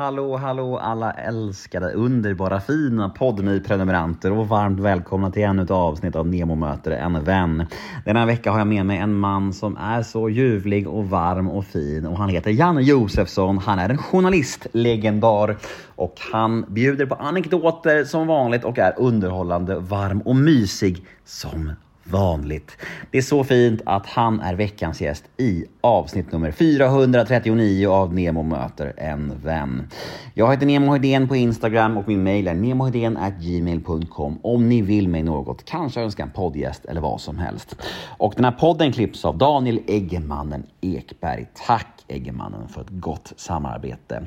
Hallå, 0.00 0.36
hallå 0.36 0.78
alla 0.78 1.12
älskade, 1.12 1.92
underbara, 1.92 2.60
fina 2.60 3.08
podmi 3.08 3.60
prenumeranter 3.60 4.32
och 4.32 4.48
varmt 4.48 4.80
välkomna 4.80 5.30
till 5.30 5.42
ännu 5.42 5.62
ett 5.62 5.70
avsnitt 5.70 6.16
av 6.16 6.26
Nemo 6.26 6.54
möter 6.54 6.90
en 6.90 7.24
vän. 7.24 7.66
Denna 8.04 8.26
vecka 8.26 8.50
har 8.50 8.58
jag 8.58 8.66
med 8.66 8.86
mig 8.86 8.98
en 8.98 9.14
man 9.14 9.52
som 9.52 9.76
är 9.76 10.02
så 10.02 10.28
ljuvlig 10.28 10.88
och 10.88 11.08
varm 11.08 11.48
och 11.48 11.64
fin 11.64 12.06
och 12.06 12.18
han 12.18 12.28
heter 12.28 12.50
Janne 12.50 12.82
Josefsson. 12.82 13.58
Han 13.58 13.78
är 13.78 13.88
en 13.88 13.98
journalist, 13.98 14.66
legendar 14.72 15.56
och 15.96 16.14
han 16.32 16.64
bjuder 16.68 17.06
på 17.06 17.14
anekdoter 17.14 18.04
som 18.04 18.26
vanligt 18.26 18.64
och 18.64 18.78
är 18.78 18.94
underhållande, 18.98 19.78
varm 19.78 20.20
och 20.20 20.36
mysig 20.36 21.06
som 21.24 21.72
vanligt. 22.10 22.76
Det 23.10 23.18
är 23.18 23.22
så 23.22 23.44
fint 23.44 23.82
att 23.86 24.06
han 24.06 24.40
är 24.40 24.54
veckans 24.54 25.00
gäst 25.00 25.24
i 25.36 25.64
avsnitt 25.80 26.32
nummer 26.32 26.50
439 26.50 27.88
av 27.88 28.14
Nemo 28.14 28.42
möter 28.42 28.94
en 28.96 29.32
vän. 29.42 29.88
Jag 30.34 30.50
heter 30.50 30.66
Nemo 30.66 30.92
Hedén 30.92 31.28
på 31.28 31.36
Instagram 31.36 31.96
och 31.96 32.08
min 32.08 32.22
mejl 32.22 32.48
är 32.48 33.40
gmail.com 33.40 34.38
om 34.42 34.68
ni 34.68 34.82
vill 34.82 35.08
mig 35.08 35.22
något, 35.22 35.64
kanske 35.64 36.00
önska 36.00 36.22
en 36.22 36.30
poddgäst 36.30 36.84
eller 36.84 37.00
vad 37.00 37.20
som 37.20 37.38
helst. 37.38 37.76
Och 38.18 38.32
den 38.36 38.44
här 38.44 38.52
podden 38.52 38.92
klipps 38.92 39.24
av 39.24 39.38
Daniel 39.38 39.80
Eggemannen 39.86 40.66
Ekberg. 40.80 41.46
Tack 41.66 42.04
Eggemannen 42.08 42.68
för 42.68 42.80
ett 42.80 42.90
gott 42.90 43.32
samarbete. 43.36 44.22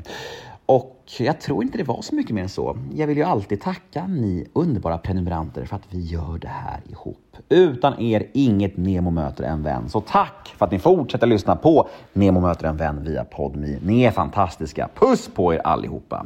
Och 0.66 1.04
jag 1.20 1.42
tror 1.42 1.64
inte 1.64 1.78
det 1.78 1.84
var 1.84 2.02
så 2.02 2.16
mycket 2.16 2.36
mer 2.36 2.42
än 2.42 2.50
så. 2.50 2.78
Jag 2.94 3.08
vill 3.08 3.18
ju 3.18 3.24
alltid 3.24 3.62
tacka 3.62 4.08
ni 4.08 4.48
underbara 4.54 4.98
prenumeranter 4.98 5.66
för 5.66 5.76
att 5.76 5.88
vi 5.90 6.00
gör 6.00 6.38
det 6.38 6.48
här 6.48 6.82
ihop. 6.90 7.23
Utan 7.50 8.00
er 8.02 8.28
inget 8.34 8.78
Nemo 8.78 9.12
möter 9.12 9.44
en 9.44 9.64
vän. 9.64 9.90
Så 9.90 10.02
tack 10.02 10.54
för 10.58 10.66
att 10.66 10.72
ni 10.72 10.80
fortsätter 10.80 11.28
lyssna 11.28 11.56
på 11.56 11.90
Nemo 12.14 12.40
möter 12.40 12.68
en 12.68 12.78
vän 12.78 13.04
via 13.04 13.24
Podmi. 13.24 13.80
Ni 13.84 14.04
är 14.04 14.12
fantastiska. 14.12 14.90
Puss 14.96 15.30
på 15.36 15.54
er 15.54 15.62
allihopa. 15.64 16.26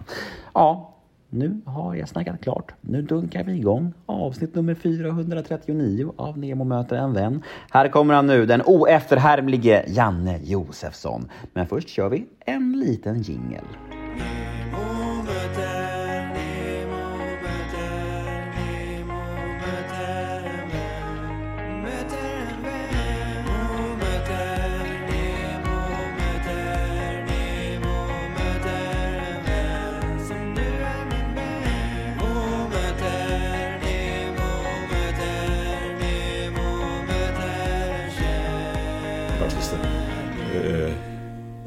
Ja, 0.53 0.93
nu 1.29 1.61
har 1.65 1.95
jag 1.95 2.09
snackat 2.09 2.41
klart. 2.41 2.73
Nu 2.81 3.01
dunkar 3.01 3.43
vi 3.43 3.53
igång 3.53 3.93
avsnitt 4.05 4.55
nummer 4.55 4.75
439 4.75 6.13
av 6.17 6.37
Nemo 6.37 6.63
möter 6.63 6.95
en 6.95 7.13
vän. 7.13 7.43
Här 7.71 7.87
kommer 7.87 8.13
han 8.13 8.27
nu, 8.27 8.45
den 8.45 8.61
oefterhärmlige 8.65 9.83
Janne 9.87 10.39
Josefsson. 10.43 11.29
Men 11.53 11.67
först 11.67 11.89
kör 11.89 12.09
vi 12.09 12.25
en 12.45 12.79
liten 12.79 13.21
jingel. 13.21 13.65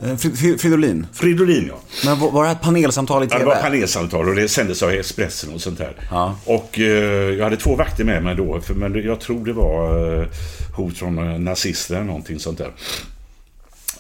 Eh, 0.03 0.17
Fridolin? 0.59 1.07
Fridolin, 1.13 1.67
ja. 1.69 1.81
Men 2.05 2.19
var 2.33 2.45
det 2.45 2.51
ett 2.51 2.61
panelsamtal 2.61 3.25
i 3.25 3.27
TV? 3.27 3.43
Ja, 3.43 3.49
det 3.49 3.55
var 3.55 3.63
panelsamtal 3.63 4.29
och 4.29 4.35
det 4.35 4.49
sändes 4.49 4.83
av 4.83 4.91
Expressen 4.91 5.55
och 5.55 5.61
sånt 5.61 5.79
där. 5.79 5.97
Ja. 6.11 6.39
Och 6.45 6.79
eh, 6.79 7.35
jag 7.35 7.45
hade 7.45 7.57
två 7.57 7.77
vakter 7.77 8.05
med 8.05 8.23
mig 8.23 8.35
då, 8.35 8.61
för, 8.61 8.75
men 8.75 9.03
jag 9.05 9.21
tror 9.21 9.45
det 9.45 9.53
var 9.53 10.13
eh, 10.23 10.29
hot 10.77 10.99
från 10.99 11.19
eh, 11.19 11.39
nazister 11.39 11.95
eller 11.95 12.05
någonting 12.05 12.39
sånt 12.39 12.59
där. 12.59 12.73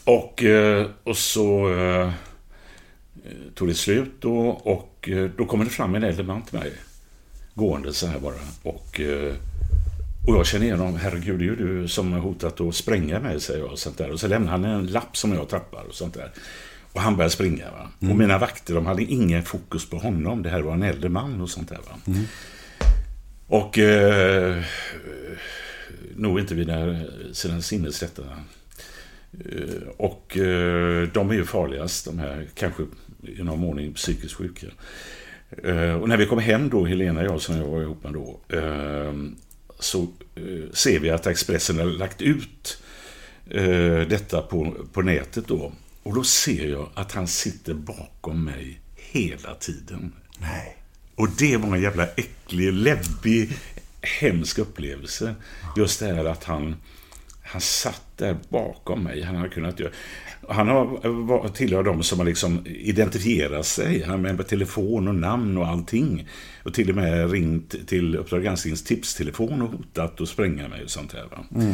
Och, 0.05 0.45
eh, 0.45 0.87
och 1.05 1.17
så 1.17 1.73
eh, 1.75 2.11
tog 3.55 3.69
det 3.69 3.75
slut 3.75 4.13
då 4.21 4.49
och 4.49 5.09
eh, 5.09 5.31
då 5.37 5.45
kommer 5.45 5.65
det 5.65 5.71
fram 5.71 5.95
en 5.95 6.05
äldre 6.05 6.25
man 6.25 6.43
till 6.43 6.59
mig. 6.59 6.73
Gående 7.55 7.93
så 7.93 8.07
här 8.07 8.19
bara. 8.19 8.35
Och, 8.63 9.01
eh, 9.01 9.35
och 10.27 10.37
jag 10.37 10.47
känner 10.47 10.67
igen 10.67 10.79
honom. 10.79 10.97
Herregud, 10.97 11.39
det 11.39 11.45
är 11.45 11.47
ju 11.47 11.57
du 11.57 11.89
som 11.89 12.13
har 12.13 12.21
hotat 12.21 12.61
att 12.61 12.75
spränga 12.75 13.21
mig, 13.21 13.41
säger 13.41 13.61
jag. 13.61 13.73
Och, 13.73 13.79
sånt 13.79 13.99
där. 13.99 14.11
och 14.11 14.21
så 14.21 14.29
lämnar 14.29 14.51
han 14.51 14.65
en 14.65 14.87
lapp 14.87 15.17
som 15.17 15.33
jag 15.33 15.49
tappar 15.49 15.85
och 15.89 15.95
sånt 15.95 16.15
där. 16.15 16.31
Och 16.93 17.01
han 17.01 17.17
börjar 17.17 17.29
springa. 17.29 17.71
Va? 17.71 18.09
Och 18.11 18.17
mina 18.17 18.39
vakter, 18.39 18.75
de 18.75 18.87
hade 18.87 19.03
ingen 19.03 19.43
fokus 19.43 19.91
på 19.91 19.97
honom. 19.99 20.43
Det 20.43 20.51
här 20.51 20.61
var 20.61 20.73
en 20.73 20.83
äldre 20.83 21.09
man 21.09 21.41
och 21.41 21.51
sånt 21.51 21.69
där. 21.69 21.79
Va? 21.79 22.15
Och 23.47 23.79
eh, 23.79 24.63
nog 26.17 26.41
inte 26.41 26.55
vid 26.55 26.71
sina 27.33 27.61
sinnesrätta. 27.61 28.23
Eh, 29.33 29.89
och 29.97 30.37
eh, 30.39 31.09
de 31.09 31.31
är 31.31 31.35
ju 31.35 31.45
farligast, 31.45 32.05
de 32.05 32.19
här 32.19 32.47
kanske 32.55 32.83
i 33.23 33.43
någon 33.43 33.61
mån 33.61 33.93
psykiskt 33.95 34.35
sjuka. 34.35 34.67
Eh, 35.65 35.95
och 35.95 36.09
när 36.09 36.17
vi 36.17 36.27
kom 36.27 36.39
hem 36.39 36.69
då, 36.69 36.85
Helena 36.85 37.21
och 37.21 37.27
jag 37.27 37.41
som 37.41 37.57
jag 37.57 37.65
var 37.65 37.83
ihop 37.83 38.05
med 38.05 38.13
då, 38.13 38.41
eh, 38.49 39.13
så 39.81 40.03
eh, 40.35 40.73
ser 40.73 40.99
vi 40.99 41.11
att 41.11 41.27
Expressen 41.27 41.79
har 41.79 41.85
lagt 41.85 42.23
ut 42.23 42.83
eh, 43.51 44.01
detta 44.09 44.43
på, 44.43 44.77
på 44.93 45.03
nätet 45.03 45.47
då. 45.47 45.73
Och 46.03 46.15
då 46.15 46.25
ser 46.25 46.69
jag 46.69 46.89
att 46.95 47.13
han 47.13 47.27
sitter 47.27 47.75
bakom 47.75 48.45
mig 48.45 48.81
hela 48.97 49.55
tiden. 49.55 50.13
Nej. 50.39 50.77
Och 51.15 51.29
det 51.39 51.57
var 51.57 51.77
en 51.77 51.83
jävla 51.83 52.07
äcklig, 52.07 52.73
läbbig, 52.73 53.51
hemsk 54.03 54.59
upplevelse. 54.59 55.35
Just 55.77 56.01
det 56.01 56.07
här 56.07 56.25
att 56.25 56.45
han, 56.45 56.77
han 57.43 57.61
satt 57.61 58.03
där 58.17 58.37
bakom 58.49 59.03
mig. 59.03 59.23
Han 59.23 59.37
hade 59.37 59.49
kunnat 59.49 59.81
göra... 59.81 59.91
Han 60.49 60.69
har, 60.69 61.49
tillhör 61.49 61.83
de 61.83 62.03
som 62.03 62.19
har 62.19 62.27
liksom 62.27 62.67
identifierat 62.67 63.67
sig. 63.67 64.03
Han 64.03 64.23
med 64.23 64.49
telefon 64.49 65.09
och 65.09 65.15
namn 65.15 65.59
och 65.59 65.67
allting. 65.67 66.29
Och 66.65 66.75
till 66.75 66.91
och 66.91 66.97
med 66.97 67.31
ringt 67.31 67.87
till 67.89 68.17
Uppdrag 68.17 68.43
gransknings 68.43 68.83
tipstelefon 68.85 69.63
och 69.63 69.69
hotat 69.69 70.21
att 70.21 70.29
spränga 70.29 70.69
mig 70.69 70.85
och 70.85 70.91
sånt 70.91 71.13
här. 71.13 71.25
Va? 71.31 71.65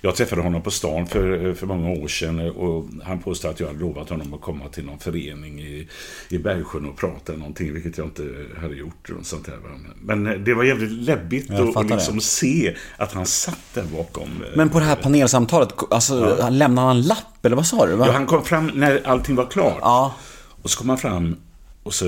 Jag 0.00 0.16
träffade 0.16 0.42
honom 0.42 0.62
på 0.62 0.70
stan 0.70 1.06
för, 1.06 1.54
för 1.54 1.66
många 1.66 1.90
år 1.90 2.08
sedan 2.08 2.40
och 2.50 2.84
han 3.04 3.18
påstod 3.18 3.50
att 3.50 3.60
jag 3.60 3.66
hade 3.66 3.78
lovat 3.80 4.08
honom 4.10 4.34
att 4.34 4.40
komma 4.40 4.68
till 4.68 4.84
någon 4.84 4.98
förening 4.98 5.60
i, 5.60 5.88
i 6.28 6.38
Bergsjön 6.38 6.86
och 6.86 6.96
prata 6.96 7.32
någonting, 7.32 7.72
vilket 7.74 7.98
jag 7.98 8.06
inte 8.06 8.34
hade 8.60 8.74
gjort. 8.74 9.10
Och 9.18 9.26
sånt 9.26 9.46
här. 9.46 9.58
Men 10.00 10.44
det 10.44 10.54
var 10.54 10.64
jävligt 10.64 10.90
läbbigt 10.92 11.50
att 11.50 11.90
liksom 11.90 12.14
det. 12.14 12.20
se 12.22 12.74
att 12.96 13.12
han 13.12 13.26
satt 13.26 13.74
där 13.74 13.84
bakom. 13.96 14.28
eh, 14.42 14.56
Men 14.56 14.70
på 14.70 14.78
det 14.78 14.84
här 14.84 14.96
panelsamtalet, 14.96 15.68
alltså, 15.90 16.38
han 16.40 16.58
lämnade 16.58 16.88
han 16.88 16.96
en 16.96 17.02
lapp 17.02 17.46
eller 17.46 17.56
vad 17.56 17.66
sa 17.66 17.86
du? 17.86 17.96
Va? 17.96 18.06
Ja, 18.06 18.12
han 18.12 18.26
kom 18.26 18.44
fram 18.44 18.70
när 18.74 19.06
allting 19.06 19.36
var 19.36 19.46
klart. 19.46 19.78
Ja. 19.80 20.14
Och 20.62 20.70
så 20.70 20.78
kom 20.78 20.88
han 20.88 20.98
fram 20.98 21.36
och 21.82 21.94
så 21.94 22.06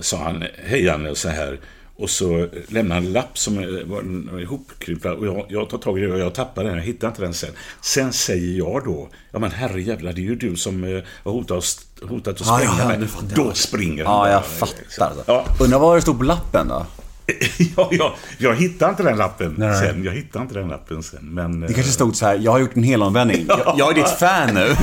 sa 0.00 0.16
han 0.22 0.44
hej 0.64 0.90
och 1.10 1.18
så 1.18 1.28
här. 1.28 1.60
Och 1.96 2.10
så 2.10 2.48
lämnade 2.68 2.94
han 3.00 3.06
en 3.06 3.12
lapp 3.12 3.38
som 3.38 3.58
eh, 3.58 3.84
var 3.84 4.40
ihopkrypad 4.40 5.12
och 5.12 5.26
jag, 5.26 5.46
jag 5.48 5.70
tar 5.70 5.78
tag 5.78 5.98
i 5.98 6.02
den 6.02 6.12
och 6.12 6.18
jag 6.18 6.34
tappar 6.34 6.64
den, 6.64 6.74
jag 6.76 6.82
hittar 6.82 7.08
inte 7.08 7.22
den 7.22 7.34
sen. 7.34 7.50
Sen 7.80 8.12
säger 8.12 8.58
jag 8.58 8.84
då, 8.84 9.08
ja 9.32 9.38
men 9.38 9.50
herrejävlar, 9.50 10.12
det 10.12 10.20
är 10.20 10.22
ju 10.22 10.34
du 10.34 10.56
som 10.56 10.84
eh, 10.84 11.02
har 11.24 11.32
hotat, 11.32 11.64
hotat 12.02 12.40
att 12.40 12.46
Ja, 12.46 12.56
spränga 12.58 12.92
ja, 12.92 12.98
mig. 12.98 13.08
fattar 13.08 13.36
jag. 13.36 13.46
Då 13.46 13.52
springer 13.54 14.04
han. 14.04 14.14
Ja, 14.28 14.32
jag 14.32 14.44
fattar. 14.44 15.12
Ja, 15.26 15.44
Undrar 15.60 15.78
vad 15.78 15.96
det 15.96 16.02
stod 16.02 16.18
på 16.18 16.24
lappen 16.24 16.68
då? 16.68 16.86
ja, 17.76 17.88
ja, 17.92 18.14
jag 18.38 18.54
hittade 18.54 18.90
inte 18.90 19.02
den 19.02 19.16
lappen 19.18 19.54
Nej. 19.58 19.80
sen. 19.80 20.04
Jag 20.04 20.12
hittade 20.12 20.42
inte 20.42 20.54
den 20.54 20.68
lappen 20.68 21.02
sen. 21.02 21.18
Men, 21.34 21.60
Det 21.60 21.72
kanske 21.74 21.92
stod 21.92 22.16
så 22.16 22.26
här, 22.26 22.38
jag 22.38 22.52
har 22.52 22.58
gjort 22.58 22.76
en 22.76 22.82
helomvändning. 22.82 23.44
Jag, 23.48 23.74
jag 23.78 23.90
är 23.90 23.94
ditt 23.94 24.08
fan 24.08 24.54
nu. 24.54 24.76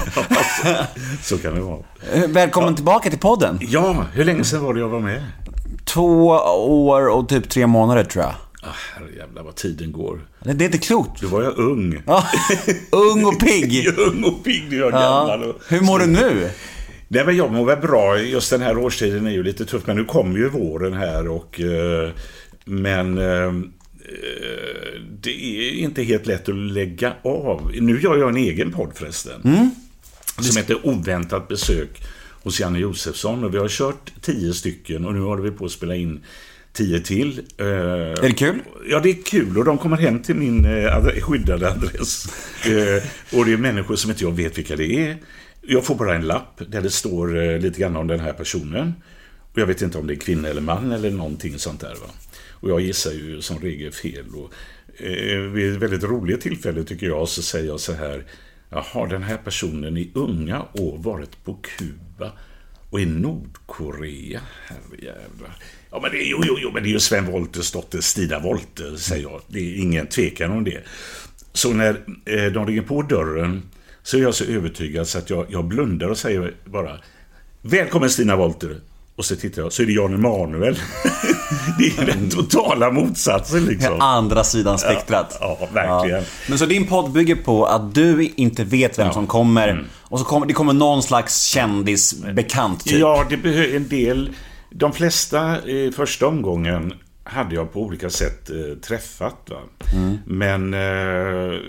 så 1.22 1.38
kan 1.38 1.56
det 1.56 1.62
vara. 1.62 1.80
Eh, 2.14 2.28
Välkommen 2.28 2.76
tillbaka 2.76 3.10
till 3.10 3.20
podden. 3.20 3.60
Ja, 3.62 4.06
hur 4.14 4.26
länge 4.26 4.44
sedan 4.44 4.64
var 4.64 4.74
det 4.74 4.80
jag 4.80 4.90
var 4.90 5.00
med? 5.00 5.24
Två 5.86 6.28
år 6.88 7.08
och 7.10 7.30
typ 7.30 7.50
tre 7.50 7.68
månader 7.68 8.04
tror 8.04 8.24
jag. 8.26 8.34
Ah, 8.64 8.68
herrejävlar 8.96 9.44
vad 9.44 9.56
tiden 9.56 9.92
går. 9.92 10.20
Det, 10.44 10.54
det 10.54 10.64
är 10.64 10.66
inte 10.66 10.78
klokt. 10.78 11.22
Då 11.22 11.28
var 11.28 11.44
jag 11.44 11.58
ung. 11.58 12.04
Ja. 12.08 12.24
Ung 12.92 13.26
och 13.26 13.40
pigg. 13.40 13.88
ung 13.98 14.24
och 14.24 14.44
pigg 14.44 14.74
jag 14.74 14.88
är 14.88 14.92
Ja. 14.92 15.00
gammal. 15.28 15.44
Och... 15.50 15.56
Hur 15.68 15.82
mår 15.82 16.00
du 16.00 16.06
nu? 16.08 16.50
Nej, 17.14 17.26
men 17.26 17.38
jag 17.38 17.52
mår 17.52 17.66
väl 17.66 17.78
bra. 17.78 18.20
Just 18.20 18.50
den 18.50 18.62
här 18.62 18.78
årstiden 18.78 19.28
är 19.28 19.32
ju 19.32 19.44
lite 19.44 19.66
tuff. 19.66 19.88
Men 19.88 19.96
nu 19.96 20.06
kommer 20.06 20.40
ju 20.40 20.50
våren 20.50 20.94
här 20.94 21.28
och... 21.28 21.60
Eh, 21.62 22.10
men... 22.66 23.18
Eh, 23.18 23.54
det 25.22 25.30
är 25.30 25.72
inte 25.72 26.04
helt 26.04 26.26
lätt 26.26 26.50
att 26.50 26.56
lägga 26.56 27.14
av. 27.22 27.72
Nu 27.80 28.02
gör 28.02 28.18
jag 28.18 28.30
en 28.30 28.38
egen 28.38 28.72
podd 28.72 28.92
förresten. 28.96 29.72
Som 30.40 30.58
heter 30.58 30.88
Oväntat 30.88 31.48
besök 31.48 32.02
hos 32.44 32.60
Janne 32.60 32.80
Josefsson. 32.80 33.44
Och 33.44 33.54
vi 33.54 33.58
har 33.58 33.68
kört 33.68 34.12
tio 34.22 34.54
stycken 34.54 35.06
och 35.06 35.14
nu 35.14 35.20
håller 35.20 35.44
vi 35.44 35.52
på 35.52 35.66
att 35.66 35.72
spela 35.72 35.96
in 35.96 36.20
tio 36.74 37.00
till. 37.00 37.42
Är 37.58 38.22
det 38.22 38.34
kul? 38.34 38.60
Ja, 38.90 39.00
det 39.00 39.10
är 39.10 39.24
kul 39.24 39.58
och 39.58 39.66
de 39.66 39.78
kommer 39.78 39.98
hem 39.98 40.22
till 40.22 40.36
min 40.36 40.66
eh, 40.66 41.22
skyddade 41.22 41.72
adress. 41.72 42.26
Eh, 42.66 43.38
och 43.38 43.46
det 43.46 43.54
är 43.54 43.58
människor 43.58 43.96
som 43.96 44.12
inte 44.12 44.24
jag 44.24 44.32
vet 44.32 44.58
vilka 44.58 44.76
det 44.76 45.10
är. 45.10 45.18
Jag 45.62 45.86
får 45.86 45.96
bara 45.96 46.16
en 46.16 46.28
lapp 46.28 46.62
där 46.68 46.82
det 46.82 46.90
står 46.90 47.44
eh, 47.44 47.60
lite 47.60 47.80
grann 47.80 47.96
om 47.96 48.08
den 48.08 48.20
här 48.20 48.34
personen. 48.34 48.94
Och 49.52 49.58
jag 49.58 49.66
vet 49.66 49.82
inte 49.82 49.98
om 49.98 50.08
det 50.08 50.14
är 50.14 50.20
kvinna 50.20 50.48
eller 50.48 50.62
man 50.62 50.92
eller 50.92 51.12
någonting 51.12 51.60
sånt 51.60 51.82
där. 51.82 51.96
Va? 51.96 52.08
Och 52.50 52.70
jag 52.70 52.82
gissar 52.82 53.12
ju 53.12 53.42
som 53.42 53.60
regel 53.60 53.92
fel. 53.92 54.26
Och, 54.36 54.54
eh, 55.06 55.40
vid 55.40 55.74
ett 55.74 55.82
väldigt 55.82 56.04
roligt 56.04 56.42
tillfälle 56.42 56.84
tycker 56.84 57.08
jag 57.08 57.28
så 57.28 57.42
säger 57.42 57.68
jag 57.68 57.80
så 57.80 57.94
här. 57.94 58.26
Jaha, 58.70 59.08
den 59.08 59.24
här 59.24 59.38
personen 59.38 59.98
i 59.98 60.12
unga 60.14 60.66
år 60.74 60.98
varit 60.98 61.44
på 61.44 61.54
Kuba 61.54 62.32
och 62.90 63.02
i 63.02 63.06
Nordkorea. 63.06 64.42
Herrejävlar. 64.66 65.56
Ja, 65.92 66.00
men 66.02 66.12
det, 66.12 66.18
är, 66.18 66.30
jo, 66.30 66.42
jo, 66.46 66.58
jo, 66.62 66.72
men 66.74 66.84
det 66.84 66.90
är 66.90 66.92
ju 66.92 67.00
Sven 67.00 67.26
Wolters 67.26 67.72
dotter 67.72 68.02
Stina 68.02 68.40
Wollter, 68.40 68.96
säger 68.96 69.24
jag. 69.24 69.42
Det 69.48 69.60
är 69.60 69.82
ingen 69.82 70.08
tvekan 70.08 70.52
om 70.52 70.64
det. 70.64 70.84
Så 71.54 71.74
när 71.74 72.04
eh, 72.26 72.46
de 72.46 72.68
ringer 72.68 72.82
på 72.82 73.02
dörren 73.02 73.62
så 74.04 74.18
är 74.18 74.22
jag 74.22 74.36
så 74.36 74.44
övertygad 74.44 75.08
så 75.08 75.18
att 75.18 75.30
jag, 75.30 75.46
jag 75.50 75.66
blundar 75.66 76.08
och 76.08 76.18
säger 76.18 76.54
bara 76.66 76.98
Välkommen 77.62 78.10
Stina 78.10 78.36
Wolter. 78.36 78.78
Och 79.16 79.26
så 79.26 79.36
tittar 79.36 79.62
jag, 79.62 79.74
så 79.74 79.82
är 79.82 79.86
det 79.86 79.92
Jan 79.92 80.14
Emanuel. 80.14 80.76
det 81.78 81.98
är 81.98 82.06
den 82.06 82.30
totala 82.30 82.92
motsatsen 82.92 83.66
liksom. 83.66 84.02
Andra 84.02 84.44
sidan 84.44 84.78
spektrat. 84.78 85.38
Ja, 85.40 85.58
ja 85.60 85.68
verkligen. 85.74 86.20
Ja. 86.20 86.26
Men 86.50 86.58
så 86.58 86.66
din 86.66 86.88
podd 86.88 87.12
bygger 87.12 87.36
på 87.36 87.66
att 87.66 87.96
du 87.96 88.32
inte 88.36 88.64
vet 88.64 89.00
vem 89.00 89.08
ja. 89.08 89.14
som 89.14 89.28
kommer. 89.28 89.68
Mm. 89.68 89.86
Och 90.02 90.20
så 90.20 90.26
kommer 90.26 90.48
det 90.48 90.54
kommer 90.54 90.74
någon 90.74 91.04
slags 91.04 91.44
kändis, 91.44 92.24
bekant 92.34 92.84
typ. 92.84 93.00
Ja, 93.00 93.26
det 93.30 93.38
behöver 93.38 93.76
en 93.76 93.88
del. 93.88 94.30
De 94.70 94.94
flesta 94.94 95.68
i 95.68 95.92
första 95.92 96.28
omgången 96.28 96.94
hade 97.24 97.56
jag 97.56 97.74
på 97.74 97.82
olika 97.82 98.10
sätt 98.10 98.50
eh, 98.50 98.78
träffat. 98.82 99.50
Va? 99.50 99.58
Mm. 99.94 100.18
Men 100.26 100.74
eh, 100.74 101.60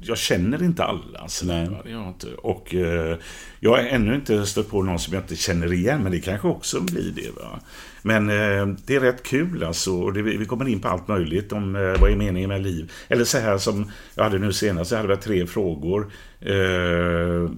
jag 0.00 0.18
känner 0.18 0.62
inte 0.62 0.84
alla. 0.84 1.28
Nej. 1.44 1.68
Jag 1.84 2.08
inte. 2.08 2.34
Och 2.34 2.74
eh, 2.74 3.16
jag 3.60 3.70
har 3.70 3.78
ännu 3.78 4.14
inte 4.14 4.46
stött 4.46 4.70
på 4.70 4.82
någon 4.82 4.98
som 4.98 5.14
jag 5.14 5.22
inte 5.22 5.36
känner 5.36 5.72
igen, 5.72 6.02
men 6.02 6.12
det 6.12 6.20
kanske 6.20 6.48
också 6.48 6.80
blir 6.80 7.12
det. 7.12 7.30
Va? 7.30 7.60
Men 8.02 8.28
eh, 8.28 8.76
det 8.86 8.94
är 8.94 9.00
rätt 9.00 9.22
kul 9.22 9.64
alltså. 9.64 9.92
Och 9.92 10.12
det, 10.12 10.22
vi 10.22 10.44
kommer 10.44 10.68
in 10.68 10.80
på 10.80 10.88
allt 10.88 11.08
möjligt 11.08 11.52
om 11.52 11.76
eh, 11.76 12.00
vad 12.00 12.10
är 12.10 12.16
meningen 12.16 12.48
med 12.48 12.62
liv. 12.62 12.92
Eller 13.08 13.24
så 13.24 13.38
här 13.38 13.58
som 13.58 13.90
jag 14.14 14.24
hade 14.24 14.38
nu 14.38 14.52
senast, 14.52 14.90
jag 14.90 14.98
hade 14.98 15.16
tre 15.16 15.46
frågor. 15.46 16.12
Eh, 16.40 17.50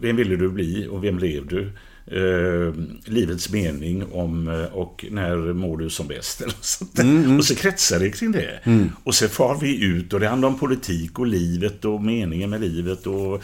vem 0.00 0.16
ville 0.16 0.36
du 0.36 0.48
bli 0.48 0.88
och 0.90 1.04
vem 1.04 1.16
blev 1.16 1.46
du? 1.46 1.72
Eh, 2.10 2.74
livets 3.04 3.52
mening 3.52 4.04
om, 4.12 4.48
eh, 4.48 4.64
och 4.64 5.04
när 5.10 5.36
mår 5.36 5.76
du 5.76 5.90
som 5.90 6.06
bäst. 6.06 6.40
Eller 6.42 6.54
sånt 6.60 6.98
mm, 6.98 7.24
mm. 7.24 7.38
Och 7.38 7.44
så 7.44 7.54
kretsar 7.54 7.98
det 7.98 8.10
kring 8.10 8.32
det. 8.32 8.60
Mm. 8.64 8.90
Och 9.04 9.14
så 9.14 9.28
far 9.28 9.58
vi 9.60 9.84
ut 9.84 10.12
och 10.12 10.20
det 10.20 10.28
handlar 10.28 10.48
om 10.48 10.58
politik 10.58 11.18
och 11.18 11.26
livet 11.26 11.84
och 11.84 12.02
meningen 12.02 12.50
med 12.50 12.60
livet 12.60 13.06
och 13.06 13.42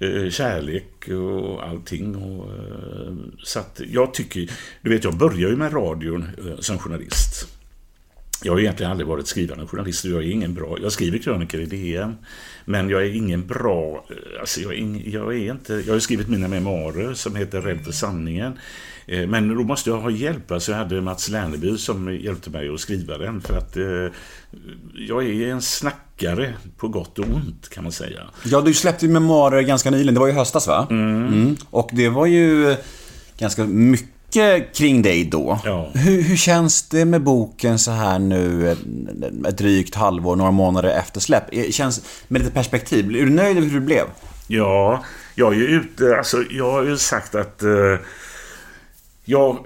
eh, 0.00 0.30
kärlek 0.30 1.08
och 1.08 1.68
allting. 1.68 2.16
Och, 2.16 2.52
eh, 2.52 3.14
så 3.42 3.58
att 3.58 3.80
jag 3.90 4.14
tycker, 4.14 4.50
du 4.82 4.90
vet 4.90 5.04
jag 5.04 5.16
började 5.16 5.50
ju 5.50 5.56
med 5.56 5.74
radion 5.74 6.22
eh, 6.22 6.58
som 6.58 6.78
journalist. 6.78 7.48
Jag 8.42 8.52
har 8.52 8.60
egentligen 8.60 8.92
aldrig 8.92 9.08
varit 9.08 9.26
skrivande 9.26 9.66
journalist 9.66 10.04
och 10.04 10.10
jag 10.10 10.22
är 10.24 10.30
ingen 10.30 10.54
bra. 10.54 10.78
Jag 10.82 10.92
skriver 10.92 11.18
krönikor 11.18 11.60
i 11.60 11.66
DN. 11.66 12.16
Men 12.68 12.88
jag 12.88 13.02
är 13.02 13.16
ingen 13.16 13.46
bra... 13.46 14.04
Alltså 14.40 14.60
jag, 14.60 14.72
är 14.72 14.76
ing, 14.76 15.10
jag 15.10 15.34
är 15.34 15.50
inte... 15.50 15.82
Jag 15.86 15.92
har 15.92 16.00
skrivit 16.00 16.28
mina 16.28 16.48
memoarer 16.48 17.14
som 17.14 17.36
heter 17.36 17.60
Rädd 17.60 17.84
för 17.84 17.92
sanningen. 17.92 18.58
Eh, 19.06 19.26
men 19.26 19.56
då 19.56 19.62
måste 19.62 19.90
jag 19.90 20.00
ha 20.00 20.10
hjälp. 20.10 20.50
Alltså 20.50 20.72
jag 20.72 20.78
hade 20.78 21.00
Mats 21.00 21.28
Lerneby 21.28 21.78
som 21.78 22.14
hjälpte 22.14 22.50
mig 22.50 22.68
att 22.68 22.80
skriva 22.80 23.18
den. 23.18 23.40
För 23.40 23.58
att 23.58 23.76
eh, 23.76 24.12
jag 25.08 25.26
är 25.26 25.48
en 25.48 25.62
snackare 25.62 26.54
på 26.76 26.88
gott 26.88 27.18
och 27.18 27.24
ont 27.24 27.68
kan 27.68 27.82
man 27.82 27.92
säga. 27.92 28.20
Ja, 28.44 28.60
du 28.60 28.74
släppte 28.74 29.06
ju 29.06 29.12
memoarer 29.12 29.62
ganska 29.62 29.90
nyligen. 29.90 30.14
Det 30.14 30.20
var 30.20 30.26
ju 30.26 30.32
höstas 30.32 30.66
va? 30.66 30.86
Mm. 30.90 31.26
Mm. 31.26 31.56
Och 31.70 31.90
det 31.92 32.08
var 32.08 32.26
ju 32.26 32.76
ganska 33.38 33.64
mycket 33.64 34.15
mycket 34.36 34.76
kring 34.76 35.02
dig 35.02 35.24
då. 35.24 35.58
Ja. 35.64 35.90
Hur, 35.94 36.22
hur, 36.22 36.36
känns 36.36 36.88
det 36.88 37.04
med 37.04 37.22
boken 37.22 37.78
så 37.78 37.90
här 37.90 38.18
nu, 38.18 38.70
ett 39.48 39.58
drygt 39.58 39.94
halvår, 39.94 40.36
några 40.36 40.50
månader 40.50 40.88
efter 40.88 41.20
släpp? 41.20 41.44
Känns 41.70 42.02
med 42.28 42.40
lite 42.40 42.54
perspektiv. 42.54 43.16
Är 43.16 43.24
du 43.24 43.30
nöjd 43.30 43.54
med 43.56 43.64
hur 43.64 43.80
det 43.80 43.86
blev? 43.86 44.04
Ja, 44.48 45.04
jag 45.34 45.52
är 45.52 45.56
ju 45.56 45.66
ute, 45.66 46.16
alltså 46.16 46.44
jag 46.50 46.72
har 46.72 46.82
ju 46.82 46.96
sagt 46.96 47.34
att 47.34 47.62
uh, 47.62 47.98
jag 49.24 49.58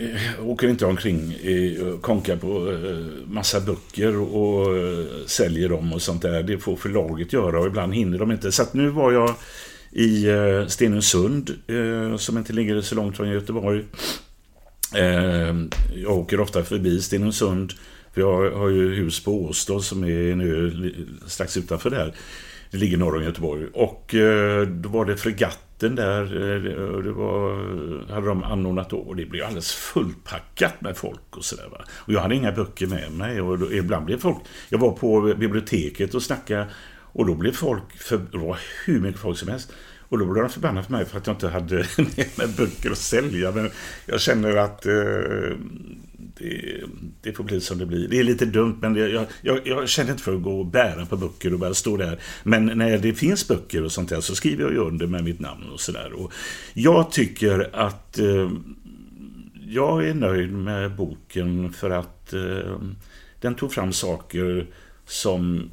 uh, 0.00 0.48
åker 0.48 0.68
inte 0.68 0.86
omkring 0.86 1.34
och 1.82 2.02
konkar 2.02 2.36
på 2.36 2.78
massa 3.26 3.60
böcker 3.60 4.16
och, 4.16 4.66
och 4.66 4.76
säljer 5.26 5.68
dem 5.68 5.92
och 5.92 6.02
sånt 6.02 6.22
där. 6.22 6.42
Det 6.42 6.58
får 6.58 6.76
förlaget 6.76 7.32
göra 7.32 7.60
och 7.60 7.66
ibland 7.66 7.94
hinner 7.94 8.18
de 8.18 8.32
inte. 8.32 8.52
Så 8.52 8.62
att 8.62 8.74
nu 8.74 8.88
var 8.88 9.12
jag 9.12 9.34
i 9.98 10.28
eh, 10.28 10.66
Stenungsund, 10.66 11.50
eh, 11.66 12.16
som 12.16 12.38
inte 12.38 12.52
ligger 12.52 12.80
så 12.80 12.94
långt 12.94 13.16
från 13.16 13.30
Göteborg. 13.30 13.84
Eh, 14.96 15.54
jag 15.94 16.18
åker 16.18 16.40
ofta 16.40 16.64
förbi 16.64 17.00
Stenungsund, 17.00 17.72
för 18.14 18.20
jag 18.20 18.50
har 18.50 18.68
ju 18.68 18.94
hus 18.94 19.24
på 19.24 19.44
Åstad 19.44 19.80
som 19.80 20.04
är 20.04 20.32
en 20.32 20.40
ö 20.40 20.70
strax 21.26 21.56
utanför 21.56 21.90
där. 21.90 22.14
Det 22.70 22.78
ligger 22.78 22.96
norr 22.96 23.16
om 23.16 23.22
Göteborg. 23.22 23.66
Och 23.72 24.14
då 24.68 24.88
var 24.88 25.04
det 25.04 25.16
fregatten 25.16 25.94
där, 25.94 26.24
det 27.02 27.12
var, 27.12 28.12
hade 28.12 28.26
de 28.26 28.44
anordnat 28.44 28.90
då. 28.90 28.96
Och 28.96 29.16
det 29.16 29.26
blev 29.26 29.44
alldeles 29.44 29.72
fullpackat 29.72 30.80
med 30.80 30.96
folk 30.96 31.36
och 31.36 31.44
sådär. 31.44 31.66
Och 31.88 32.12
jag 32.12 32.20
hade 32.20 32.34
inga 32.34 32.52
böcker 32.52 32.86
med 32.86 33.12
mig. 33.12 33.40
Och 33.40 33.58
då, 33.58 33.72
ibland 33.72 34.06
blev 34.06 34.18
folk... 34.18 34.36
Jag 34.68 34.78
var 34.78 34.92
på 34.92 35.34
biblioteket 35.38 36.14
och 36.14 36.22
snackade 36.22 36.66
och 37.18 37.26
då 37.26 37.34
blev 37.34 37.52
folk, 37.52 37.96
för, 37.96 38.18
det 38.32 38.38
var 38.38 38.58
hur 38.84 39.00
mycket 39.00 39.20
folk 39.20 39.38
som 39.38 39.48
helst. 39.48 39.72
Och 40.08 40.18
då 40.18 40.24
blev 40.24 40.42
de 40.42 40.50
förbannade 40.50 40.86
för 40.86 40.92
mig 40.92 41.04
för 41.04 41.18
att 41.18 41.26
jag 41.26 41.36
inte 41.36 41.48
hade 41.48 41.76
med 41.96 42.38
mig 42.38 42.48
böcker 42.56 42.90
att 42.90 42.98
sälja. 42.98 43.52
Men 43.52 43.70
jag 44.06 44.20
känner 44.20 44.56
att 44.56 44.86
eh, 44.86 44.92
det, 46.38 46.80
det, 47.22 47.32
får 47.32 47.44
bli 47.44 47.60
som 47.60 47.78
det 47.78 47.86
blir. 47.86 48.08
Det 48.08 48.18
är 48.18 48.24
lite 48.24 48.46
dumt 48.46 48.78
men 48.80 48.92
det, 48.92 49.08
jag, 49.08 49.26
jag, 49.40 49.66
jag, 49.66 49.88
känner 49.88 50.10
inte 50.10 50.22
för 50.22 50.34
att 50.34 50.42
gå 50.42 50.60
och 50.60 50.66
bära 50.66 51.06
på 51.06 51.16
böcker 51.16 51.52
och 51.52 51.58
bara 51.58 51.74
stå 51.74 51.96
där. 51.96 52.20
Men 52.42 52.66
när 52.66 52.98
det 52.98 53.14
finns 53.14 53.48
böcker 53.48 53.84
och 53.84 53.92
sånt 53.92 54.08
där 54.08 54.20
så 54.20 54.34
skriver 54.34 54.62
jag 54.62 54.72
ju 54.72 54.78
under 54.78 55.06
med 55.06 55.24
mitt 55.24 55.40
namn 55.40 55.68
och 55.72 55.80
sådär. 55.80 56.12
Jag 56.74 57.12
tycker 57.12 57.70
att 57.72 58.18
eh, 58.18 58.50
jag 59.66 60.08
är 60.08 60.14
nöjd 60.14 60.52
med 60.52 60.96
boken 60.96 61.72
för 61.72 61.90
att 61.90 62.32
eh, 62.32 62.78
den 63.40 63.54
tog 63.54 63.72
fram 63.72 63.92
saker 63.92 64.66
som 65.06 65.70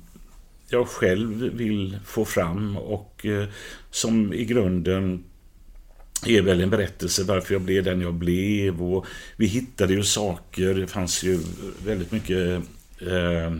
jag 0.69 0.88
själv 0.88 1.38
vill 1.38 2.00
få 2.06 2.25
fram 2.25 2.77
och 2.77 3.25
eh, 3.25 3.45
som 3.91 4.33
i 4.33 4.45
grunden 4.45 5.24
är 6.25 6.41
väl 6.41 6.62
en 6.62 6.69
berättelse 6.69 7.24
varför 7.24 7.53
jag 7.53 7.62
blev 7.62 7.84
den 7.84 8.01
jag 8.01 8.13
blev 8.13 8.84
och 8.84 9.05
vi 9.38 9.45
hittade 9.45 9.93
ju 9.93 10.03
saker, 10.03 10.74
det 10.74 10.88
fanns 10.88 11.24
ju 11.24 11.39
väldigt 11.86 12.12
mycket 12.12 12.63
eh, 13.00 13.51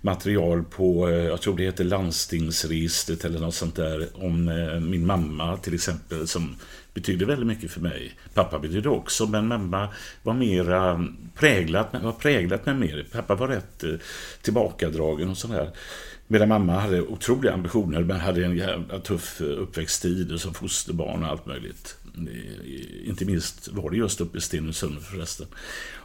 material 0.00 0.64
på, 0.64 1.08
eh, 1.08 1.14
jag 1.14 1.40
tror 1.40 1.56
det 1.56 1.62
heter 1.62 1.84
landstingsregistret 1.84 3.24
eller 3.24 3.40
något 3.40 3.54
sånt 3.54 3.76
där, 3.76 4.08
om 4.14 4.48
eh, 4.48 4.80
min 4.80 5.06
mamma 5.06 5.56
till 5.56 5.74
exempel 5.74 6.28
som 6.28 6.56
betydde 6.94 7.24
väldigt 7.24 7.46
mycket 7.46 7.70
för 7.70 7.80
mig. 7.80 8.12
Pappa 8.34 8.58
betydde 8.58 8.88
också, 8.88 9.26
men 9.26 9.46
mamma 9.46 9.88
var 10.22 10.34
mera 10.34 11.06
präglat, 11.34 11.88
var 12.02 12.12
präglat 12.12 12.66
med 12.66 12.76
mer. 12.76 13.06
Pappa 13.12 13.34
var 13.34 13.48
rätt 13.48 13.84
eh, 13.84 13.94
tillbakadragen 14.42 15.30
och 15.30 15.38
sådär. 15.38 15.70
Medan 16.30 16.48
mamma 16.48 16.80
hade 16.80 17.02
otroliga 17.02 17.54
ambitioner 17.54 18.04
men 18.04 18.20
hade 18.20 18.44
en 18.44 18.56
jävla 18.56 18.98
tuff 18.98 19.40
uppväxttid 19.40 20.40
som 20.40 20.54
fosterbarn 20.54 21.24
och 21.24 21.30
allt 21.30 21.46
möjligt. 21.46 21.96
Inte 23.04 23.24
minst 23.24 23.68
var 23.68 23.90
det 23.90 23.96
just 23.96 24.20
uppe 24.20 24.38
i 24.38 24.40
Stenungsund 24.40 25.02
förresten. 25.02 25.46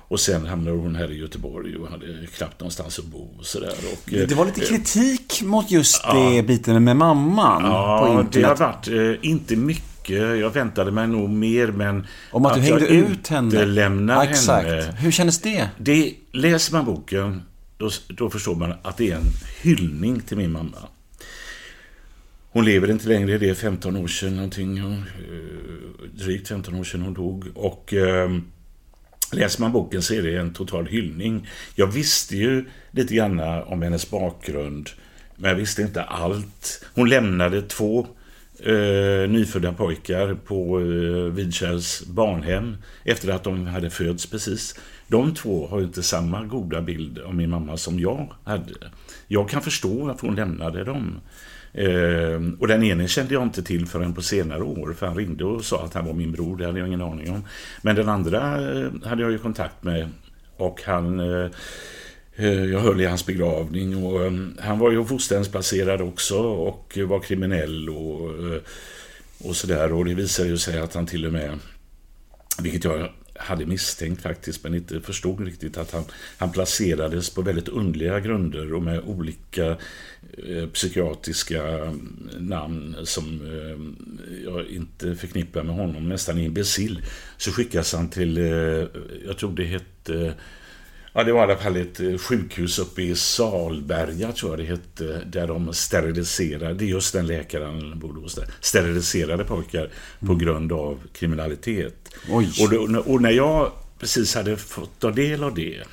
Och 0.08 0.20
sen 0.20 0.46
hamnade 0.46 0.78
hon 0.78 0.96
här 0.96 1.12
i 1.12 1.18
Göteborg 1.18 1.76
och 1.76 1.88
hade 1.88 2.28
knappt 2.38 2.60
någonstans 2.60 3.00
att 3.00 3.06
bo 3.06 3.28
och 3.40 3.46
sådär. 3.46 3.74
Det 4.06 4.36
var 4.36 4.46
lite 4.46 4.62
eh, 4.62 4.68
kritik 4.68 5.42
mot 5.44 5.72
just 5.72 6.02
ja, 6.04 6.14
det 6.14 6.44
biten 6.44 6.84
med 6.84 6.96
mamman 6.96 7.64
ja, 7.64 8.26
det 8.32 8.44
har 8.44 8.56
varit, 8.56 8.88
eh, 8.88 9.30
inte 9.30 9.56
mycket. 9.56 10.40
Jag 10.40 10.50
väntade 10.50 10.92
mig 10.92 11.08
nog 11.08 11.30
mer, 11.30 11.68
men... 11.68 12.08
Om 12.32 12.46
att, 12.46 12.52
att 12.52 12.58
du 12.58 12.64
hängde 12.64 12.88
ut 12.88 13.28
henne? 13.28 13.66
Lämnar 13.66 14.16
ja, 14.16 14.30
exakt. 14.30 14.68
henne. 14.68 14.96
Hur 14.98 15.12
kändes 15.12 15.42
det? 15.42 15.70
det? 15.78 16.14
Läser 16.32 16.74
man 16.74 16.86
boken 16.86 17.42
då, 17.78 17.90
då 18.08 18.30
förstår 18.30 18.56
man 18.56 18.74
att 18.82 18.98
det 18.98 19.12
är 19.12 19.16
en 19.16 19.32
hyllning 19.62 20.20
till 20.20 20.38
min 20.38 20.52
mamma. 20.52 20.78
Hon 22.50 22.66
lever 22.66 22.92
inte 22.92 23.08
längre, 23.08 23.38
det 23.38 23.50
är 23.50 23.54
15 23.54 23.96
år 23.96 24.08
sedan 24.08 24.36
någonting. 24.36 24.78
Eh, 24.78 25.00
drygt 26.14 26.48
15 26.48 26.76
år 26.76 26.84
sedan 26.84 27.02
hon 27.02 27.14
dog. 27.14 27.46
Och 27.56 27.94
eh, 27.94 28.38
läser 29.32 29.62
man 29.62 29.72
boken 29.72 30.02
så 30.02 30.14
är 30.14 30.22
det 30.22 30.38
en 30.38 30.54
total 30.54 30.86
hyllning. 30.86 31.48
Jag 31.76 31.88
visste 31.88 32.38
ju 32.38 32.66
lite 32.92 33.16
grann 33.16 33.40
om 33.40 33.82
hennes 33.82 34.10
bakgrund. 34.10 34.90
Men 35.36 35.50
jag 35.50 35.56
visste 35.56 35.82
inte 35.82 36.04
allt. 36.04 36.86
Hon 36.94 37.10
lämnade 37.10 37.62
två 37.62 38.08
eh, 38.66 39.30
nyfödda 39.30 39.74
pojkar 39.74 40.34
på 40.34 40.80
eh, 40.80 41.34
Vidkärrs 41.34 42.02
barnhem 42.02 42.78
efter 43.04 43.30
att 43.30 43.44
de 43.44 43.68
hade 43.68 43.90
fötts 43.90 44.26
precis. 44.26 44.80
De 45.08 45.34
två 45.34 45.68
har 45.68 45.82
inte 45.82 46.04
samma 46.04 46.44
goda 46.44 46.82
bild 46.82 47.20
av 47.20 47.36
min 47.36 47.50
mamma 47.50 47.78
som 47.78 48.00
jag 48.00 48.34
hade. 48.44 48.74
Jag 49.28 49.50
kan 49.50 49.62
förstå 49.62 50.06
varför 50.06 50.28
hon 50.28 50.36
lämnade 50.36 50.84
dem. 50.84 51.22
Eh, 51.74 52.60
och 52.60 52.68
den 52.68 52.84
ene 52.84 53.08
kände 53.08 53.34
jag 53.34 53.44
inte 53.44 53.64
till 53.64 53.86
förrän 53.86 54.14
på 54.14 54.22
senare 54.22 54.64
år, 54.64 54.94
för 54.94 55.08
han 55.08 55.18
ringde 55.18 55.46
och 55.46 55.66
sa 55.66 55.84
att 55.86 55.94
han 55.94 56.06
var 56.06 56.14
min 56.14 56.32
bror, 56.32 56.58
det 56.58 56.66
hade 56.66 56.80
jag 56.80 56.88
ingen 56.88 57.02
aning 57.02 57.32
om. 57.32 57.44
Men 57.82 57.96
den 57.96 58.10
andra 58.10 58.72
eh, 58.72 58.88
hade 59.06 59.22
jag 59.22 59.32
ju 59.32 59.38
kontakt 59.38 59.84
med 59.84 60.10
och 60.58 60.82
han 60.86 61.20
eh, 61.20 61.50
Eh, 62.36 62.66
jag 62.66 62.80
höll 62.80 63.02
i 63.02 63.06
hans 63.06 63.26
begravning 63.26 64.06
och 64.06 64.26
eh, 64.26 64.32
han 64.60 64.80
var 64.80 64.92
ju 64.92 65.06
fosterhemsplacerad 65.06 66.02
också 66.02 66.38
och 66.40 66.98
var 67.08 67.20
kriminell 67.20 67.90
och, 67.90 68.30
eh, 68.30 68.62
och 69.44 69.56
sådär. 69.56 69.94
Och 69.94 70.06
det 70.06 70.14
visade 70.14 70.50
ju 70.50 70.58
sig 70.58 70.80
att 70.80 70.94
han 70.94 71.06
till 71.06 71.26
och 71.26 71.34
med, 71.34 71.60
vilket 72.62 72.84
jag 72.84 73.10
hade 73.36 73.66
misstänkt 73.66 74.22
faktiskt, 74.22 74.64
men 74.64 74.76
inte 74.76 75.02
förstod 75.02 75.46
riktigt 75.46 75.78
att 75.78 75.92
han, 75.92 76.04
han 76.38 76.52
placerades 76.52 77.30
på 77.30 77.42
väldigt 77.42 77.68
underliga 77.68 78.20
grunder 78.20 78.74
och 78.74 78.84
med 78.84 79.00
olika 79.00 79.78
eh, 80.48 80.68
psykiatriska 80.74 81.64
mm, 81.68 82.30
namn 82.38 82.96
som 83.04 83.42
eh, 83.42 84.44
jag 84.44 84.68
inte 84.68 85.16
förknippar 85.16 85.64
med 85.64 85.76
honom, 85.76 86.10
nästan 86.10 86.40
imbecill. 86.40 87.02
Så 87.38 87.52
skickas 87.52 87.94
han 87.94 88.10
till, 88.10 88.38
eh, 88.38 88.88
jag 89.26 89.38
tror 89.38 89.56
det 89.56 89.66
hette 89.66 90.34
Ja, 91.16 91.24
det 91.24 91.32
var 91.32 91.40
i 91.40 91.44
alla 91.44 91.58
fall 91.58 91.76
ett 91.76 92.00
eh, 92.00 92.18
sjukhus 92.18 92.80
uppe 92.80 93.02
i 93.02 93.16
Salberga, 93.16 94.32
tror 94.32 94.52
jag 94.52 94.60
det 94.60 94.66
hette, 94.66 95.24
där 95.26 95.48
de 95.48 95.74
steriliserade, 95.74 96.86
just 96.86 97.14
den 97.14 97.28
läkaren 97.28 98.00
bodde 98.00 98.20
hos 98.20 98.36
där, 98.36 98.48
steriliserade 98.62 99.44
pojkar 99.44 99.90
på 100.20 100.26
mm. 100.26 100.38
grund 100.38 100.72
av 100.72 101.00
kriminalitet. 101.14 102.16
Och, 102.62 102.70
då, 102.70 103.00
och 103.00 103.22
när 103.22 103.32
jag 103.32 103.72
precis 104.00 104.36
hade 104.36 104.58
fått 104.58 105.00
ta 105.00 105.12
del 105.12 105.44
av 105.44 105.56
det, 105.56 105.84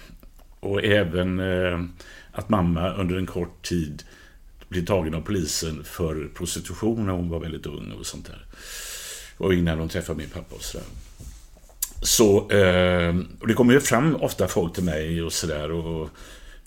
och 0.61 0.85
även 0.85 1.41
eh, 1.41 1.81
att 2.33 2.49
mamma 2.49 2.95
under 2.95 3.17
en 3.17 3.27
kort 3.27 3.63
tid 3.63 4.03
blev 4.69 4.85
tagen 4.85 5.15
av 5.15 5.21
polisen 5.21 5.85
för 5.85 6.29
prostitution 6.35 7.07
när 7.07 7.13
hon 7.13 7.29
var 7.29 7.41
väldigt 7.41 7.67
ung 7.67 7.93
och 7.99 8.07
sånt 8.07 8.27
där. 8.27 8.45
Och 9.37 9.55
innan 9.55 9.79
hon 9.79 9.89
träffade 9.89 10.19
min 10.19 10.29
pappa 10.29 10.55
och 10.55 10.63
sådär. 10.63 10.87
Så, 12.03 12.51
eh, 12.51 13.17
och 13.41 13.47
det 13.49 13.55
kommer 13.55 13.75
ju 13.75 13.81
fram 13.81 14.17
ofta 14.17 14.49
folk 14.49 14.75
till 14.75 14.85
mig 14.85 15.23
och 15.23 15.33
sådär. 15.33 15.73
Och, 15.73 16.09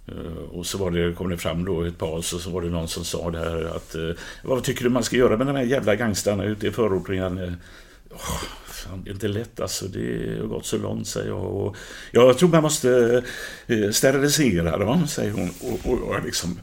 eh, 0.07 0.43
och 0.51 0.65
så 0.65 0.77
var 0.77 0.91
det, 0.91 1.13
kom 1.13 1.29
det 1.29 1.37
fram 1.37 1.65
då 1.65 1.83
ett 1.83 1.97
par, 1.97 2.21
så, 2.21 2.39
så 2.39 2.49
var 2.49 2.61
det 2.61 2.69
någon 2.69 2.87
som 2.87 3.05
sa 3.05 3.31
det 3.31 3.39
här 3.39 3.75
att 3.75 3.95
eh, 3.95 4.09
Vad 4.43 4.63
tycker 4.63 4.83
du 4.83 4.89
man 4.89 5.03
ska 5.03 5.15
göra 5.15 5.37
med 5.37 5.47
de 5.47 5.55
här 5.55 5.63
jävla 5.63 5.95
gangstarna 5.95 6.43
ute 6.43 6.67
i 6.67 6.71
förorten? 6.71 7.57
Oh, 8.09 8.43
fan, 8.65 9.03
det 9.03 9.09
är 9.09 9.13
inte 9.13 9.27
lätt 9.27 9.59
alltså. 9.59 9.85
Det 9.85 10.37
har 10.39 10.47
gått 10.47 10.65
så 10.65 10.77
långt, 10.77 11.07
säger 11.07 11.27
jag. 11.27 11.43
Och 11.43 11.75
jag 12.11 12.37
tror 12.37 12.49
man 12.49 12.63
måste 12.63 13.23
eh, 13.67 13.91
sterilisera 13.91 14.77
dem, 14.77 15.07
säger 15.07 15.31
hon. 15.31 15.49
Och, 15.61 15.91
och, 15.91 16.07
och 16.07 16.15
jag 16.15 16.25
liksom 16.25 16.59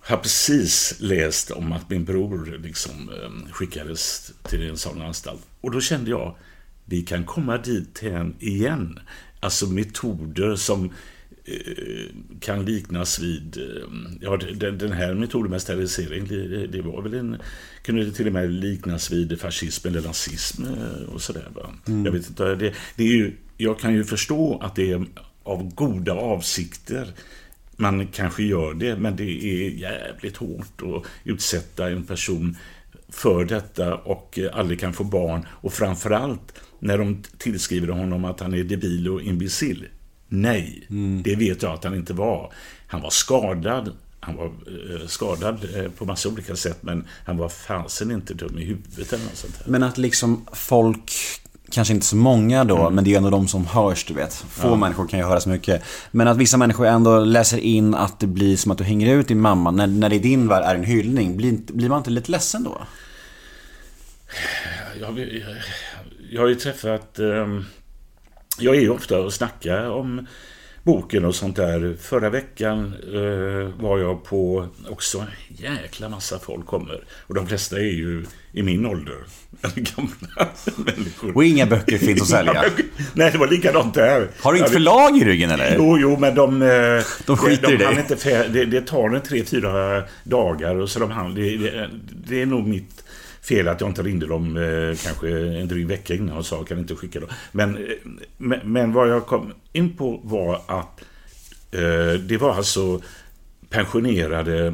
har 0.00 0.16
precis 0.16 0.94
läst 0.98 1.50
om 1.50 1.72
att 1.72 1.90
min 1.90 2.04
bror 2.04 2.60
liksom 2.62 3.10
skickades 3.52 4.32
till 4.42 4.70
en 4.70 4.76
sån 4.76 5.02
anstalt. 5.02 5.40
Och 5.60 5.70
då 5.70 5.80
kände 5.80 6.10
jag, 6.10 6.36
vi 6.84 7.02
kan 7.02 7.24
komma 7.24 7.58
dit 7.58 8.02
igen. 8.38 8.98
Alltså 9.40 9.66
metoder 9.66 10.56
som 10.56 10.84
eh, 11.44 12.14
kan 12.40 12.64
liknas 12.64 13.18
vid, 13.18 13.56
eh, 13.56 13.88
ja 14.20 14.36
den, 14.36 14.92
här 14.92 15.14
metoden 15.14 15.50
med 15.50 15.62
sterilisering, 15.62 16.26
det, 16.26 16.66
det, 16.66 16.82
var 16.82 17.02
väl 17.02 17.14
en, 17.14 17.36
kunde 17.82 18.04
det 18.04 18.12
till 18.12 18.26
och 18.26 18.32
med 18.32 18.50
liknas 18.50 19.10
vid 19.10 19.40
fascism 19.40 19.88
eller 19.88 20.02
nazism 20.02 20.64
eh, 20.64 21.14
och 21.14 21.22
sådär. 21.22 21.48
Mm. 21.86 22.04
Jag 22.04 22.12
vet 22.12 22.28
inte, 22.28 22.54
det, 22.54 22.74
det 22.96 23.02
är 23.02 23.16
ju, 23.16 23.32
jag 23.56 23.78
kan 23.78 23.94
ju 23.94 24.04
förstå 24.04 24.58
att 24.62 24.74
det 24.74 24.92
är 24.92 25.06
av 25.42 25.74
goda 25.74 26.12
avsikter 26.12 27.14
man 27.76 28.06
kanske 28.06 28.42
gör 28.42 28.74
det, 28.74 28.96
men 28.96 29.16
det 29.16 29.44
är 29.44 29.70
jävligt 29.70 30.36
hårt 30.36 30.82
att 30.82 31.06
utsätta 31.24 31.90
en 31.90 32.02
person 32.02 32.56
för 33.12 33.44
detta 33.44 33.94
och 33.94 34.38
aldrig 34.52 34.80
kan 34.80 34.92
få 34.92 35.04
barn 35.04 35.46
och 35.50 35.72
framförallt 35.72 36.54
när 36.78 36.98
de 36.98 37.22
tillskriver 37.38 37.88
honom 37.88 38.24
att 38.24 38.40
han 38.40 38.54
är 38.54 38.64
debil 38.64 39.08
och 39.08 39.22
imbecill. 39.22 39.86
Nej, 40.28 40.86
mm. 40.90 41.22
det 41.22 41.36
vet 41.36 41.62
jag 41.62 41.72
att 41.72 41.84
han 41.84 41.94
inte 41.94 42.12
var. 42.12 42.52
Han 42.86 43.00
var 43.00 43.10
skadad. 43.10 43.92
Han 44.20 44.36
var 44.36 44.46
eh, 44.46 45.06
skadad 45.06 45.68
eh, 45.74 45.90
på 45.90 46.04
massa 46.04 46.28
olika 46.28 46.56
sätt, 46.56 46.78
men 46.80 47.04
han 47.24 47.36
var 47.36 47.48
fasen 47.48 48.10
inte 48.10 48.34
dum 48.34 48.58
i 48.58 48.64
huvudet 48.64 49.12
eller 49.12 49.24
något 49.24 49.36
sånt 49.36 49.56
här. 49.56 49.70
Men 49.70 49.82
att 49.82 49.98
liksom 49.98 50.46
folk 50.52 51.12
kanske 51.72 51.94
inte 51.94 52.06
så 52.06 52.16
många 52.16 52.64
då, 52.64 52.80
mm. 52.80 52.94
men 52.94 53.04
det 53.04 53.12
är 53.12 53.16
ändå 53.16 53.30
de 53.30 53.48
som 53.48 53.66
hörs, 53.66 54.04
du 54.04 54.14
vet. 54.14 54.34
Få 54.34 54.68
ja. 54.68 54.76
människor 54.76 55.08
kan 55.08 55.18
ju 55.18 55.24
höra 55.24 55.40
så 55.40 55.48
mycket. 55.48 55.82
Men 56.10 56.28
att 56.28 56.36
vissa 56.36 56.56
människor 56.56 56.86
ändå 56.86 57.20
läser 57.20 57.58
in 57.58 57.94
att 57.94 58.20
det 58.20 58.26
blir 58.26 58.56
som 58.56 58.72
att 58.72 58.78
du 58.78 58.84
hänger 58.84 59.14
ut 59.14 59.28
din 59.28 59.40
mamma, 59.40 59.70
när, 59.70 59.86
när 59.86 60.08
det 60.08 60.16
i 60.16 60.18
din 60.18 60.48
värld 60.48 60.64
är 60.64 60.74
en 60.74 60.84
hyllning. 60.84 61.36
Blir, 61.36 61.58
blir 61.72 61.88
man 61.88 61.98
inte 61.98 62.10
lite 62.10 62.30
ledsen 62.30 62.64
då? 62.64 62.82
Jag, 65.00 65.18
jag, 65.18 65.28
jag 66.30 66.40
har 66.40 66.48
ju 66.48 66.54
träffat... 66.54 67.18
Eh, 67.18 67.46
jag 68.58 68.76
är 68.76 68.80
ju 68.80 68.90
ofta 68.90 69.20
och 69.20 69.32
snackar 69.32 69.90
om 69.90 70.26
boken 70.82 71.24
och 71.24 71.34
sånt 71.34 71.56
där. 71.56 71.96
Förra 72.00 72.30
veckan 72.30 72.94
eh, 73.14 73.82
var 73.82 73.98
jag 73.98 74.24
på 74.24 74.66
också 74.88 75.26
jäkla 75.48 76.08
massa 76.08 76.38
folk 76.38 76.66
kommer. 76.66 77.04
Och 77.26 77.34
de 77.34 77.46
flesta 77.46 77.76
är 77.76 77.92
ju 77.92 78.24
i 78.52 78.62
min 78.62 78.86
ålder. 78.86 79.16
Gamla 79.74 80.48
människor. 80.76 81.36
Och 81.36 81.44
inga 81.44 81.66
böcker 81.66 81.98
finns 81.98 82.22
att 82.22 82.28
sälja? 82.28 82.64
Nej, 83.14 83.30
det 83.32 83.38
var 83.38 83.48
likadant 83.48 83.94
där. 83.94 84.28
Har 84.40 84.52
du 84.52 84.58
inte 84.58 84.72
förlag 84.72 85.16
i 85.16 85.24
ryggen 85.24 85.50
eller? 85.50 85.76
Jo, 85.76 85.98
jo, 85.98 86.16
men 86.18 86.34
de... 86.34 86.62
Eh, 86.62 87.04
de 87.26 87.36
skiter 87.36 87.68
de, 87.68 87.76
de 87.76 87.84
i 87.84 87.86
dig. 87.86 88.06
Inte, 88.10 88.48
det, 88.48 88.64
det 88.64 88.80
tar 88.80 89.10
en 89.10 89.22
tre, 89.22 89.44
fyra 89.44 90.02
dagar 90.24 90.76
och 90.76 90.90
så 90.90 90.98
de 90.98 91.34
det, 91.34 91.56
det, 91.56 91.90
det 92.26 92.42
är 92.42 92.46
nog 92.46 92.66
mitt 92.66 93.01
fel 93.42 93.68
att 93.68 93.80
jag 93.80 93.90
inte 93.90 94.02
ringde 94.02 94.26
dem 94.26 94.56
eh, 94.56 94.96
kanske 95.04 95.28
en 95.38 95.68
dryg 95.68 95.86
vecka 95.86 96.14
innan 96.14 96.36
och 96.36 96.46
sa 96.46 96.64
kan 96.64 96.78
inte 96.78 96.94
skicka 96.94 97.20
dem. 97.20 97.28
Men, 97.52 97.76
eh, 97.76 97.92
men, 98.36 98.60
men, 98.64 98.92
vad 98.92 99.08
jag 99.08 99.26
kom 99.26 99.52
in 99.72 99.96
på 99.96 100.20
var 100.24 100.54
att 100.66 101.00
eh, 101.70 102.20
det 102.20 102.36
var 102.40 102.54
alltså 102.54 103.02
pensionerade 103.68 104.66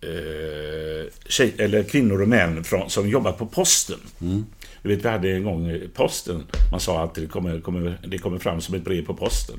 eh, 0.00 1.12
tjej, 1.26 1.54
eller 1.58 1.82
kvinnor 1.82 2.22
och 2.22 2.28
män 2.28 2.64
från, 2.64 2.90
som 2.90 3.08
jobbat 3.08 3.38
på 3.38 3.46
posten. 3.46 3.98
Mm. 4.20 4.46
Du 4.82 4.88
vet, 4.88 5.04
vi 5.04 5.08
hade 5.08 5.30
en 5.30 5.44
gång 5.44 5.80
posten. 5.94 6.42
Man 6.70 6.80
sa 6.80 7.04
att 7.04 7.14
det 7.14 7.26
kommer, 7.26 7.60
kommer, 7.60 7.98
det 8.06 8.18
kommer 8.18 8.38
fram 8.38 8.60
som 8.60 8.74
ett 8.74 8.84
brev 8.84 9.06
på 9.06 9.14
posten 9.14 9.56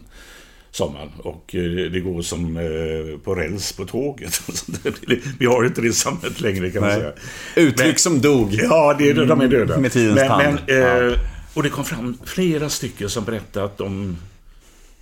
sommaren. 0.71 1.09
Och 1.17 1.55
eh, 1.55 1.91
det 1.91 1.99
går 1.99 2.21
som 2.21 2.57
eh, 2.57 3.19
på 3.23 3.35
räls 3.35 3.73
på 3.73 3.85
tåget. 3.85 4.41
Vi 5.39 5.45
har 5.45 5.65
inte 5.65 5.81
det 5.81 5.93
samhället 5.93 6.41
längre 6.41 6.71
kan 6.71 6.81
man 6.81 6.91
säga. 6.91 7.13
Uttryck 7.55 7.87
men, 7.87 7.97
som 7.97 8.21
dog. 8.21 8.53
Ja, 8.53 8.95
det, 8.99 9.13
de 9.13 9.41
är 9.41 9.47
döda. 9.47 9.77
Med 9.77 9.91
tidens 9.91 10.15
men, 10.15 10.27
tand. 10.27 10.43
Men, 10.43 10.77
ja. 10.77 11.07
Eh, 11.07 11.19
och 11.53 11.63
det 11.63 11.69
kom 11.69 11.85
fram 11.85 12.17
flera 12.25 12.69
stycken 12.69 13.09
som 13.09 13.25
berättade 13.25 13.65
att 13.65 13.77
de 13.77 14.17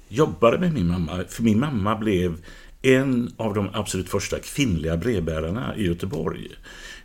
jobbade 0.07 0.59
med 0.59 0.73
min 0.73 0.87
mamma. 0.87 1.23
För 1.29 1.43
min 1.43 1.59
mamma 1.59 1.95
blev 1.95 2.37
en 2.81 3.33
av 3.37 3.53
de 3.53 3.69
absolut 3.73 4.09
första 4.09 4.39
kvinnliga 4.39 4.97
brevbärarna 4.97 5.73
i 5.77 5.85
Göteborg. 5.85 6.47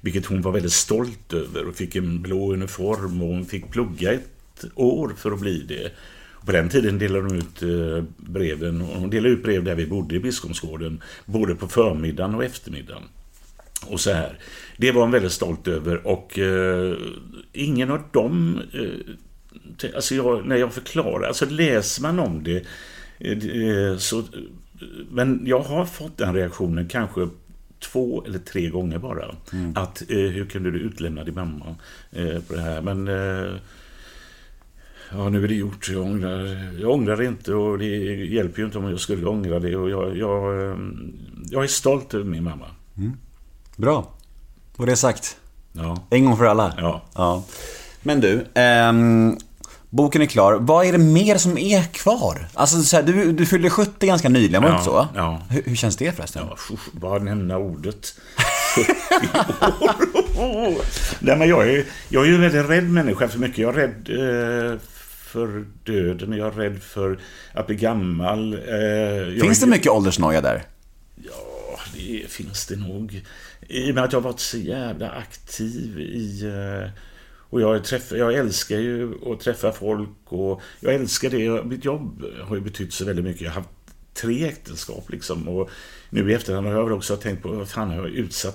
Vilket 0.00 0.26
hon 0.26 0.43
var 0.43 0.52
väldigt 0.52 0.73
stolt 0.73 1.33
över 1.33 1.69
och 1.69 1.75
fick 1.75 1.97
en 1.97 2.23
blå 2.23 2.52
uniform 2.52 3.23
och 3.23 3.29
hon 3.29 3.45
fick 3.45 3.71
plugga 3.71 4.12
ett 4.12 4.64
år 4.75 5.12
för 5.17 5.33
att 5.33 5.40
bli 5.40 5.64
det. 5.69 5.93
På 6.47 6.52
den 6.52 6.68
tiden 6.68 6.99
delade 6.99 7.28
de 7.28 7.37
ut 7.37 7.62
eh, 7.62 8.04
breven, 8.16 8.82
och 8.82 9.00
de 9.00 9.11
delade 9.11 9.35
ut 9.35 9.42
brev 9.42 9.64
där 9.64 9.75
vi 9.75 9.87
bodde 9.87 10.14
i 10.14 10.20
Biskopsgården, 10.20 11.02
både 11.26 11.54
på 11.54 11.68
förmiddagen 11.68 12.35
och 12.35 12.44
eftermiddagen. 12.44 13.02
Och 13.87 14.00
så 14.00 14.12
här. 14.12 14.38
Det 14.76 14.92
var 14.92 15.02
hon 15.02 15.11
väldigt 15.11 15.32
stolt 15.32 15.68
över 15.68 16.06
och 16.06 16.38
eh, 16.38 16.97
ingen 17.52 17.90
av 17.90 18.02
dem, 18.12 18.61
eh, 18.73 19.94
alltså 19.94 20.14
jag, 20.14 20.47
när 20.47 20.56
jag 20.56 20.73
förklarar, 20.73 21.28
alltså 21.28 21.47
läser 21.47 22.02
man 22.02 22.18
om 22.18 22.44
det, 22.44 22.64
eh, 23.18 23.97
så, 23.99 24.25
men 25.11 25.42
jag 25.47 25.61
har 25.61 25.85
fått 25.85 26.18
den 26.18 26.35
reaktionen 26.35 26.88
kanske 26.88 27.28
två 27.80 28.25
eller 28.26 28.38
tre 28.38 28.68
gånger 28.68 28.99
bara. 28.99 29.35
Mm. 29.52 29.73
Att 29.76 30.02
eh, 30.11 30.16
hur 30.16 30.47
kunde 30.47 30.70
du 30.70 30.78
utlämna 30.78 31.25
din 31.25 31.35
mamma 31.35 31.75
eh, 32.11 32.40
på 32.40 32.54
det 32.54 32.61
här? 32.61 32.82
Men 32.82 33.09
ja, 35.12 35.29
nu 35.29 35.45
är 35.45 35.49
det 35.49 35.55
gjort. 35.55 35.88
Jag 35.88 36.02
ångrar, 36.02 36.73
jag 36.81 36.90
ångrar 36.90 37.23
inte 37.23 37.55
och 37.55 37.79
det 37.79 37.87
hjälper 37.87 38.59
ju 38.59 38.64
inte 38.67 38.79
om 38.79 38.90
jag 38.90 39.00
skulle 39.00 39.26
ångra 39.26 39.59
det. 39.59 39.76
Och 39.76 39.90
jag, 39.90 40.17
jag, 40.17 40.71
ehm, 40.73 41.12
jag 41.50 41.64
är 41.64 41.69
stolt 41.69 42.14
över 42.14 42.25
min 42.25 42.45
mamma. 42.45 42.67
Mm. 42.97 43.12
Bra. 43.76 44.12
Och 44.76 44.87
det 44.87 44.97
sagt. 44.97 45.37
Ja. 45.73 46.07
En 46.11 46.25
gång 46.25 46.37
för 46.37 46.45
alla. 46.45 46.75
Ja. 46.79 47.02
ja. 47.14 47.45
Men 48.02 48.21
du, 48.21 48.47
ehm, 48.55 49.38
boken 49.90 50.23
är 50.23 50.26
klar. 50.26 50.59
Vad 50.61 50.87
är 50.87 50.93
det 50.93 50.99
mer 50.99 51.37
som 51.37 51.59
är 51.59 51.83
kvar? 51.83 52.49
Alltså, 52.55 52.83
så 52.83 52.97
här, 52.97 53.02
du, 53.02 53.33
du 53.33 53.47
fyllde 53.47 53.71
70 53.71 54.07
ganska 54.07 54.29
nyligen, 54.29 54.62
var 54.62 54.69
det 54.69 54.75
ja, 54.75 54.79
inte 54.79 54.90
så? 54.90 55.09
Ja. 55.14 55.43
Hur, 55.50 55.62
hur, 55.67 55.76
känns 55.76 55.97
det 55.97 56.17
förresten? 56.17 56.43
Ja, 56.50 56.76
bara 56.93 57.19
nämna 57.19 57.59
ordet. 57.59 58.14
70 58.76 58.93
år. 60.38 60.83
Nej, 61.19 61.37
men 61.37 61.49
jag, 61.49 61.69
är, 61.69 61.85
jag 62.09 62.25
är 62.25 62.29
ju 62.29 62.35
en 62.35 62.40
väldigt 62.40 62.71
rädd 62.71 62.90
människa 62.90 63.29
för 63.29 63.38
mycket. 63.38 63.59
Jag 63.59 63.79
är 63.79 63.88
rädd 63.88 64.73
eh, 64.73 64.79
för 65.31 65.65
döden, 65.85 66.33
jag 66.33 66.47
är 66.47 66.51
rädd 66.59 66.83
för 66.83 67.19
att 67.53 67.67
bli 67.67 67.77
gammal. 67.77 68.53
Eh, 68.55 69.41
finns 69.43 69.61
det 69.61 69.67
mycket 69.67 69.93
åldersnoja 69.93 70.41
där? 70.41 70.63
Ja, 71.17 71.79
det 71.95 72.31
finns 72.31 72.67
det 72.67 72.77
nog. 72.77 73.25
i 73.69 73.91
och 73.91 73.95
med 73.95 74.05
att 74.05 74.13
jag 74.13 74.21
har 74.21 74.31
varit 74.31 74.41
så 74.41 74.59
jävla 74.59 75.11
aktiv 75.11 76.01
i... 76.01 76.43
eh, 76.45 76.91
Och 77.51 77.61
jag, 77.61 77.85
träff, 77.85 78.13
jag 78.13 78.35
älskar 78.35 78.79
ju 78.79 79.15
att 79.33 79.41
träffa 79.41 79.73
folk 79.73 80.09
och 80.25 80.61
jag 80.81 80.95
älskar 80.95 81.31
det. 81.31 81.65
Mitt 81.65 81.85
jobb 81.85 82.25
har 82.43 82.57
ju 82.57 82.63
betytt 82.63 82.93
så 82.93 83.05
väldigt 83.05 83.25
mycket. 83.25 83.43
Jag 83.43 83.51
har 83.51 83.55
haft 83.61 83.69
tre 84.15 84.45
äktenskap 84.49 85.11
liksom. 85.11 85.49
Och 85.49 85.71
nu 86.11 86.31
i 86.31 86.35
efterhand 86.35 86.67
har 86.67 86.75
jag 86.75 86.85
väl 86.85 86.93
också 86.93 87.17
tänkt 87.17 87.43
på 87.43 87.49
vad 87.49 87.69
fan 87.69 87.89
har 87.89 87.97
jag 87.97 88.07
utsatt 88.09 88.55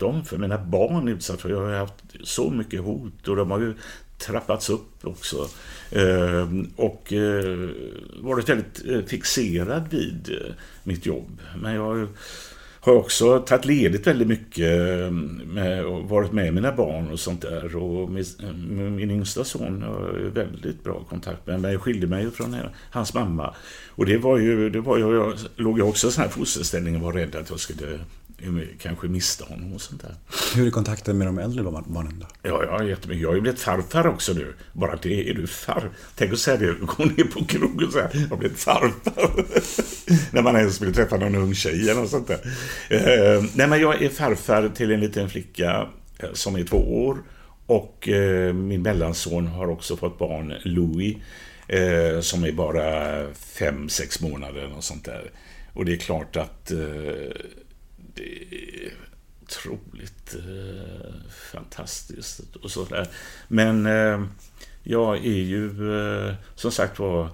Dem 0.00 0.24
för 0.24 0.38
mina 0.38 0.58
barn 0.58 1.08
utsatt 1.08 1.40
för. 1.40 1.50
Jag 1.50 1.60
har 1.60 1.72
haft 1.72 2.04
så 2.24 2.50
mycket 2.50 2.80
hot 2.80 3.28
och 3.28 3.36
de 3.36 3.50
har 3.50 3.60
ju 3.60 3.74
trappats 4.20 4.70
upp 4.70 5.06
också. 5.06 5.48
Ehm, 5.90 6.70
och 6.76 7.12
eh, 7.12 7.68
varit 8.22 8.48
väldigt 8.48 8.82
eh, 8.88 9.00
fixerad 9.06 9.88
vid 9.90 10.28
eh, 10.30 10.54
mitt 10.84 11.06
jobb. 11.06 11.38
Men 11.62 11.74
jag 11.74 12.08
har 12.82 12.94
också 12.94 13.38
tagit 13.38 13.64
ledigt 13.64 14.06
väldigt 14.06 14.28
mycket 14.28 14.80
ehm, 14.80 15.58
och 15.86 16.08
varit 16.08 16.32
med 16.32 16.54
mina 16.54 16.72
barn 16.72 17.10
och 17.10 17.20
sånt 17.20 17.42
där. 17.42 17.76
Och 17.76 18.10
min, 18.10 19.10
yngsta 19.10 19.44
son 19.44 19.82
har 19.82 20.20
jag 20.24 20.30
väldigt 20.30 20.84
bra 20.84 21.04
kontakt 21.08 21.46
med. 21.46 21.60
Men 21.60 21.72
jag 21.72 21.82
skilde 21.82 22.06
mig 22.06 22.30
från 22.30 22.56
hans 22.90 23.14
mamma. 23.14 23.54
Och 23.88 24.06
det 24.06 24.18
var 24.18 24.38
ju, 24.38 24.70
det 24.70 24.80
var 24.80 24.98
ju 24.98 25.14
jag 25.14 25.34
låg 25.56 25.78
ju 25.78 25.84
också 25.84 26.08
i 26.08 26.10
sån 26.10 26.22
här 26.22 26.30
fosterställning 26.30 26.96
och 26.96 27.02
var 27.02 27.12
rädd 27.12 27.36
att 27.36 27.50
jag 27.50 27.60
skulle 27.60 27.98
kanske 28.82 29.08
mista 29.08 29.44
honom 29.44 29.72
och 29.72 29.80
sånt 29.80 30.02
där. 30.02 30.14
Hur 30.54 30.66
är 30.66 30.70
kontakten 30.70 31.18
med 31.18 31.26
de 31.26 31.38
äldre 31.38 31.62
barnen 31.62 32.18
då? 32.20 32.26
Ja, 32.42 32.66
har 32.70 32.82
jättemycket. 32.82 33.22
Jag 33.22 33.28
har 33.28 33.34
ju 33.34 33.40
blivit 33.40 33.60
farfar 33.60 34.06
också 34.06 34.32
nu. 34.32 34.54
Bara 34.72 34.96
det, 34.96 35.30
är 35.30 35.34
du 35.34 35.46
far? 35.46 35.90
Tänk 36.14 36.32
att 36.32 36.38
säga 36.38 36.56
det, 36.56 36.86
gå 36.86 37.04
ner 37.04 37.24
på 37.24 37.44
krogen 37.44 37.86
och 37.86 37.92
säga 37.92 38.10
jag 38.12 38.28
har 38.28 38.36
blivit 38.36 38.58
farfar. 38.58 39.44
När 40.34 40.42
man 40.42 40.56
ens 40.56 40.82
vill 40.82 40.94
träffa 40.94 41.16
någon 41.16 41.34
ung 41.34 41.54
tjej 41.54 41.90
eller 41.90 42.06
sånt 42.06 42.28
där. 42.28 42.40
Eh, 42.88 43.44
nej, 43.54 43.66
men 43.66 43.80
jag 43.80 44.02
är 44.02 44.08
farfar 44.08 44.68
till 44.68 44.90
en 44.90 45.00
liten 45.00 45.30
flicka 45.30 45.88
eh, 46.18 46.32
som 46.32 46.56
är 46.56 46.64
två 46.64 47.06
år. 47.06 47.18
Och 47.66 48.08
eh, 48.08 48.52
min 48.52 48.82
mellanson 48.82 49.46
har 49.46 49.70
också 49.70 49.96
fått 49.96 50.18
barn, 50.18 50.54
Louis, 50.62 51.16
eh, 51.68 52.20
som 52.20 52.44
är 52.44 52.52
bara 52.52 53.34
fem, 53.34 53.88
sex 53.88 54.20
månader 54.20 54.72
och 54.76 54.84
sånt 54.84 55.04
där. 55.04 55.30
Och 55.72 55.84
det 55.84 55.92
är 55.92 55.96
klart 55.96 56.36
att 56.36 56.70
eh, 56.70 56.78
är 58.20 58.92
otroligt 59.42 60.34
eh, 60.34 61.14
fantastiskt 61.52 62.56
och 62.56 62.70
sådär. 62.70 63.08
Men 63.48 63.86
eh, 63.86 64.24
jag 64.82 65.16
är 65.16 65.42
ju 65.42 65.94
eh, 65.94 66.34
som 66.54 66.72
sagt 66.72 66.98
var 66.98 67.30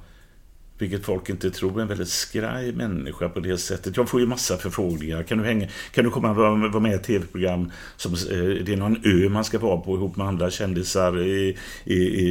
vilket 0.79 1.05
folk 1.05 1.29
inte 1.29 1.51
tror, 1.51 1.81
en 1.81 1.89
väldigt 1.89 2.09
skraj 2.09 2.73
människa 2.73 3.29
på 3.29 3.41
det 3.41 3.59
sättet. 3.59 3.97
Jag 3.97 4.09
får 4.09 4.21
ju 4.21 4.27
massa 4.27 4.57
förfrågningar. 4.57 5.23
Kan 5.23 5.39
du, 5.39 5.45
hänga, 5.45 5.69
kan 5.93 6.05
du 6.05 6.11
komma 6.11 6.31
och 6.31 6.37
vara 6.37 6.81
med 6.81 6.93
i 6.93 6.95
ett 6.95 7.05
tv-program? 7.05 7.73
Som, 7.97 8.13
eh, 8.13 8.65
det 8.65 8.73
är 8.73 8.77
någon 8.77 8.97
ö 9.05 9.29
man 9.29 9.45
ska 9.45 9.59
vara 9.59 9.77
på 9.77 9.97
ihop 9.97 10.17
med 10.17 10.27
andra 10.27 10.51
kändisar 10.51 11.23
i, 11.23 11.57
i, 11.85 11.95
i, 11.95 12.27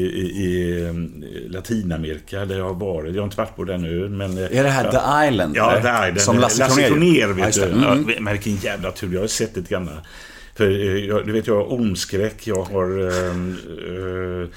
i, 0.46 0.82
eh, 0.86 0.94
Latinamerika 1.52 2.46
där 2.46 2.58
jag 2.58 2.66
har 2.66 2.74
varit. 2.74 3.14
Jag 3.14 3.22
har 3.22 3.26
inte 3.26 3.38
varit 3.38 3.56
på 3.56 3.64
den 3.64 3.86
ön. 3.86 4.18
Men, 4.18 4.38
eh, 4.38 4.58
Är 4.58 4.64
det 4.64 4.70
här 4.70 4.92
The 4.92 5.28
Island? 5.30 5.56
Ja? 5.58 5.72
The 5.72 5.78
Island. 5.78 6.22
Som 6.22 6.40
Lasse, 6.40 6.60
Lasse 6.60 6.88
Kronér, 6.88 7.28
vet 7.28 7.54
du. 7.54 7.64
Mm. 7.64 7.84
Ja, 7.84 8.16
men 8.20 8.34
vilken 8.34 8.56
jävla 8.56 8.92
tur. 8.92 9.14
Jag 9.14 9.22
har 9.22 9.28
sett 9.28 9.56
lite 9.56 9.70
grann. 9.70 9.90
För 10.56 10.70
jag, 10.70 11.26
du 11.26 11.32
vet, 11.32 11.48
jag 11.48 11.56
har 11.56 11.64
ormskräck. 11.64 12.48
Jag 12.48 12.64
har 12.64 13.08
eh, 13.08 14.50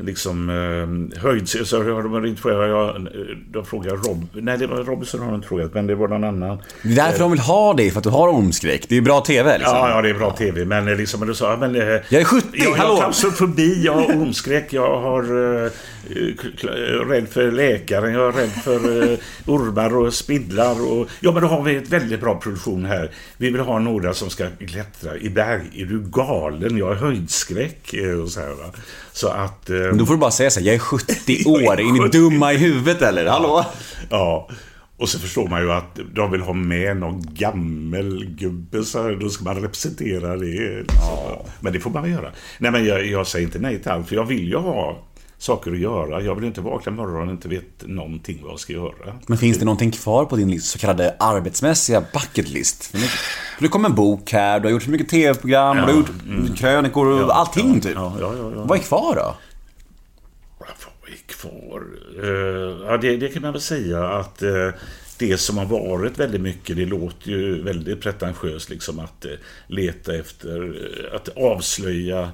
liksom 0.00 0.48
eh, 0.50 1.20
höjd... 1.22 1.48
Så 1.48 1.82
har 1.82 2.02
de 2.02 2.22
ringt 2.22 2.40
för 2.40 2.50
jag, 2.50 2.68
jag, 2.68 3.08
de 3.50 3.64
frågar 3.66 3.90
Rob... 3.96 4.26
Nej, 4.32 4.58
det 4.58 4.66
var 4.66 4.76
Robinson 4.76 5.20
har 5.20 5.26
de 5.26 5.34
inte 5.34 5.48
frågat, 5.48 5.74
men 5.74 5.86
det 5.86 5.94
var 5.94 6.08
någon 6.08 6.24
annan. 6.24 6.58
Det 6.82 6.88
är 6.92 6.96
därför 6.96 7.18
de 7.18 7.30
vill 7.30 7.40
ha 7.40 7.74
dig, 7.74 7.90
för 7.90 7.98
att 7.98 8.04
du 8.04 8.10
har 8.10 8.28
ormskräck. 8.28 8.86
Det 8.88 8.96
är 8.96 9.00
bra 9.00 9.20
TV 9.20 9.58
liksom. 9.58 9.76
Ja, 9.76 9.90
ja, 9.90 10.02
det 10.02 10.08
är 10.10 10.14
bra 10.14 10.30
TV. 10.30 10.64
Men 10.64 10.88
eh, 10.88 10.96
liksom, 10.96 11.20
men 11.20 11.28
du 11.28 11.34
sa, 11.34 11.56
men... 11.56 11.74
eh, 11.76 11.82
Jag 12.08 12.20
är 12.20 12.24
70, 12.24 12.48
jag, 12.52 12.66
jag 12.68 12.74
hallå! 12.74 12.90
har 12.94 12.98
klaustrofobi, 13.00 13.82
jag 13.84 13.92
har 13.92 14.04
ormskräck, 14.04 14.72
jag 14.72 15.00
har... 15.00 15.22
eh, 15.64 15.70
rädd 17.08 17.28
för 17.28 17.50
läkaren, 17.50 18.12
jag 18.12 18.28
är 18.28 18.32
rädd 18.32 18.50
för 18.50 19.12
eh, 19.12 19.18
ormar 19.46 19.96
och 19.96 20.14
spindlar 20.14 20.92
och... 20.92 21.08
Ja, 21.20 21.32
men 21.32 21.42
då 21.42 21.48
har 21.48 21.62
vi 21.62 21.76
ett 21.76 21.88
väldigt 21.88 22.20
bra 22.20 22.34
produktion 22.40 22.84
här. 22.84 23.10
Vi 23.36 23.50
vill 23.50 23.60
ha 23.60 23.78
några 23.78 24.14
som 24.14 24.30
ska 24.30 24.46
klättra 24.68 25.16
i 25.16 25.30
berg. 25.30 25.62
Är 25.74 25.84
du 25.86 26.00
galen? 26.10 26.76
Jag 26.78 26.86
har 26.86 26.94
höjdskräck 26.94 27.94
eh, 27.94 28.20
och 28.20 28.28
så 28.28 28.40
här. 28.40 28.54
Så 29.12 29.28
att... 29.28 29.70
eh, 29.70 29.76
Men 29.88 29.98
då 29.98 30.06
får 30.06 30.14
du 30.14 30.20
bara 30.20 30.30
säga 30.30 30.50
så 30.50 30.60
här, 30.60 30.66
jag 30.66 30.74
är 30.74 30.78
70 30.78 31.44
år, 31.48 31.80
är 31.80 32.02
ni 32.02 32.08
dumma 32.08 32.52
i 32.52 32.56
huvudet 32.56 33.02
eller? 33.02 33.26
Hallå? 33.26 33.64
Ja, 34.10 34.48
och 34.98 35.08
så 35.08 35.18
förstår 35.18 35.48
man 35.48 35.62
ju 35.62 35.72
att 35.72 35.98
de 36.14 36.30
vill 36.30 36.40
ha 36.40 36.52
med 36.52 36.96
någon 36.96 37.22
gammelgubbe 37.34 38.84
så 38.84 39.02
här, 39.02 39.12
då 39.20 39.28
ska 39.28 39.44
man 39.44 39.56
representera 39.56 40.36
det. 40.36 40.80
Liksom. 40.80 41.38
Men 41.60 41.72
det 41.72 41.80
får 41.80 41.90
man 41.90 42.02
väl 42.02 42.12
göra. 42.12 42.30
Nej, 42.58 42.70
men 42.70 42.84
jag, 42.84 43.06
jag 43.06 43.26
säger 43.26 43.46
inte 43.46 43.58
nej 43.58 43.82
till 43.82 43.90
allt, 43.90 44.08
för 44.08 44.16
jag 44.16 44.24
vill 44.24 44.48
ju 44.48 44.56
ha 44.56 44.98
saker 45.38 45.72
att 45.72 45.78
göra. 45.78 46.22
Jag 46.22 46.34
vill 46.34 46.44
inte 46.44 46.60
vakna 46.60 46.92
morgonen 46.92 47.28
och 47.28 47.34
inte 47.34 47.48
vet 47.48 47.86
någonting 47.86 48.40
vad 48.42 48.52
jag 48.52 48.60
ska 48.60 48.72
göra. 48.72 49.18
Men 49.26 49.38
finns 49.38 49.58
det 49.58 49.64
någonting 49.64 49.90
kvar 49.90 50.24
på 50.24 50.36
din 50.36 50.50
list, 50.50 50.66
så 50.66 50.78
kallade 50.78 51.16
arbetsmässiga 51.18 52.00
bucket 52.12 52.48
list? 52.48 52.84
För 53.56 53.62
det 53.62 53.68
kom 53.68 53.84
en 53.84 53.94
bok 53.94 54.32
här, 54.32 54.60
du 54.60 54.66
har 54.66 54.72
gjort 54.72 54.82
så 54.82 54.90
mycket 54.90 55.08
TV-program, 55.08 55.76
du 55.76 55.82
har 55.82 55.92
gjort 55.92 56.10
krönikor 56.56 57.06
och 57.06 57.38
allting 57.38 57.74
ja, 57.74 57.80
typ. 57.80 57.92
Ja, 57.94 58.16
ja, 58.20 58.34
ja, 58.38 58.52
ja. 58.56 58.64
Vad 58.64 58.78
är 58.78 58.82
kvar 58.82 59.14
då? 59.14 59.34
Kvar? 61.40 61.82
Eh, 62.22 62.86
ja, 62.86 62.96
det, 62.96 63.16
det 63.16 63.28
kan 63.28 63.42
man 63.42 63.52
väl 63.52 63.60
säga 63.60 64.08
att 64.08 64.42
eh, 64.42 64.70
det 65.18 65.36
som 65.36 65.58
har 65.58 65.66
varit 65.66 66.18
väldigt 66.18 66.40
mycket, 66.40 66.76
det 66.76 66.86
låter 66.86 67.30
ju 67.30 67.62
väldigt 67.62 68.00
pretentiöst 68.00 68.70
liksom 68.70 68.98
att 68.98 69.24
eh, 69.24 69.32
leta 69.66 70.14
efter, 70.14 70.74
att 71.14 71.28
avslöja 71.28 72.32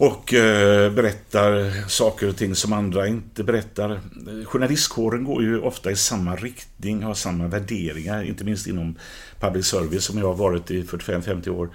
och 0.00 0.34
eh, 0.34 0.92
berättar 0.92 1.72
saker 1.88 2.28
och 2.28 2.36
ting 2.36 2.54
som 2.54 2.72
andra 2.72 3.06
inte 3.06 3.44
berättar. 3.44 4.00
Journalistkåren 4.44 5.24
går 5.24 5.42
ju 5.42 5.60
ofta 5.60 5.90
i 5.90 5.96
samma 5.96 6.36
riktning, 6.36 7.02
har 7.02 7.14
samma 7.14 7.48
värderingar, 7.48 8.22
inte 8.22 8.44
minst 8.44 8.66
inom 8.66 8.96
public 9.40 9.66
service 9.66 10.04
som 10.04 10.18
jag 10.18 10.26
har 10.26 10.34
varit 10.34 10.70
i 10.70 10.82
45-50 10.82 11.48
år. 11.48 11.70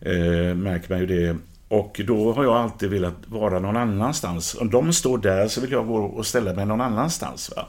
Eh, 0.00 0.54
märker 0.54 0.90
man 0.90 0.98
ju 1.00 1.06
det. 1.06 1.36
Och 1.68 2.00
då 2.06 2.32
har 2.32 2.44
jag 2.44 2.56
alltid 2.56 2.90
velat 2.90 3.14
vara 3.26 3.58
någon 3.58 3.76
annanstans. 3.76 4.54
Om 4.54 4.70
de 4.70 4.92
står 4.92 5.18
där 5.18 5.48
så 5.48 5.60
vill 5.60 5.72
jag 5.72 5.86
gå 5.86 5.96
och 5.96 6.26
ställa 6.26 6.54
mig 6.54 6.66
någon 6.66 6.80
annanstans. 6.80 7.52
Va? 7.56 7.66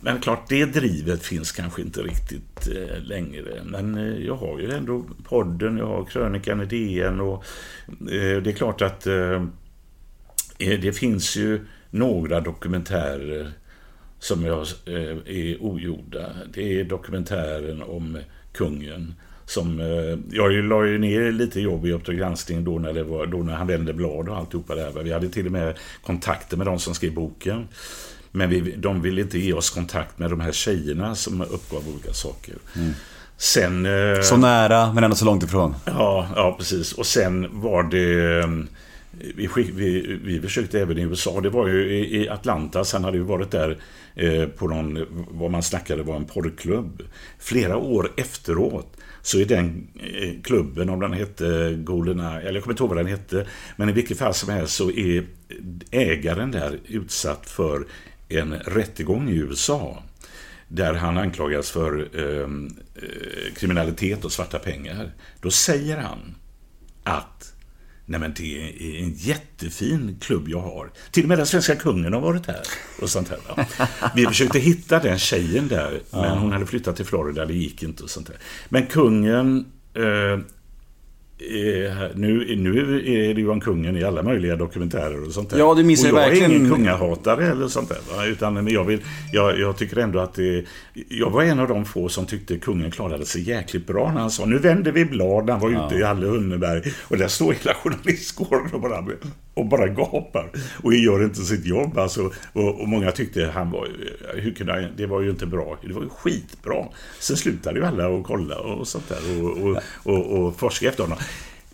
Men 0.00 0.20
klart, 0.20 0.48
det 0.48 0.64
drivet 0.64 1.22
finns 1.22 1.52
kanske 1.52 1.82
inte 1.82 2.00
riktigt 2.00 2.68
eh, 2.68 3.02
längre. 3.02 3.62
Men 3.64 3.94
eh, 3.94 4.26
jag 4.26 4.36
har 4.36 4.58
ju 4.58 4.72
ändå 4.72 5.04
podden, 5.24 5.78
jag 5.78 5.86
har 5.86 6.04
krönikan 6.04 6.60
i 6.60 6.66
DN 6.66 7.20
och 7.20 7.44
eh, 8.00 8.42
det 8.42 8.50
är 8.50 8.52
klart 8.52 8.82
att 8.82 9.06
eh, 9.06 9.42
eh 10.58 10.80
det 10.80 10.96
finns 10.96 11.36
ju 11.36 11.66
några 11.90 12.40
dokumentärer 12.40 13.52
som 14.18 14.44
jag, 14.44 14.60
eh, 14.86 15.18
är 15.26 15.62
ogjorda. 15.62 16.30
Det 16.52 16.80
är 16.80 16.84
dokumentären 16.84 17.82
om 17.82 18.18
kungen. 18.52 19.14
Som, 19.46 19.80
eh, 19.80 20.36
jag 20.36 20.52
la 20.52 20.84
ju 20.84 20.98
ner 20.98 21.32
lite 21.32 21.60
jobb 21.60 21.86
i 21.86 21.92
Uppdrag 21.92 22.16
granskning 22.16 22.64
då 22.64 22.78
när, 22.78 22.92
det 22.92 23.04
var, 23.04 23.26
då 23.26 23.38
när 23.38 23.54
han 23.54 23.66
vände 23.66 23.92
blad 23.92 24.28
och 24.28 24.36
alltihopa 24.36 24.74
det 24.74 24.82
här. 24.82 25.02
Vi 25.02 25.12
hade 25.12 25.28
till 25.28 25.46
och 25.46 25.52
med 25.52 25.74
kontakter 26.04 26.56
med 26.56 26.66
de 26.66 26.78
som 26.78 26.94
skrev 26.94 27.14
boken. 27.14 27.68
Men 28.30 28.50
vi, 28.50 28.60
de 28.60 29.02
ville 29.02 29.20
inte 29.20 29.38
ge 29.38 29.52
oss 29.52 29.70
kontakt 29.70 30.18
med 30.18 30.30
de 30.30 30.40
här 30.40 30.52
tjejerna 30.52 31.14
som 31.14 31.40
uppgav 31.40 31.88
olika 31.88 32.12
saker. 32.12 32.54
Mm. 32.76 32.92
Sen... 33.36 33.86
Eh, 33.86 34.20
så 34.20 34.36
nära 34.36 34.92
men 34.92 35.04
ändå 35.04 35.16
så 35.16 35.24
långt 35.24 35.42
ifrån. 35.42 35.74
Ja, 35.84 36.28
ja 36.36 36.54
precis. 36.58 36.92
Och 36.92 37.06
sen 37.06 37.60
var 37.60 37.82
det... 37.82 38.38
Eh, 38.38 38.48
vi, 39.36 39.48
vi, 39.74 40.18
vi 40.24 40.40
försökte 40.40 40.80
även 40.80 40.98
i 40.98 41.02
USA. 41.02 41.40
Det 41.40 41.50
var 41.50 41.68
ju 41.68 42.06
i 42.06 42.28
Atlanta. 42.28 42.84
Sen 42.84 43.04
hade 43.04 43.18
vi 43.18 43.24
varit 43.24 43.50
där 43.50 43.78
eh, 44.14 44.46
på 44.46 44.68
någon, 44.68 45.06
vad 45.30 45.50
man 45.50 45.62
snackade 45.62 46.02
var 46.02 46.16
en 46.16 46.24
porrklubb. 46.24 47.02
Flera 47.38 47.76
år 47.76 48.10
efteråt 48.16 48.93
så 49.24 49.38
är 49.38 49.44
den 49.44 49.88
eh, 50.00 50.42
klubben, 50.42 50.88
om 50.88 51.00
den 51.00 51.12
hette 51.12 51.74
Goldeneye, 51.84 52.40
eller 52.40 52.52
jag 52.52 52.62
kommer 52.62 52.72
inte 52.72 52.82
ihåg 52.82 52.88
vad 52.88 52.98
den 52.98 53.06
hette, 53.06 53.46
men 53.76 53.88
i 53.88 53.92
vilket 53.92 54.18
fall 54.18 54.34
som 54.34 54.48
helst 54.48 54.74
så 54.74 54.90
är 54.90 55.26
ägaren 55.90 56.50
där 56.50 56.78
utsatt 56.86 57.50
för 57.50 57.86
en 58.28 58.54
rättegång 58.54 59.28
i 59.28 59.36
USA. 59.36 60.02
Där 60.68 60.94
han 60.94 61.18
anklagas 61.18 61.70
för 61.70 62.18
ehm, 62.18 62.76
eh, 62.94 63.54
kriminalitet 63.54 64.24
och 64.24 64.32
svarta 64.32 64.58
pengar. 64.58 65.12
Då 65.40 65.50
säger 65.50 65.96
han 65.96 66.34
att 67.02 67.53
Nej 68.06 68.20
men 68.20 68.34
det 68.36 68.62
är 68.62 69.02
en 69.02 69.12
jättefin 69.12 70.16
klubb 70.20 70.48
jag 70.48 70.60
har. 70.60 70.90
Till 71.10 71.22
och 71.22 71.28
med 71.28 71.38
den 71.38 71.46
svenska 71.46 71.76
kungen 71.76 72.12
har 72.12 72.20
varit 72.20 72.46
här. 72.46 72.62
Och 73.02 73.10
sånt 73.10 73.28
här 73.28 73.38
va? 73.48 73.66
Vi 74.14 74.26
försökte 74.26 74.58
hitta 74.58 74.98
den 74.98 75.18
tjejen 75.18 75.68
där, 75.68 76.00
men 76.10 76.38
hon 76.38 76.52
hade 76.52 76.66
flyttat 76.66 76.96
till 76.96 77.04
Florida, 77.04 77.46
det 77.46 77.54
gick 77.54 77.82
inte 77.82 78.02
och 78.02 78.10
sånt 78.10 78.26
där. 78.26 78.36
Men 78.68 78.86
kungen 78.86 79.66
eh, 79.94 80.38
nu, 82.14 82.56
nu 82.56 83.00
är 83.06 83.34
det 83.34 83.40
Johan 83.40 83.60
Kungen 83.60 83.96
i 83.96 84.04
alla 84.04 84.22
möjliga 84.22 84.56
dokumentärer 84.56 85.26
och 85.26 85.32
sånt 85.32 85.50
där. 85.50 85.58
Ja, 85.58 85.74
det 85.74 85.82
minns 85.82 86.04
jag 86.04 86.12
verkligen. 86.12 86.42
Jag 86.42 86.52
är 86.52 86.56
ingen 86.56 86.74
kungahatare 86.74 87.46
eller 87.46 87.68
sånt 87.68 87.88
där. 87.88 87.98
Va? 88.16 88.26
Utan 88.26 88.66
jag, 88.66 88.84
vill, 88.84 89.00
jag, 89.32 89.58
jag 89.58 89.76
tycker 89.76 89.96
ändå 89.96 90.18
att 90.18 90.34
det... 90.34 90.64
Jag 91.08 91.30
var 91.30 91.42
en 91.42 91.60
av 91.60 91.68
de 91.68 91.84
få 91.84 92.08
som 92.08 92.26
tyckte 92.26 92.58
kungen 92.58 92.90
klarade 92.90 93.26
sig 93.26 93.48
jäkligt 93.48 93.86
bra 93.86 94.12
när 94.12 94.20
han 94.20 94.30
sa 94.30 94.44
nu 94.44 94.58
vänder 94.58 94.92
vi 94.92 95.04
blad. 95.04 95.50
Han 95.50 95.60
var 95.60 95.70
ja. 95.70 95.86
ute 95.86 95.96
i 95.96 96.02
Halle 96.02 96.26
Hunneberg. 96.26 96.82
Och 97.08 97.18
där 97.18 97.28
står 97.28 97.52
hela 97.52 97.74
journalistkåren 97.74 98.72
och 98.72 98.80
bara, 98.80 99.04
och 99.54 99.66
bara 99.66 99.88
gapar. 99.88 100.50
Och 100.82 100.94
gör 100.94 101.24
inte 101.24 101.40
sitt 101.40 101.66
jobb. 101.66 101.98
Alltså, 101.98 102.32
och, 102.52 102.80
och 102.80 102.88
många 102.88 103.12
tyckte 103.12 103.46
han 103.46 103.70
var... 103.70 103.88
Hur 104.34 104.54
kunde 104.54 104.92
det 104.96 105.06
var 105.06 105.20
ju 105.20 105.30
inte 105.30 105.46
bra. 105.46 105.78
Det 105.82 105.92
var 105.92 106.02
ju 106.02 106.08
skitbra. 106.08 106.84
Sen 107.18 107.36
slutade 107.36 107.78
ju 107.78 107.86
alla 107.86 108.08
att 108.08 108.24
kolla 108.24 108.58
och 108.58 108.88
sånt 108.88 109.08
där. 109.08 109.42
Och, 109.44 109.58
och, 109.58 109.82
och, 110.02 110.46
och 110.46 110.56
forska 110.56 110.88
efter 110.88 111.02
honom 111.02 111.18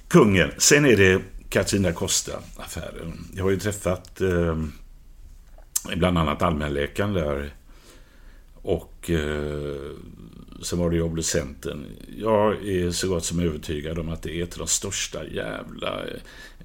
kungen. 0.09 0.51
Sen 0.59 0.85
är 0.85 0.97
det 0.97 1.23
Katrina 1.49 1.93
Costa-affären. 1.93 3.25
Jag 3.35 3.45
har 3.45 3.51
ju 3.51 3.59
träffat 3.59 4.21
eh, 4.21 4.59
bland 5.97 6.19
annat 6.19 6.43
allmänläkaren 6.43 7.13
där. 7.13 7.55
Och 8.55 9.11
eh, 9.11 9.91
sen 10.63 10.79
var 10.79 10.91
det 10.91 10.97
ju 10.97 11.03
obducenten. 11.03 11.87
Jag 12.17 12.69
är 12.69 12.91
så 12.91 13.09
gott 13.09 13.25
som 13.25 13.41
övertygad 13.41 13.99
om 13.99 14.09
att 14.09 14.23
det 14.23 14.41
är 14.41 14.43
ett 14.43 14.53
av 14.53 14.59
de 14.59 14.69
största 14.69 15.25
jävla 15.25 16.03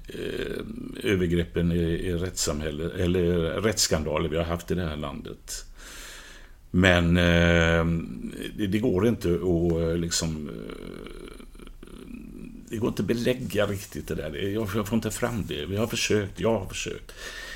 eh, 0.08 1.10
övergreppen 1.12 1.72
i, 1.72 1.82
i 1.82 2.12
rättssamhället, 2.12 2.92
eller 2.94 3.24
rättsskandaler 3.60 4.28
vi 4.28 4.36
har 4.36 4.44
haft 4.44 4.70
i 4.70 4.74
det 4.74 4.88
här 4.88 4.96
landet. 4.96 5.64
Men 6.70 7.16
eh, 7.16 7.84
det, 8.56 8.66
det, 8.66 8.78
går 8.78 9.06
inte 9.06 9.28
att 9.28 9.82
eh, 9.82 9.96
liksom 9.96 10.48
eh, 10.48 11.46
det 12.68 12.76
går 12.76 12.88
inte 12.88 13.02
att 13.02 13.08
belägga 13.08 13.66
riktigt 13.66 14.08
det 14.08 14.14
där. 14.14 14.36
Jag 14.36 14.70
får 14.70 14.94
inte 14.94 15.10
fram 15.10 15.44
det. 15.48 15.66
Vi 15.66 15.76
har 15.76 15.86
försökt, 15.86 16.40
jag 16.40 16.58
har 16.58 16.66
försökt. 16.66 17.12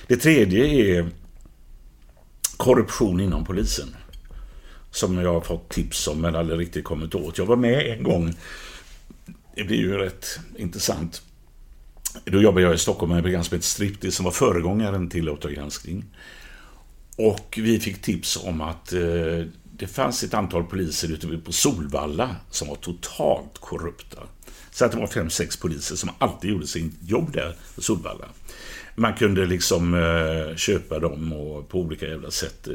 Det 0.06 0.16
tredje 0.16 0.66
är 0.66 1.08
korruption 2.56 3.20
inom 3.20 3.44
polisen. 3.44 3.88
Som 4.90 5.18
jag 5.18 5.32
har 5.32 5.40
fått 5.40 5.68
tips 5.68 6.08
om 6.08 6.20
men 6.20 6.36
aldrig 6.36 6.60
riktigt 6.60 6.84
kommit 6.84 7.14
åt. 7.14 7.38
Jag 7.38 7.46
var 7.46 7.56
med 7.56 7.86
en 7.86 8.02
gång. 8.02 8.34
Det 9.54 9.64
blir 9.64 9.78
ju 9.78 9.96
rätt 9.96 10.26
intressant. 10.56 11.22
Då 12.24 12.42
jobbade 12.42 12.66
jag 12.66 12.74
i 12.74 12.78
Stockholm 12.78 13.10
med 13.10 13.18
ett 13.18 13.24
program 13.24 13.44
som 13.44 13.54
hette 13.54 13.66
Striptease 13.66 14.16
som 14.16 14.24
var 14.24 14.32
föregångaren 14.32 15.08
till 15.08 15.28
Uppdrag 15.28 15.54
granskning. 15.54 16.04
Och 17.16 17.58
vi 17.62 17.80
fick 17.80 18.02
tips 18.02 18.36
om 18.44 18.60
att 18.60 18.92
eh, 18.92 19.00
det 19.76 19.86
fanns 19.86 20.22
ett 20.22 20.34
antal 20.34 20.64
poliser 20.64 21.12
ute 21.12 21.38
på 21.44 21.52
Solvalla 21.52 22.36
som 22.50 22.68
var 22.68 22.76
totalt 22.76 23.58
korrupta. 23.58 24.18
Så 24.70 24.84
att 24.84 24.92
det 24.92 24.98
var 24.98 25.06
fem, 25.06 25.30
sex 25.30 25.56
poliser 25.56 25.96
som 25.96 26.10
alltid 26.18 26.50
gjorde 26.50 26.66
sin 26.66 26.96
jobb 27.02 27.32
där 27.32 27.56
på 27.74 27.82
Solvalla. 27.82 28.24
Man 28.94 29.14
kunde 29.14 29.46
liksom 29.46 29.94
eh, 29.94 30.56
köpa 30.56 30.98
dem 30.98 31.32
och 31.32 31.68
på 31.68 31.78
olika 31.80 32.06
jävla 32.06 32.30
sätt. 32.30 32.68
Eh. 32.68 32.74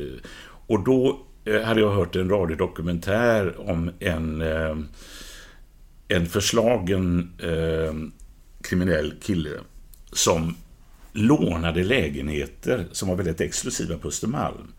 Och 0.67 0.83
då 0.83 1.19
eh, 1.45 1.61
hade 1.61 1.81
jag 1.81 1.91
hört 1.91 2.15
en 2.15 2.29
radiodokumentär 2.29 3.69
om 3.69 3.91
en, 3.99 4.41
eh, 4.41 4.77
en 6.07 6.25
förslagen 6.25 7.33
eh, 7.39 7.93
kriminell 8.65 9.13
kille 9.21 9.49
som 10.11 10.55
lånade 11.13 11.83
lägenheter 11.83 12.85
som 12.91 13.09
var 13.09 13.15
väldigt 13.15 13.41
exklusiva 13.41 13.97
på 13.97 14.07
Östermalm 14.07 14.73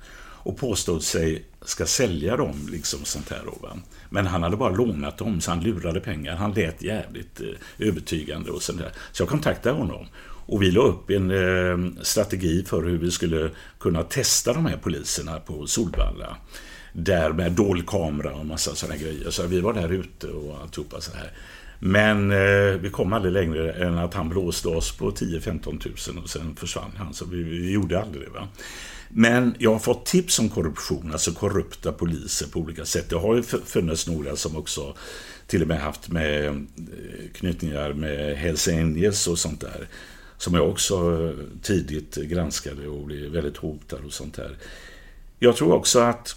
och 0.46 0.56
påstod 0.56 1.02
sig 1.02 1.44
ska 1.64 1.86
sälja 1.86 2.36
dem, 2.36 2.68
liksom 2.70 3.04
sånt 3.04 3.30
här. 3.30 3.40
Då. 3.44 3.68
Men 4.10 4.26
han 4.26 4.42
hade 4.42 4.56
bara 4.56 4.74
lånat 4.74 5.18
dem, 5.18 5.40
så 5.40 5.50
han 5.50 5.60
lurade 5.60 6.00
pengar. 6.00 6.36
Han 6.36 6.52
lät 6.52 6.82
jävligt 6.82 7.40
eh, 7.40 7.86
övertygande 7.88 8.50
och 8.50 8.62
sånt 8.62 8.78
där. 8.78 8.92
Så 9.12 9.22
jag 9.22 9.28
kontaktade 9.28 9.74
honom. 9.74 10.06
Och 10.22 10.62
vi 10.62 10.70
la 10.70 10.80
upp 10.80 11.10
en 11.10 11.30
eh, 11.30 12.02
strategi 12.02 12.64
för 12.64 12.82
hur 12.82 12.98
vi 12.98 13.10
skulle 13.10 13.50
kunna 13.78 14.02
testa 14.02 14.52
de 14.52 14.66
här 14.66 14.76
poliserna 14.76 15.40
på 15.40 15.66
Solvalla. 15.66 16.36
Där 16.92 17.32
med 17.32 17.52
dold 17.52 17.86
kamera 17.86 18.34
och 18.34 18.46
massa 18.46 18.74
sådana 18.74 18.96
grejer. 18.96 19.30
Så 19.30 19.46
vi 19.46 19.60
var 19.60 19.72
där 19.72 19.92
ute 19.92 20.26
och 20.26 20.60
alltihopa 20.60 21.00
så 21.00 21.16
här. 21.16 21.32
Men 21.78 22.30
eh, 22.30 22.80
vi 22.80 22.90
kom 22.92 23.12
aldrig 23.12 23.32
längre 23.32 23.72
än 23.72 23.98
att 23.98 24.14
han 24.14 24.28
blåste 24.28 24.68
oss 24.68 24.96
på 24.96 25.10
10-15 25.10 25.78
tusen 25.78 26.18
och 26.18 26.30
sen 26.30 26.56
försvann 26.56 26.92
han. 26.96 27.14
Så 27.14 27.24
vi, 27.24 27.42
vi 27.42 27.72
gjorde 27.72 28.00
aldrig 28.00 28.24
det. 28.24 28.30
Va? 28.30 28.48
Men 29.08 29.54
jag 29.58 29.72
har 29.72 29.78
fått 29.78 30.06
tips 30.06 30.38
om 30.38 30.48
korruption, 30.48 31.12
alltså 31.12 31.32
korrupta 31.32 31.92
poliser 31.92 32.46
på 32.46 32.60
olika 32.60 32.84
sätt. 32.84 33.10
Det 33.10 33.16
har 33.16 33.36
ju 33.36 33.42
funnits 33.42 34.06
några 34.06 34.36
som 34.36 34.56
också 34.56 34.94
till 35.46 35.62
och 35.62 35.68
med 35.68 35.80
haft 35.80 36.08
med 36.08 36.46
eh, 36.46 36.54
knytningar 37.34 37.92
med 37.92 38.36
Hells 38.36 38.68
Angels 38.68 39.28
och 39.28 39.38
sånt 39.38 39.60
där. 39.60 39.88
Som 40.38 40.54
jag 40.54 40.68
också 40.68 40.94
eh, 40.94 41.60
tidigt 41.62 42.14
granskade 42.14 42.88
och 42.88 43.06
blev 43.06 43.30
väldigt 43.30 43.56
hotad 43.56 44.04
och 44.04 44.12
sånt 44.12 44.34
där. 44.34 44.56
Jag 45.38 45.56
tror 45.56 45.72
också 45.72 45.98
att 46.00 46.36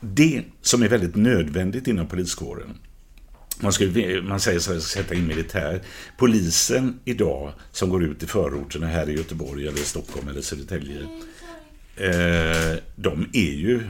det 0.00 0.42
som 0.62 0.82
är 0.82 0.88
väldigt 0.88 1.16
nödvändigt 1.16 1.88
inom 1.88 2.06
poliskåren 2.06 2.78
man, 3.60 3.72
skulle, 3.72 4.22
man 4.22 4.40
säger 4.40 4.58
så 4.58 4.72
här, 4.72 4.80
sätta 4.80 5.14
in 5.14 5.26
militär. 5.26 5.80
Polisen 6.18 7.00
idag 7.04 7.52
som 7.72 7.90
går 7.90 8.04
ut 8.04 8.22
i 8.22 8.26
förorterna 8.26 8.86
här 8.86 9.10
i 9.10 9.16
Göteborg 9.16 9.68
eller 9.68 9.78
Stockholm 9.78 10.28
eller 10.28 10.40
Södertälje 10.40 11.06
Eh, 11.96 12.78
de 12.96 13.26
är 13.32 13.52
ju 13.52 13.80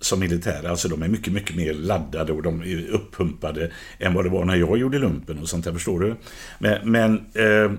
som 0.00 0.20
militära, 0.20 0.70
alltså 0.70 0.88
de 0.88 1.02
är 1.02 1.08
mycket, 1.08 1.32
mycket 1.32 1.56
mer 1.56 1.74
laddade 1.74 2.32
och 2.32 2.42
de 2.42 2.62
är 2.62 2.88
uppumpade 2.88 3.70
än 3.98 4.14
vad 4.14 4.24
det 4.24 4.30
var 4.30 4.44
när 4.44 4.56
jag 4.56 4.78
gjorde 4.78 4.98
lumpen 4.98 5.38
och 5.38 5.48
sånt 5.48 5.64
där, 5.64 5.72
förstår 5.72 6.00
du? 6.00 6.16
Men, 6.58 6.90
men 6.90 7.14
eh, 7.34 7.72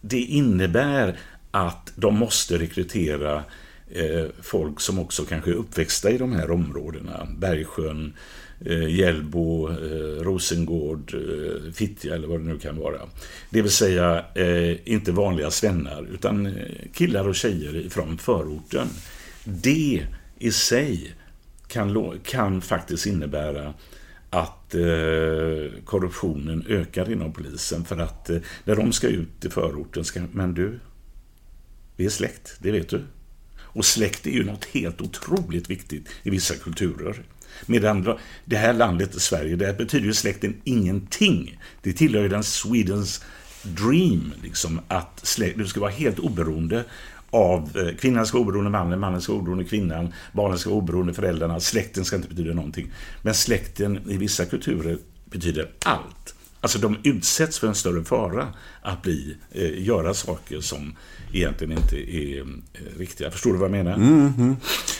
det 0.00 0.20
innebär 0.20 1.18
att 1.50 1.92
de 1.96 2.18
måste 2.18 2.58
rekrytera 2.58 3.44
eh, 3.90 4.26
folk 4.42 4.80
som 4.80 4.98
också 4.98 5.24
kanske 5.24 5.50
är 5.50 5.54
uppväxta 5.54 6.10
i 6.10 6.18
de 6.18 6.32
här 6.32 6.50
områdena. 6.50 7.26
Bergsjön, 7.38 8.14
eh, 8.64 8.88
Hjällbo, 8.88 9.68
eh, 9.68 10.22
Rosengård, 10.22 11.14
eh, 11.14 11.72
Fittja 11.72 12.14
eller 12.14 12.28
vad 12.28 12.40
det 12.40 12.46
nu 12.46 12.58
kan 12.58 12.76
vara. 12.76 13.00
Det 13.50 13.62
vill 13.62 13.70
säga 13.70 14.24
eh, 14.34 14.92
inte 14.92 15.12
vanliga 15.12 15.50
svennar 15.50 16.06
utan 16.14 16.46
eh, 16.46 16.52
killar 16.92 17.28
och 17.28 17.34
tjejer 17.34 17.88
från 17.90 18.18
förorten. 18.18 18.88
Det 19.44 20.06
i 20.38 20.52
sig 20.52 21.14
kan, 21.68 22.18
kan 22.24 22.60
faktiskt 22.60 23.06
innebära 23.06 23.74
att 24.30 24.74
eh, 24.74 25.82
korruptionen 25.84 26.64
ökar 26.68 27.12
inom 27.12 27.32
polisen 27.32 27.84
för 27.84 27.98
att 27.98 28.30
eh, 28.30 28.38
när 28.64 28.76
de 28.76 28.92
ska 28.92 29.08
ut 29.08 29.44
i 29.44 29.50
förorten 29.50 30.04
ska, 30.04 30.22
men 30.32 30.54
du, 30.54 30.78
vi 31.96 32.06
är 32.06 32.10
släkt, 32.10 32.56
det 32.58 32.72
vet 32.72 32.88
du. 32.88 33.02
Och 33.58 33.84
släkt 33.84 34.26
är 34.26 34.30
ju 34.30 34.44
något 34.44 34.64
helt 34.64 35.00
otroligt 35.00 35.70
viktigt 35.70 36.08
i 36.22 36.30
vissa 36.30 36.54
kulturer. 36.54 37.22
Medan 37.66 38.16
det 38.44 38.56
här 38.56 38.72
landet, 38.72 39.22
Sverige, 39.22 39.56
det 39.56 39.78
betyder 39.78 40.06
ju 40.06 40.14
släkten 40.14 40.54
ingenting. 40.64 41.58
Det 41.82 41.92
tillhör 41.92 42.22
ju 42.22 42.28
den 42.28 42.44
Swedens 42.44 43.24
dream, 43.62 44.32
liksom, 44.42 44.80
att 44.88 45.20
släkt, 45.22 45.58
du 45.58 45.66
ska 45.66 45.80
vara 45.80 45.90
helt 45.90 46.18
oberoende 46.18 46.84
av 47.30 47.76
eh, 47.76 47.96
kvinnan 47.96 48.26
ska 48.26 48.38
vara 48.38 48.48
oberoende 48.48 48.70
mannen, 48.70 49.00
mannen 49.00 49.20
ska 49.20 49.32
vara 49.32 49.42
oberoende 49.42 49.64
kvinnan, 49.64 50.12
barnen 50.32 50.58
ska 50.58 50.70
vara 50.70 50.78
oberoende 50.78 51.14
föräldrarna, 51.14 51.60
släkten 51.60 52.04
ska 52.04 52.16
inte 52.16 52.28
betyda 52.28 52.54
någonting. 52.54 52.92
Men 53.22 53.34
släkten 53.34 54.10
i 54.10 54.16
vissa 54.16 54.44
kulturer 54.44 54.98
betyder 55.24 55.70
allt. 55.84 56.35
Alltså 56.60 56.78
de 56.78 56.96
utsätts 57.02 57.58
för 57.58 57.66
en 57.68 57.74
större 57.74 58.04
fara 58.04 58.48
att 58.82 59.02
bli, 59.02 59.36
eh, 59.52 59.82
göra 59.82 60.14
saker 60.14 60.60
som 60.60 60.96
egentligen 61.32 61.78
inte 61.78 61.96
är 61.96 62.40
eh, 62.40 62.46
riktiga. 62.98 63.30
Förstår 63.30 63.52
du 63.52 63.58
vad 63.58 63.64
jag 63.64 63.84
menar? 63.84 63.94
Mm, 63.94 64.56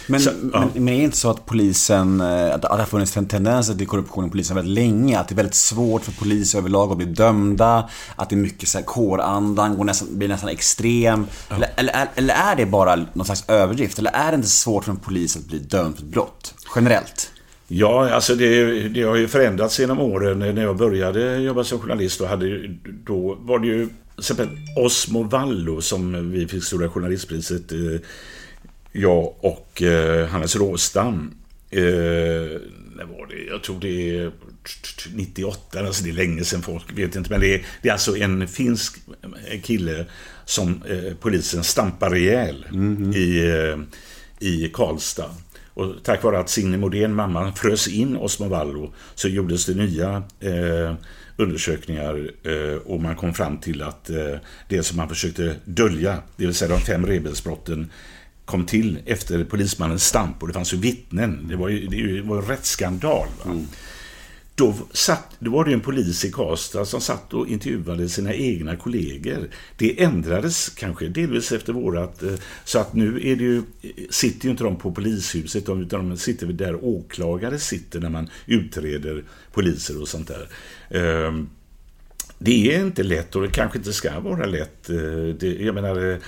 Men, 0.07 0.21
Så, 0.21 0.31
men, 0.41 0.51
ja. 0.53 0.69
men 0.75 0.89
är 0.89 0.99
det 0.99 1.05
inte 1.05 1.17
så 1.17 1.31
att 1.31 1.47
polisen, 1.47 2.21
eh, 2.21 2.55
att 2.55 2.63
det 2.63 2.69
har 2.69 2.85
funnits 2.85 3.17
en 3.17 3.29
tendenser 3.29 3.75
till 3.75 3.87
korruption 3.87 4.27
i 4.27 4.31
polisen 4.31 4.57
väldigt 4.57 4.75
länge? 4.75 5.19
Att 5.19 5.29
det 5.29 5.33
är 5.33 5.37
väldigt 5.37 5.55
svårt 5.55 6.05
för 6.05 6.13
poliser 6.13 6.59
överlag 6.59 6.91
att 6.91 6.97
bli 6.97 7.07
dömda? 7.07 7.91
Att 8.17 8.31
det 8.31 8.35
är 8.35 8.39
mycket 8.39 8.69
så 8.69 8.79
här, 8.79 8.85
kårandan 8.85 9.77
går 9.77 9.85
nästan, 9.85 10.09
blir 10.19 10.29
nästan 10.29 10.49
extrem? 10.49 11.27
Eller, 11.49 11.71
eller, 11.77 12.09
eller 12.15 12.35
är 12.35 12.57
det 12.57 12.67
bara 12.67 12.97
någon 13.13 13.27
slags 13.27 13.49
överdrift? 13.49 13.99
Eller 13.99 14.11
är 14.11 14.31
det 14.31 14.37
inte 14.37 14.49
svårt 14.49 14.85
för 14.85 14.91
en 14.93 14.99
polis 14.99 15.37
att 15.37 15.45
bli 15.45 15.59
dömd 15.59 15.97
för 15.97 16.03
ett 16.03 16.11
brott? 16.11 16.55
Generellt? 16.77 17.31
Ja, 17.69 18.11
alltså 18.11 18.35
det, 18.35 18.65
det 18.89 19.03
har 19.03 19.17
ju 19.17 19.29
förändrats 19.29 19.81
genom 19.81 20.01
åren. 20.01 20.39
När 20.39 20.63
jag 20.63 20.77
började 20.77 21.37
jobba 21.37 21.65
som 21.65 21.79
journalist 21.79 22.19
då, 22.19 22.27
hade, 22.27 22.69
då 23.05 23.35
var 23.35 23.59
det 23.59 23.67
ju 23.67 23.87
till 23.87 24.19
exempel 24.19 24.49
Osmo 24.77 25.23
Vallo 25.23 25.81
som 25.81 26.33
vi 26.33 26.49
fick 26.49 26.65
Stora 26.65 26.89
Journalistpriset. 26.89 27.73
Eh, 27.73 28.01
jag 28.93 29.35
och 29.41 29.83
eh, 29.83 30.27
Hannes 30.27 30.57
Råstam. 30.57 31.35
Eh, 31.71 31.81
var 33.05 33.27
det? 33.29 33.45
Jag 33.51 33.63
tror 33.63 33.81
det 33.81 34.19
är 34.19 34.33
98, 35.15 35.81
alltså 35.81 36.05
det 36.05 36.11
är 36.11 36.15
länge 36.15 36.45
sedan 36.45 36.63
folk 36.63 36.99
vet 36.99 37.17
inte. 37.17 37.31
Men 37.31 37.41
det 37.41 37.55
är, 37.55 37.67
det 37.83 37.89
är 37.89 37.93
alltså 37.93 38.17
en 38.17 38.49
finsk 38.49 38.97
kille 39.63 40.07
som 40.45 40.83
eh, 40.89 41.15
polisen 41.21 41.65
stampar 41.65 42.17
ihjäl 42.17 42.67
i, 43.15 43.39
eh, 43.39 43.79
i 44.49 44.71
Karlstad. 44.73 45.31
Och 45.77 45.95
tack 46.03 46.23
vare 46.23 46.39
att 46.39 46.49
Signe 46.49 46.77
Modén, 46.77 47.15
mamman, 47.15 47.55
frös 47.55 47.89
in 47.89 48.17
Osmo 48.17 48.49
Vallo 48.49 48.93
så 49.15 49.29
gjordes 49.29 49.67
det 49.67 49.75
nya 49.75 50.23
eh, 50.41 50.95
undersökningar 51.37 52.31
eh, 52.43 52.77
och 52.85 53.01
man 53.01 53.17
kom 53.17 53.35
fram 53.35 53.59
till 53.59 53.83
att 53.83 54.11
eh, 54.11 54.35
det 54.69 54.83
som 54.83 54.97
man 54.97 55.09
försökte 55.09 55.57
dölja, 55.65 56.23
det 56.37 56.47
vill 56.47 56.55
säga 56.55 56.69
de 56.69 56.81
fem 56.81 57.07
rebelsbrotten, 57.07 57.91
kom 58.45 58.67
till 58.67 58.99
efter 59.07 59.45
polismannens 59.45 60.05
stamp 60.05 60.43
och 60.43 60.49
det 60.49 60.55
fanns 60.55 60.75
ju 60.75 60.77
vittnen. 60.77 61.49
Det 61.49 61.57
var 61.57 61.69
ju, 61.69 61.87
det 61.87 62.23
var 62.23 62.43
ju 62.43 62.49
rätt 62.49 62.65
skandal. 62.65 63.29
Va? 63.45 63.51
Mm. 63.51 63.67
Då, 64.59 64.75
satt, 64.93 65.37
då 65.39 65.51
var 65.51 65.65
det 65.65 65.73
en 65.73 65.81
polis 65.81 66.25
i 66.25 66.31
Karlstad 66.31 66.85
som 66.85 67.01
satt 67.01 67.35
och 67.35 67.49
intervjuade 67.49 68.09
sina 68.09 68.35
egna 68.35 68.77
kollegor. 68.77 69.49
Det 69.77 70.03
ändrades 70.03 70.69
kanske 70.69 71.09
delvis 71.09 71.53
efter 71.53 71.73
vårat, 71.73 72.23
eh, 72.23 72.35
så 72.65 72.79
att 72.79 72.95
nu 72.95 73.17
är 73.17 73.37
det 73.37 73.45
ju, 73.45 73.63
sitter 74.11 74.45
ju 74.45 74.51
inte 74.51 74.65
de 74.65 74.77
på 74.77 74.93
polishuset 74.93 75.69
utan 75.69 76.09
de 76.09 76.17
sitter 76.17 76.47
där 76.47 76.85
åklagare 76.85 77.59
sitter 77.59 78.01
när 78.01 78.11
man 78.11 78.31
utreder 78.47 79.25
poliser 79.53 80.01
och 80.01 80.09
sånt 80.09 80.29
där. 80.29 80.49
Ehm, 80.91 81.49
det 82.39 82.75
är 82.75 82.81
inte 82.81 83.03
lätt 83.03 83.37
och 83.37 83.43
det 83.43 83.49
kanske 83.49 83.79
inte 83.79 83.93
ska 83.93 84.21
vara 84.21 84.47
lätt. 84.47 84.91
Eh, 84.91 85.35
det, 85.41 85.57
jag 85.61 85.75
menar, 85.75 86.11
eh, 86.11 86.19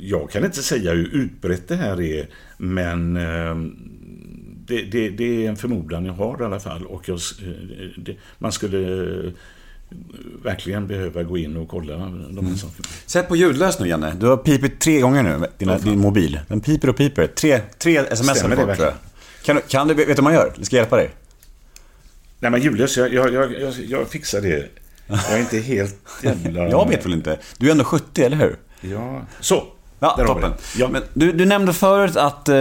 jag 0.00 0.30
kan 0.30 0.44
inte 0.44 0.62
säga 0.62 0.92
hur 0.92 1.14
utbrett 1.14 1.68
det 1.68 1.76
här 1.76 2.00
är, 2.00 2.28
men 2.58 3.16
ehm, 3.16 3.95
det, 4.66 4.82
det, 4.82 5.08
det 5.10 5.44
är 5.44 5.48
en 5.48 5.56
förmodan 5.56 6.06
jag 6.06 6.12
har 6.12 6.42
i 6.42 6.44
alla 6.44 6.60
fall. 6.60 6.86
Och 6.86 7.08
jag, 7.08 7.14
eh, 7.42 7.48
det, 7.96 8.16
man 8.38 8.52
skulle 8.52 8.78
eh, 9.26 9.32
verkligen 10.42 10.86
behöva 10.86 11.22
gå 11.22 11.38
in 11.38 11.56
och 11.56 11.68
kolla 11.68 11.92
de 12.30 12.46
här 12.46 12.54
sakerna. 12.56 12.88
Sätt 13.06 13.28
på 13.28 13.36
ljudlös 13.36 13.78
nu 13.80 13.88
Janne. 13.88 14.14
Du 14.20 14.26
har 14.26 14.36
pipit 14.36 14.80
tre 14.80 15.00
gånger 15.00 15.22
nu, 15.22 15.38
med 15.38 15.48
dina, 15.58 15.78
din 15.78 15.98
mobil. 15.98 16.40
Den 16.48 16.60
piper 16.60 16.88
och 16.88 16.96
piper. 16.96 17.26
Tre, 17.26 17.60
tre 17.78 17.96
sms 17.98 18.42
har 18.42 18.48
fått 18.48 18.58
tror 18.76 18.86
jag. 18.86 18.94
Kan, 19.44 19.56
du- 19.56 19.62
kan 19.68 19.88
du, 19.88 19.94
vet 19.94 20.06
du 20.08 20.14
vad 20.14 20.24
man 20.24 20.34
gör? 20.34 20.52
Jag 20.56 20.66
ska 20.66 20.76
hjälpa 20.76 20.96
dig. 20.96 21.10
Nej 22.40 22.50
men 22.50 22.62
jag, 22.62 22.78
jag, 22.96 23.12
jag, 23.12 23.52
jag, 23.60 23.74
jag 23.88 24.08
fixar 24.08 24.40
det. 24.40 24.68
Jag 25.06 25.32
är 25.32 25.38
inte 25.40 25.58
helt 25.58 25.96
jävla... 26.22 26.68
Jag 26.68 26.88
vet 26.88 27.04
väl 27.06 27.12
inte. 27.12 27.38
Du 27.58 27.66
är 27.66 27.70
ändå 27.72 27.84
70, 27.84 28.22
eller 28.24 28.36
hur? 28.36 28.56
Ja. 28.80 29.22
Så! 29.40 29.64
Ja, 30.00 30.16
toppen. 30.26 30.52
Ja. 30.76 30.88
Men 30.88 31.02
du, 31.14 31.32
du 31.32 31.44
nämnde 31.44 31.72
förut 31.72 32.16
att 32.16 32.48
eh, 32.48 32.54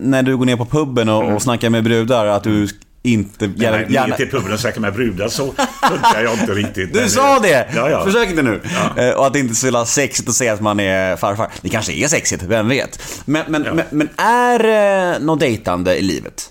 när 0.00 0.22
du 0.22 0.36
går 0.36 0.44
ner 0.44 0.56
på 0.56 0.64
puben 0.66 1.08
och, 1.08 1.32
och 1.34 1.42
snackar 1.42 1.70
med 1.70 1.84
brudar, 1.84 2.26
att 2.26 2.42
du 2.44 2.68
inte 3.02 3.44
Mm. 3.44 3.56
Nej, 3.58 3.70
nej, 3.70 3.86
gärna... 3.92 4.16
till 4.16 4.30
puben 4.30 4.52
och 4.52 4.60
snacka 4.60 4.80
med 4.80 4.92
brudar 4.94 5.28
så 5.28 5.44
funkar 5.88 6.22
jag 6.22 6.34
inte 6.34 6.52
riktigt. 6.52 6.94
Du 6.94 7.08
sa 7.08 7.38
det! 7.38 7.68
Ja, 7.74 7.90
ja. 7.90 8.04
Försök 8.04 8.28
inte 8.30 8.42
nu. 8.42 8.60
Eh, 8.96 9.10
Och 9.10 9.26
att 9.26 9.32
det 9.32 9.38
inte 9.38 9.52
är 9.52 9.54
så 9.54 9.66
jävla 9.66 9.84
sexigt 9.86 10.28
att 10.28 10.34
säga 10.34 10.52
att 10.52 10.60
man 10.60 10.80
är 10.80 11.16
farfar. 11.16 11.48
Det 11.62 11.68
kanske 11.68 11.92
är 11.92 12.08
sexigt, 12.08 12.42
vem 12.42 12.68
vet? 12.68 13.22
Men, 13.24 13.44
men, 13.48 13.64
Ja. 13.64 13.74
men, 13.74 13.84
men 13.90 14.08
är 14.16 14.58
det 14.58 15.18
något 15.18 15.40
dejtande 15.40 15.96
i 15.96 16.02
livet? 16.02 16.50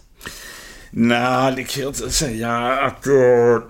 Nej, 0.91 1.53
det 1.55 1.63
kan 1.63 1.83
jag 1.83 1.89
inte 1.89 2.09
säga 2.11 2.57
att... 2.57 3.07
eh, 3.07 3.13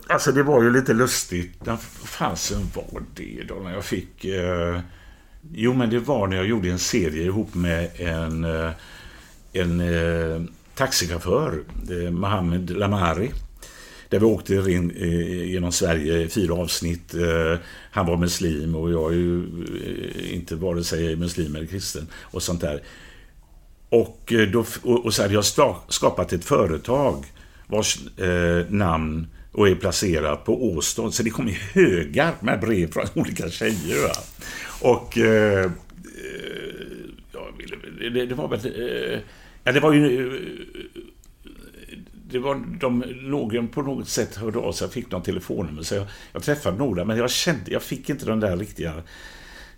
alltså 0.09 0.31
det 0.31 0.43
var 0.43 0.63
ju 0.63 0.73
lite 0.73 0.93
lustigt. 0.93 1.65
När 1.65 1.77
fasen 2.05 2.69
var 2.73 3.01
det 3.15 3.43
då 3.47 3.55
när 3.55 3.73
jag 3.73 3.85
fick... 3.85 4.25
eh, 4.25 4.79
jo, 5.53 5.73
men 5.73 5.89
det 5.89 5.99
var 5.99 6.27
när 6.27 6.37
jag 6.37 6.47
gjorde 6.47 6.69
en 6.69 6.79
serie 6.79 7.23
ihop 7.23 7.55
med 7.55 7.89
en, 7.95 8.43
eh, 8.43 8.71
en 9.53 9.79
eh, 9.79 10.41
taxichaufför, 10.75 11.63
eh, 11.89 12.11
Mohammed 12.11 12.69
Lamari. 12.69 13.31
Där 14.09 14.19
vi 14.19 14.25
åkte 14.25 14.53
in, 14.53 14.91
eh, 14.91 15.51
genom 15.51 15.71
Sverige 15.71 16.21
i 16.21 16.29
fyra 16.29 16.53
avsnitt. 16.53 17.13
Eh, 17.13 17.59
han 17.91 18.05
var 18.05 18.17
muslim 18.17 18.75
och 18.75 18.91
jag 18.91 19.11
är 19.11 19.15
ju 19.15 19.43
eh, 19.43 20.35
inte 20.35 20.55
vare 20.55 20.83
sig 20.83 21.15
muslim 21.15 21.55
eller 21.55 21.65
kristen 21.65 22.07
och 22.21 22.43
sånt 22.43 22.61
där. 22.61 22.83
Och, 23.89 24.33
eh, 24.33 24.49
då, 24.49 24.65
och, 24.83 25.05
och 25.05 25.13
så 25.13 25.21
hade 25.21 25.33
jag 25.33 25.45
skapat 25.87 26.33
ett 26.33 26.45
företag 26.45 27.25
vars 27.67 27.99
namn 28.69 29.27
och 29.51 29.69
är 29.69 29.75
placerat 29.75 30.45
på 30.45 30.65
Åstad. 30.65 31.11
Så 31.11 31.23
det 31.23 31.29
kom 31.29 31.53
högar 31.73 32.33
med 32.39 32.59
brev 32.59 32.91
från 32.91 33.05
olika 33.13 33.49
tjejer. 33.49 34.07
Va? 34.07 34.13
Och 34.81 35.17
eh, 35.17 35.65
eh, 35.65 35.69
ja, 37.33 37.47
det, 37.99 38.25
det, 38.25 38.35
var 38.35 38.47
väl... 38.47 38.59
Eh, 38.65 39.19
ja, 39.63 39.71
det 39.71 39.79
var 39.79 39.93
ju... 39.93 40.35
Eh, 40.35 40.41
det 42.27 42.39
var, 42.39 42.79
de, 42.79 43.03
någon 43.21 43.67
på 43.67 43.81
något 43.81 44.09
sätt 44.09 44.35
hörde 44.35 44.59
av 44.59 44.71
sig, 44.71 44.85
jag 44.85 44.93
fick 44.93 45.11
någon 45.11 45.23
telefonnummer, 45.23 45.83
så 45.83 45.95
jag, 45.95 46.07
jag 46.33 46.43
träffade 46.43 46.77
några, 46.77 47.05
men 47.05 47.17
jag 47.17 47.31
kände, 47.31 47.71
jag 47.71 47.83
fick 47.83 48.09
inte 48.09 48.25
den 48.25 48.39
där 48.39 48.57
riktiga 48.57 48.93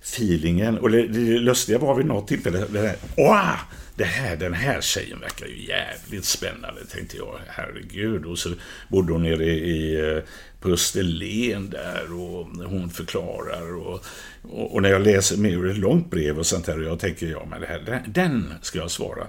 feelingen. 0.01 0.77
Och 0.77 0.91
det, 0.91 1.07
det 1.07 1.39
lustiga 1.39 1.77
var 1.77 1.95
vid 1.95 2.05
något 2.05 2.27
tillfälle, 2.27 2.65
det 2.71 2.79
här, 2.79 2.95
Åh, 3.17 3.55
det 3.97 4.03
här, 4.03 4.35
den 4.35 4.53
här 4.53 4.81
tjejen 4.81 5.19
verkar 5.19 5.45
ju 5.45 5.67
jävligt 5.67 6.25
spännande, 6.25 6.85
tänkte 6.85 7.17
jag. 7.17 7.39
Herregud. 7.47 8.25
Och 8.25 8.39
så 8.39 8.49
bodde 8.89 9.13
hon 9.13 9.23
nere 9.23 9.45
i, 9.45 9.99
eh, 9.99 10.23
på 10.59 10.69
Österlen 10.69 11.69
där 11.69 12.13
och 12.13 12.45
hon 12.69 12.89
förklarar. 12.89 13.75
Och, 13.75 14.05
och, 14.41 14.75
och 14.75 14.81
när 14.81 14.89
jag 14.89 15.01
läser 15.01 15.37
med 15.37 15.51
ur 15.51 15.69
ett 15.69 15.77
långt 15.77 16.11
brev 16.11 16.39
och 16.39 16.45
sånt 16.45 16.65
där, 16.65 16.79
och 16.79 16.85
jag 16.85 16.99
tänker, 16.99 17.27
ja 17.27 17.45
men 17.49 17.61
det 17.61 17.67
här, 17.67 17.79
den, 17.79 18.13
den 18.13 18.53
ska 18.61 18.79
jag 18.79 18.91
svara. 18.91 19.27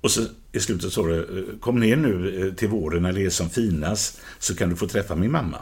Och 0.00 0.10
så 0.10 0.20
i 0.52 0.60
slutet 0.60 0.92
står 0.92 1.08
det, 1.08 1.44
kom 1.60 1.80
ner 1.80 1.96
nu 1.96 2.40
eh, 2.46 2.54
till 2.54 2.68
våren 2.68 3.02
när 3.02 3.12
det 3.12 3.24
är 3.24 3.30
som 3.30 3.50
finast, 3.50 4.20
så 4.38 4.56
kan 4.56 4.70
du 4.70 4.76
få 4.76 4.86
träffa 4.86 5.14
min 5.14 5.32
mamma. 5.32 5.58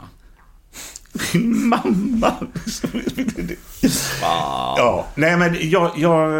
Min 1.33 1.67
mamma! 1.67 2.33
Ja, 4.77 5.07
nej 5.15 5.37
men 5.37 5.55
jag, 5.69 5.91
jag, 5.97 6.31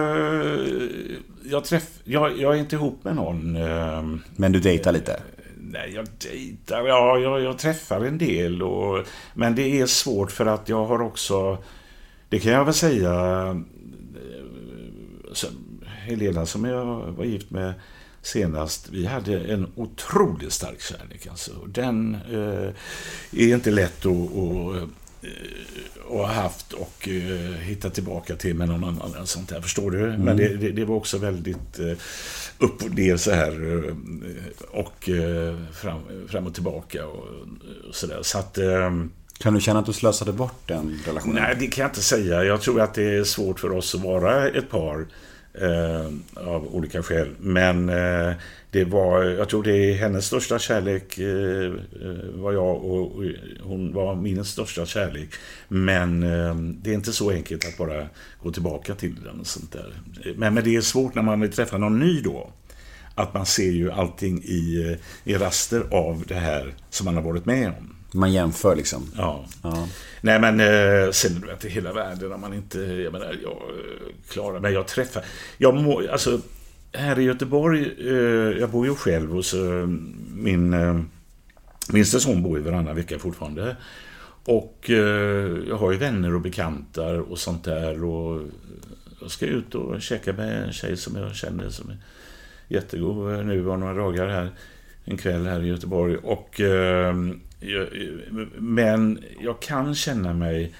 jag, 1.43 1.63
träff, 1.63 1.89
jag, 2.03 2.37
jag 2.37 2.55
är 2.55 2.59
inte 2.59 2.75
ihop 2.75 3.03
med 3.03 3.15
någon. 3.15 3.55
eh, 3.55 4.03
Men 4.35 4.51
du 4.51 4.59
dejtar 4.59 4.91
lite? 4.91 5.19
Nej, 5.57 5.91
jag 5.95 6.07
dejtar, 6.31 6.87
ja, 6.87 7.17
jag, 7.19 7.41
jag 7.41 7.57
träffar 7.57 8.05
en 8.05 8.17
del. 8.17 8.63
Och, 8.63 9.05
men 9.33 9.55
det 9.55 9.79
är 9.81 9.85
svårt 9.85 10.31
för 10.31 10.45
att 10.45 10.69
jag 10.69 10.85
har 10.85 11.01
också, 11.01 11.57
det 12.29 12.39
kan 12.39 12.51
jag 12.51 12.65
väl 12.65 12.73
säga, 12.73 13.13
eh, 13.13 13.55
Helena 16.05 16.45
som 16.45 16.65
jag 16.65 16.85
var 17.17 17.25
gift 17.25 17.51
med 17.51 17.73
senast, 18.21 18.89
vi 18.89 19.05
hade 19.05 19.39
en 19.39 19.67
otroligt 19.75 20.53
stark 20.53 20.81
kärlek. 20.81 21.27
Alltså. 21.27 21.51
Den 21.67 22.17
eh, 22.31 22.69
är 23.31 23.55
inte 23.55 23.71
lätt 23.71 24.05
att, 24.05 24.11
att, 24.11 24.75
eh, 24.75 24.83
att 26.05 26.17
ha 26.17 26.27
haft 26.27 26.73
och 26.73 27.07
eh, 27.07 27.55
hitta 27.59 27.89
tillbaka 27.89 28.35
till 28.35 28.55
med 28.55 28.67
någon 28.67 28.83
annan. 28.83 29.15
eller 29.15 29.25
Sånt 29.25 29.49
där, 29.49 29.61
förstår 29.61 29.91
du? 29.91 30.17
Men 30.17 30.37
det, 30.37 30.47
det, 30.47 30.71
det 30.71 30.85
var 30.85 30.95
också 30.95 31.17
väldigt 31.17 31.79
eh, 31.79 31.93
upp 32.57 32.83
och 32.83 32.95
ner 32.95 33.17
så 33.17 33.31
här 33.31 33.83
och 34.71 35.09
fram, 35.73 36.01
fram 36.27 36.47
och 36.47 36.53
tillbaka 36.53 37.07
och, 37.07 37.27
och 37.89 37.95
sådär. 37.95 38.19
Så 38.21 38.37
att... 38.37 38.57
Kan 39.37 39.53
du 39.53 39.61
känna 39.61 39.79
att 39.79 39.85
du 39.85 39.93
slösade 39.93 40.31
bort 40.33 40.67
den 40.67 40.99
relationen? 41.05 41.43
Nej, 41.43 41.55
det 41.59 41.67
kan 41.67 41.81
jag 41.81 41.89
inte 41.89 42.01
säga. 42.01 42.43
Jag 42.43 42.61
tror 42.61 42.81
att 42.81 42.93
det 42.93 43.17
är 43.17 43.23
svårt 43.23 43.59
för 43.59 43.71
oss 43.71 43.95
att 43.95 44.01
vara 44.01 44.49
ett 44.49 44.69
par 44.69 45.07
Eh, 45.53 46.11
av 46.33 46.75
olika 46.75 47.03
skäl. 47.03 47.35
Men 47.39 47.89
eh, 47.89 48.33
det 48.71 48.83
var, 48.83 49.23
jag 49.23 49.49
tror 49.49 49.63
det 49.63 49.75
är 49.75 49.93
hennes 49.93 50.25
största 50.25 50.59
kärlek 50.59 51.17
eh, 51.17 51.65
eh 51.65 52.29
var 52.33 52.51
jag 52.51 52.85
och, 52.85 53.15
och, 53.15 53.23
hon 53.63 53.93
var 53.93 54.15
min 54.15 54.45
största 54.45 54.85
kärlek. 54.85 55.29
Men 55.67 56.23
eh, 56.23 56.55
det 56.55 56.89
är 56.89 56.93
inte 56.93 57.13
så 57.13 57.31
enkelt 57.31 57.65
att 57.65 57.77
bara 57.77 58.07
gå 58.43 58.51
tillbaka 58.51 58.95
till 58.95 59.15
den 59.23 59.39
och 59.39 59.47
sånt 59.47 59.71
där. 59.71 59.93
Men, 60.35 60.53
men 60.53 60.63
det 60.63 60.75
är 60.75 60.81
svårt 60.81 61.15
när 61.15 61.21
man 61.21 61.41
vill 61.41 61.51
träffa 61.51 61.77
någon 61.77 61.99
ny 61.99 62.21
då. 62.21 62.51
Att 63.15 63.33
man 63.33 63.45
ser 63.45 63.71
ju 63.71 63.91
allting 63.91 64.43
i, 64.43 64.89
eh, 65.25 65.31
i 65.33 65.37
raster 65.37 65.83
av 65.91 66.23
det 66.27 66.35
här 66.35 66.73
som 66.89 67.05
man 67.05 67.15
har 67.15 67.23
varit 67.23 67.45
med 67.45 67.67
om. 67.67 68.00
Man 68.13 68.33
jämför 68.33 68.75
liksom. 68.75 69.11
Ja. 69.17 69.45
ja. 69.63 69.87
Nej 70.21 70.39
men 70.39 70.59
eh, 70.59 71.11
sen 71.11 71.45
vet 71.47 71.65
hela 71.65 71.93
världen 71.93 72.31
om 72.31 72.41
man 72.41 72.53
inte, 72.53 72.79
jag 72.79 73.13
menar, 73.13 73.37
jag 73.43 73.51
eh, 73.51 74.13
klarar 74.29 74.59
mig. 74.59 74.73
Jag 74.73 74.87
träffar, 74.87 75.25
jag 75.57 75.75
må, 75.75 76.11
alltså 76.11 76.39
här 76.93 77.19
i 77.19 77.23
Göteborg, 77.23 77.93
eh, 77.99 78.59
jag 78.59 78.69
bor 78.69 78.85
ju 78.85 78.95
själv 78.95 79.31
hos 79.31 79.53
eh, 79.53 79.87
min 80.35 80.73
eh, 80.73 81.01
minsta 81.93 82.19
son 82.19 82.43
bor 82.43 82.57
ju 82.57 82.63
varannan 82.63 82.95
vecka 82.95 83.19
fortfarande. 83.19 83.75
Och 84.45 84.89
eh, 84.89 85.57
jag 85.67 85.75
har 85.75 85.91
ju 85.91 85.97
vänner 85.97 86.35
och 86.35 86.41
bekantar 86.41 87.31
och 87.31 87.39
sånt 87.39 87.63
där. 87.63 88.03
Och 88.03 88.41
jag 89.21 89.31
ska 89.31 89.45
ut 89.45 89.75
och 89.75 90.01
käka 90.01 90.33
med 90.33 90.63
en 90.63 90.73
tjej 90.73 90.97
som 90.97 91.15
jag 91.15 91.35
känner 91.35 91.69
som 91.69 91.89
är 91.89 91.97
jättegod 92.67 93.45
nu 93.45 93.61
var 93.61 93.77
några 93.77 93.93
dagar 93.93 94.27
här. 94.27 94.49
En 95.05 95.17
kväll 95.17 95.45
här 95.45 95.63
i 95.63 95.67
Göteborg. 95.67 96.17
Och 96.17 96.61
men 98.57 99.23
jag 99.39 99.59
kan 99.61 99.95
känna 99.95 100.33
mig 100.33 100.73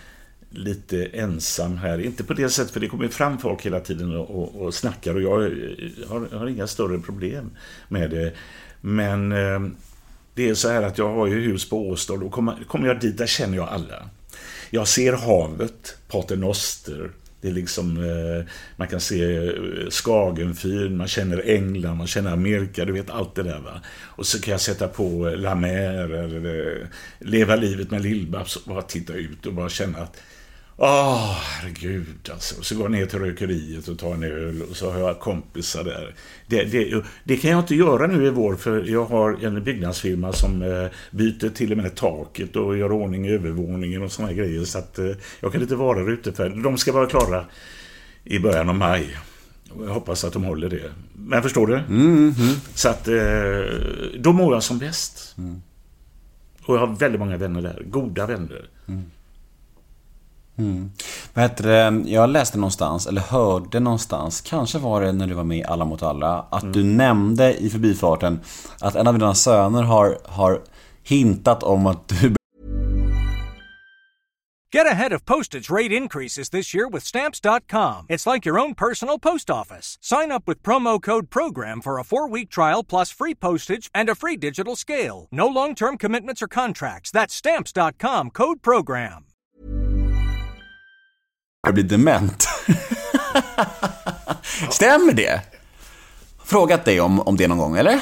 lite 0.50 1.06
ensam 1.06 1.78
här. 1.78 2.00
Inte 2.00 2.24
på 2.24 2.34
det 2.34 2.50
sättet, 2.50 2.72
för 2.72 2.80
det 2.80 2.88
kommer 2.88 3.08
fram 3.08 3.38
folk 3.38 3.66
hela 3.66 3.80
tiden 3.80 4.16
och, 4.16 4.30
och, 4.30 4.62
och 4.62 4.74
snackar 4.74 5.16
och 5.16 5.22
jag 5.22 5.44
eh, 5.44 5.50
har, 6.08 6.38
har, 6.38 6.48
inga 6.48 6.68
större 6.68 7.00
problem 7.00 7.52
med 7.88 8.10
det. 8.10 8.34
Men 8.82 9.32
eh, 9.32 9.60
det 10.34 10.50
är 10.50 10.54
så 10.54 10.70
här 10.70 10.82
att 10.82 10.98
jag 10.98 11.14
har 11.14 11.28
ju 11.28 11.42
hus 11.42 11.70
på 11.70 11.90
Åstad 11.90 12.14
och 12.14 12.32
kommer, 12.32 12.64
kommer 12.68 12.88
jag 12.88 13.00
dit, 13.00 13.18
där 13.18 13.28
känner 13.28 13.58
jag 13.58 13.70
alla. 13.70 14.10
Jag 14.70 14.88
ser 14.88 15.14
havet, 15.14 15.98
Pater 16.08 16.36
Noster, 16.36 17.12
det 17.42 17.48
är 17.48 17.52
liksom, 17.52 17.98
eh, 17.98 18.46
man 18.76 18.88
kan 18.88 19.00
se 19.00 19.36
eh, 19.36 19.54
Skagenfyren, 19.90 20.98
man 20.98 21.08
känner 21.08 21.50
England, 21.50 21.98
man 21.98 22.08
känner 22.08 22.32
Amerika, 22.32 22.86
du 22.86 22.94
vet 22.94 23.10
allt 23.10 23.36
det 23.36 23.44
där 23.44 23.60
va. 23.60 23.82
Och 24.00 24.26
så 24.26 24.42
kan 24.42 24.52
jag 24.52 24.62
sätta 24.62 24.88
på 24.88 25.28
eh, 25.28 25.38
La 25.38 25.56
Mer 25.56 26.14
eller 26.14 26.88
Leva 27.20 27.56
livet 27.56 27.92
med 27.92 28.02
Lill-Babs 28.02 28.56
och 28.56 28.74
bara 28.74 28.82
titta 28.82 29.14
ut 29.14 29.46
och 29.46 29.54
bara 29.54 29.70
känna 29.70 29.98
att 29.98 30.22
Åh, 30.84 30.88
oh, 30.88 31.34
herregud 31.34 32.30
alltså. 32.32 32.64
Så 32.64 32.76
går 32.76 32.84
jag 32.84 32.92
ner 32.92 33.06
till 33.06 33.20
rökeriet 33.20 33.88
och 33.88 34.00
tar 34.00 34.14
en 34.14 34.24
öl 34.24 34.62
och 34.70 34.76
så 34.76 34.92
har 34.92 35.00
jag 35.00 35.20
kompisar 35.20 35.84
där. 35.84 36.16
Det, 36.48 36.64
det, 36.64 37.04
det, 37.24 37.38
kan 37.38 37.52
jag 37.52 37.60
inte 37.60 37.76
göra 37.76 38.08
nu 38.08 38.26
i 38.26 38.30
vår 38.30 38.56
för 38.56 38.84
jag 38.84 39.06
har 39.06 39.46
en 39.46 39.64
byggnadsfirma 39.64 40.34
som 40.34 40.62
eh, 40.62 40.88
byter 41.12 41.50
till 41.50 41.72
och 41.72 41.78
med 41.78 41.96
taket 41.96 42.56
och 42.56 42.78
gör 42.78 42.92
ordning 42.92 43.28
i 43.28 43.32
övervåningen 43.32 44.04
och 44.04 44.12
sådana 44.12 44.34
grejer. 44.34 44.64
Så 44.66 44.78
att 44.78 45.00
eh, 45.00 45.12
jag 45.40 45.52
kan 45.52 45.62
inte 45.62 45.76
vara 45.76 46.00
där 46.00 46.12
ute 46.12 46.34
för 46.34 46.50
de 46.50 46.78
ska 46.78 46.92
vara 46.92 47.06
klara 47.06 47.46
i 48.24 48.40
början 48.40 48.70
av 48.70 48.76
maj. 48.76 49.18
Jag 49.80 49.94
hoppas 49.94 50.24
att 50.24 50.34
de 50.34 50.44
håller 50.44 50.70
det. 50.70 50.92
Men 51.14 51.44
förstår 51.44 51.68
du? 51.68 51.76
Mm, 51.76 52.16
mm. 52.18 52.56
Så 52.76 52.90
att 52.90 53.08
eh, 53.08 53.16
då 54.20 54.34
mår 54.34 54.54
jag 54.54 54.64
som 54.64 54.80
bäst. 54.80 55.36
Mm. 55.38 55.62
Och 56.66 56.76
jag 56.76 56.80
har 56.80 56.96
väldigt 56.96 57.20
många 57.20 57.38
vänner 57.38 57.62
där. 57.62 57.84
Goda 57.86 58.26
vänner. 58.26 58.70
Mm. 60.62 60.92
Vad 61.34 61.44
heter 61.44 61.64
det? 61.64 62.10
Jag 62.10 62.30
läste 62.30 62.58
någonstans, 62.58 63.08
eller 63.08 63.22
hörde 63.22 63.80
någonstans, 63.80 64.42
kanske 64.42 64.78
var 64.78 65.02
det 65.02 65.12
när 65.12 65.28
du 65.28 65.34
var 65.34 65.44
med 65.44 65.58
i 65.58 65.64
Alla 65.64 65.86
mot 65.86 66.04
alla, 66.04 66.46
att 66.50 66.64
mm. 66.64 66.74
du 66.74 66.84
nämnde 66.84 67.54
i 67.58 67.70
förbifarten 67.70 68.40
att 68.80 68.96
en 68.96 69.08
av 69.08 69.14
dina 69.14 69.36
söner 69.36 69.84
har, 69.84 70.18
har 70.26 70.62
hintat 71.04 71.64
om 71.64 71.88
att 71.88 72.08
du 72.08 72.36
Get 74.74 74.88
ahead 74.88 75.12
of 75.12 75.26
postage 75.26 75.70
rate 75.70 75.92
increases 75.92 76.50
this 76.50 76.74
year 76.74 76.88
with 76.88 77.04
Stamps.com. 77.04 78.06
It's 78.08 78.26
like 78.26 78.46
your 78.46 78.58
own 78.58 78.74
personal 78.74 79.20
post 79.20 79.50
office. 79.50 79.98
Sign 80.02 80.32
up 80.32 80.48
with 80.48 80.64
promo 80.64 81.02
code 81.02 81.30
PROGRAM 81.30 81.82
for 81.82 82.00
a 82.00 82.06
four 82.06 82.30
week 82.30 82.50
trial 82.50 82.82
plus 82.82 83.12
free 83.12 83.36
postage 83.36 83.90
and 83.94 84.10
a 84.10 84.16
free 84.16 84.38
digital 84.38 84.78
scale. 84.78 85.28
No 85.30 85.48
long 85.48 85.76
term 85.76 85.98
commitments 85.98 86.42
or 86.42 86.48
contracts. 86.48 87.12
That's 87.12 87.34
Stamps.com 87.34 88.30
code 88.30 88.62
PROGRAM. 88.62 89.26
Jag 91.64 91.74
blir 91.74 91.84
dement. 91.84 92.48
Stämmer 94.70 95.14
det? 95.14 95.42
Frågat 96.46 96.86
dig 96.86 97.02
om, 97.02 97.20
om 97.20 97.38
det 97.38 97.48
någon 97.48 97.58
gång, 97.58 97.78
eller? 97.78 98.00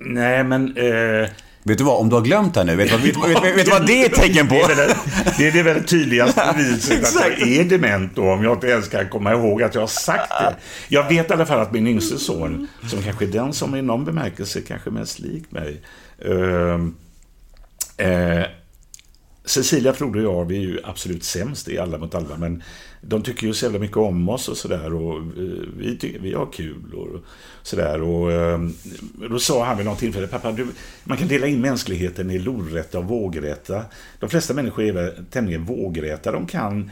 Nej, 0.00 0.44
men... 0.44 0.76
Eh... 0.76 1.28
Vet 1.66 1.78
du 1.78 1.84
vad, 1.84 2.00
om 2.00 2.08
du 2.08 2.14
har 2.14 2.22
glömt 2.22 2.54
det 2.54 2.64
nu, 2.64 2.76
vet 2.76 2.88
du 2.88 3.12
vad, 3.12 3.28
vet, 3.28 3.44
vet, 3.44 3.56
vet, 3.56 3.68
vad 3.68 3.86
det 3.86 4.02
är 4.02 4.06
ett 4.06 4.14
tecken 4.14 4.48
på? 4.48 4.54
Det 4.54 4.72
är 4.72 4.76
det, 4.76 4.96
det, 5.38 5.48
är 5.48 5.52
det 5.52 5.62
väldigt 5.62 5.88
tydligaste 5.88 6.52
beviset 6.56 7.04
att 7.04 7.14
jag 7.38 7.48
är 7.48 7.64
dement 7.64 8.16
då, 8.16 8.32
om 8.32 8.44
jag 8.44 8.56
inte 8.56 8.66
ens 8.66 8.88
kan 8.88 9.08
komma 9.08 9.32
ihåg 9.32 9.62
att 9.62 9.74
jag 9.74 9.82
har 9.82 9.86
sagt 9.86 10.28
det. 10.28 10.56
Jag 10.88 11.08
vet 11.08 11.30
i 11.30 11.32
alla 11.32 11.46
fall 11.46 11.60
att 11.60 11.72
min 11.72 11.86
yngste 11.86 12.18
son, 12.18 12.68
som 12.86 13.02
kanske 13.02 13.24
är 13.24 13.28
den 13.28 13.52
som 13.52 13.74
i 13.74 13.82
någon 13.82 14.04
bemärkelse 14.04 14.60
kanske 14.60 14.90
mest 14.90 15.18
lik 15.18 15.44
mig, 15.50 15.80
eh, 16.18 16.80
eh, 18.06 18.44
Cecilia, 19.44 19.92
Frode 19.92 20.26
och 20.26 20.34
jag, 20.34 20.44
vi 20.44 20.56
är 20.56 20.60
ju 20.60 20.80
absolut 20.84 21.24
sämst 21.24 21.68
i 21.68 21.78
Alla 21.78 21.98
mot 21.98 22.14
alla, 22.14 22.36
men 22.36 22.62
de 23.00 23.22
tycker 23.22 23.46
ju 23.46 23.54
så 23.54 23.64
jävla 23.64 23.78
mycket 23.78 23.96
om 23.96 24.28
oss 24.28 24.48
och 24.48 24.56
sådär 24.56 24.94
och 24.94 25.18
eh, 25.18 25.68
vi, 25.76 25.98
tycker, 25.98 26.18
vi 26.18 26.34
har 26.34 26.52
kul 26.52 26.94
och 26.94 27.20
sådär. 27.62 28.02
Och 28.02 28.32
eh, 28.32 28.60
då 29.30 29.38
sa 29.38 29.64
han 29.64 29.76
vid 29.76 29.86
något 29.86 29.98
tillfälle, 29.98 30.26
pappa, 30.26 30.52
du, 30.52 30.66
man 31.04 31.18
kan 31.18 31.28
dela 31.28 31.46
in 31.46 31.60
mänskligheten 31.60 32.30
i 32.30 32.38
lodrätta 32.38 32.98
och 32.98 33.04
vågrätta. 33.04 33.84
De 34.18 34.30
flesta 34.30 34.54
människor 34.54 34.84
är 34.84 34.92
väl 34.92 35.24
tämligen 35.30 35.64
vågräta, 35.64 36.32
de 36.32 36.46
kan 36.46 36.90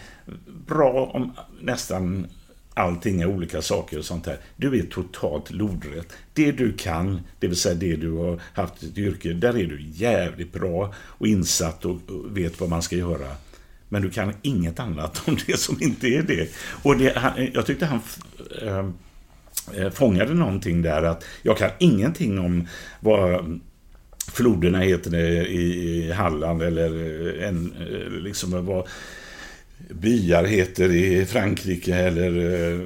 bra 0.67 1.11
om 1.15 1.33
nästan 1.61 2.27
allting 2.75 3.21
är 3.21 3.27
olika 3.27 3.63
saker 3.63 3.99
och 3.99 4.05
sånt 4.05 4.27
här. 4.27 4.39
Du 4.57 4.79
är 4.79 4.83
totalt 4.83 5.51
lodrätt. 5.51 6.13
Det 6.33 6.53
du 6.53 6.73
kan, 6.73 7.21
det 7.39 7.47
vill 7.47 7.57
säga 7.57 7.75
det 7.75 7.97
du 7.97 8.11
har 8.11 8.41
haft 8.55 8.83
ett 8.83 8.99
yrke, 8.99 9.33
där 9.33 9.59
är 9.59 9.67
du 9.67 9.83
jävligt 9.91 10.53
bra 10.53 10.95
och 10.99 11.27
insatt 11.27 11.85
och 11.85 12.01
vet 12.31 12.61
vad 12.61 12.69
man 12.69 12.83
ska 12.83 12.97
göra. 12.97 13.37
Men 13.89 14.03
du 14.03 14.11
kan 14.11 14.35
inget 14.43 14.81
annat 14.81 15.23
om 15.29 15.37
det 15.47 15.59
som 15.59 15.83
inte 15.83 16.07
är 16.07 16.23
det. 16.23 16.49
Och 16.83 16.97
det, 16.97 17.17
han, 17.17 17.49
jag 17.55 17.67
tyckte 17.67 17.87
han 17.87 18.01
äh, 18.63 19.91
fångade 19.91 20.35
någonting 20.35 20.83
där 20.83 21.03
att 21.03 21.25
jag 21.43 21.59
kan 21.59 21.71
ingenting 21.79 22.39
om 22.39 22.69
vad 23.01 23.61
floderna 24.33 24.79
heter 24.79 25.15
i 25.47 26.13
Halland 26.13 26.63
eller 26.63 26.91
en, 27.43 27.73
eh, 27.73 28.11
liksom 28.11 28.67
vad 28.67 28.89
byar 29.91 30.45
heter 30.45 30.95
i 30.95 31.25
Frankrike 31.27 31.95
eller... 31.95 32.37
Eh, 32.37 32.81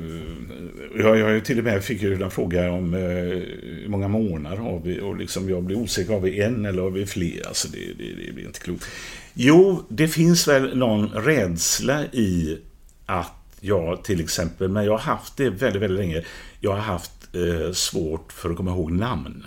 jag, 0.99 1.19
jag 1.19 1.45
till 1.45 1.59
och 1.59 1.65
med 1.65 1.85
fick 1.85 2.03
ju 2.03 2.23
en 2.23 2.31
fråga 2.31 2.71
om 2.71 2.95
eh, 2.95 3.01
hur 3.01 3.89
många 3.89 4.09
månader 4.09 4.57
har 4.57 4.81
vi 4.85 5.01
och 5.01 5.17
liksom 5.17 5.49
jag 5.49 5.63
blir 5.63 5.77
osäker, 5.77 6.13
har 6.13 6.21
vi 6.21 6.41
en 6.41 6.65
eller 6.65 6.83
har 6.83 6.91
vi 6.91 7.07
fler? 7.07 7.47
Alltså 7.49 7.69
det, 7.69 7.79
det, 7.79 8.27
det 8.27 8.33
blir 8.33 8.47
inte 8.47 8.61
klokt. 8.61 8.87
Jo, 9.35 9.83
det 9.89 10.09
finns 10.09 10.49
väl 10.49 10.77
någon 10.77 11.09
rädsla 11.09 12.05
i 12.05 12.59
att 13.07 13.33
jag 13.61 14.05
till 14.05 14.21
exempel, 14.21 14.69
men 14.69 14.85
jag 14.85 14.93
har 14.93 14.99
haft 14.99 15.37
det 15.37 15.51
väldigt, 15.51 15.83
väldigt 15.83 15.99
länge, 15.99 16.25
jag 16.61 16.71
har 16.71 16.79
haft 16.79 17.13
eh, 17.35 17.73
svårt 17.73 18.33
för 18.33 18.51
att 18.51 18.57
komma 18.57 18.71
ihåg 18.71 18.93
namn. 18.93 19.45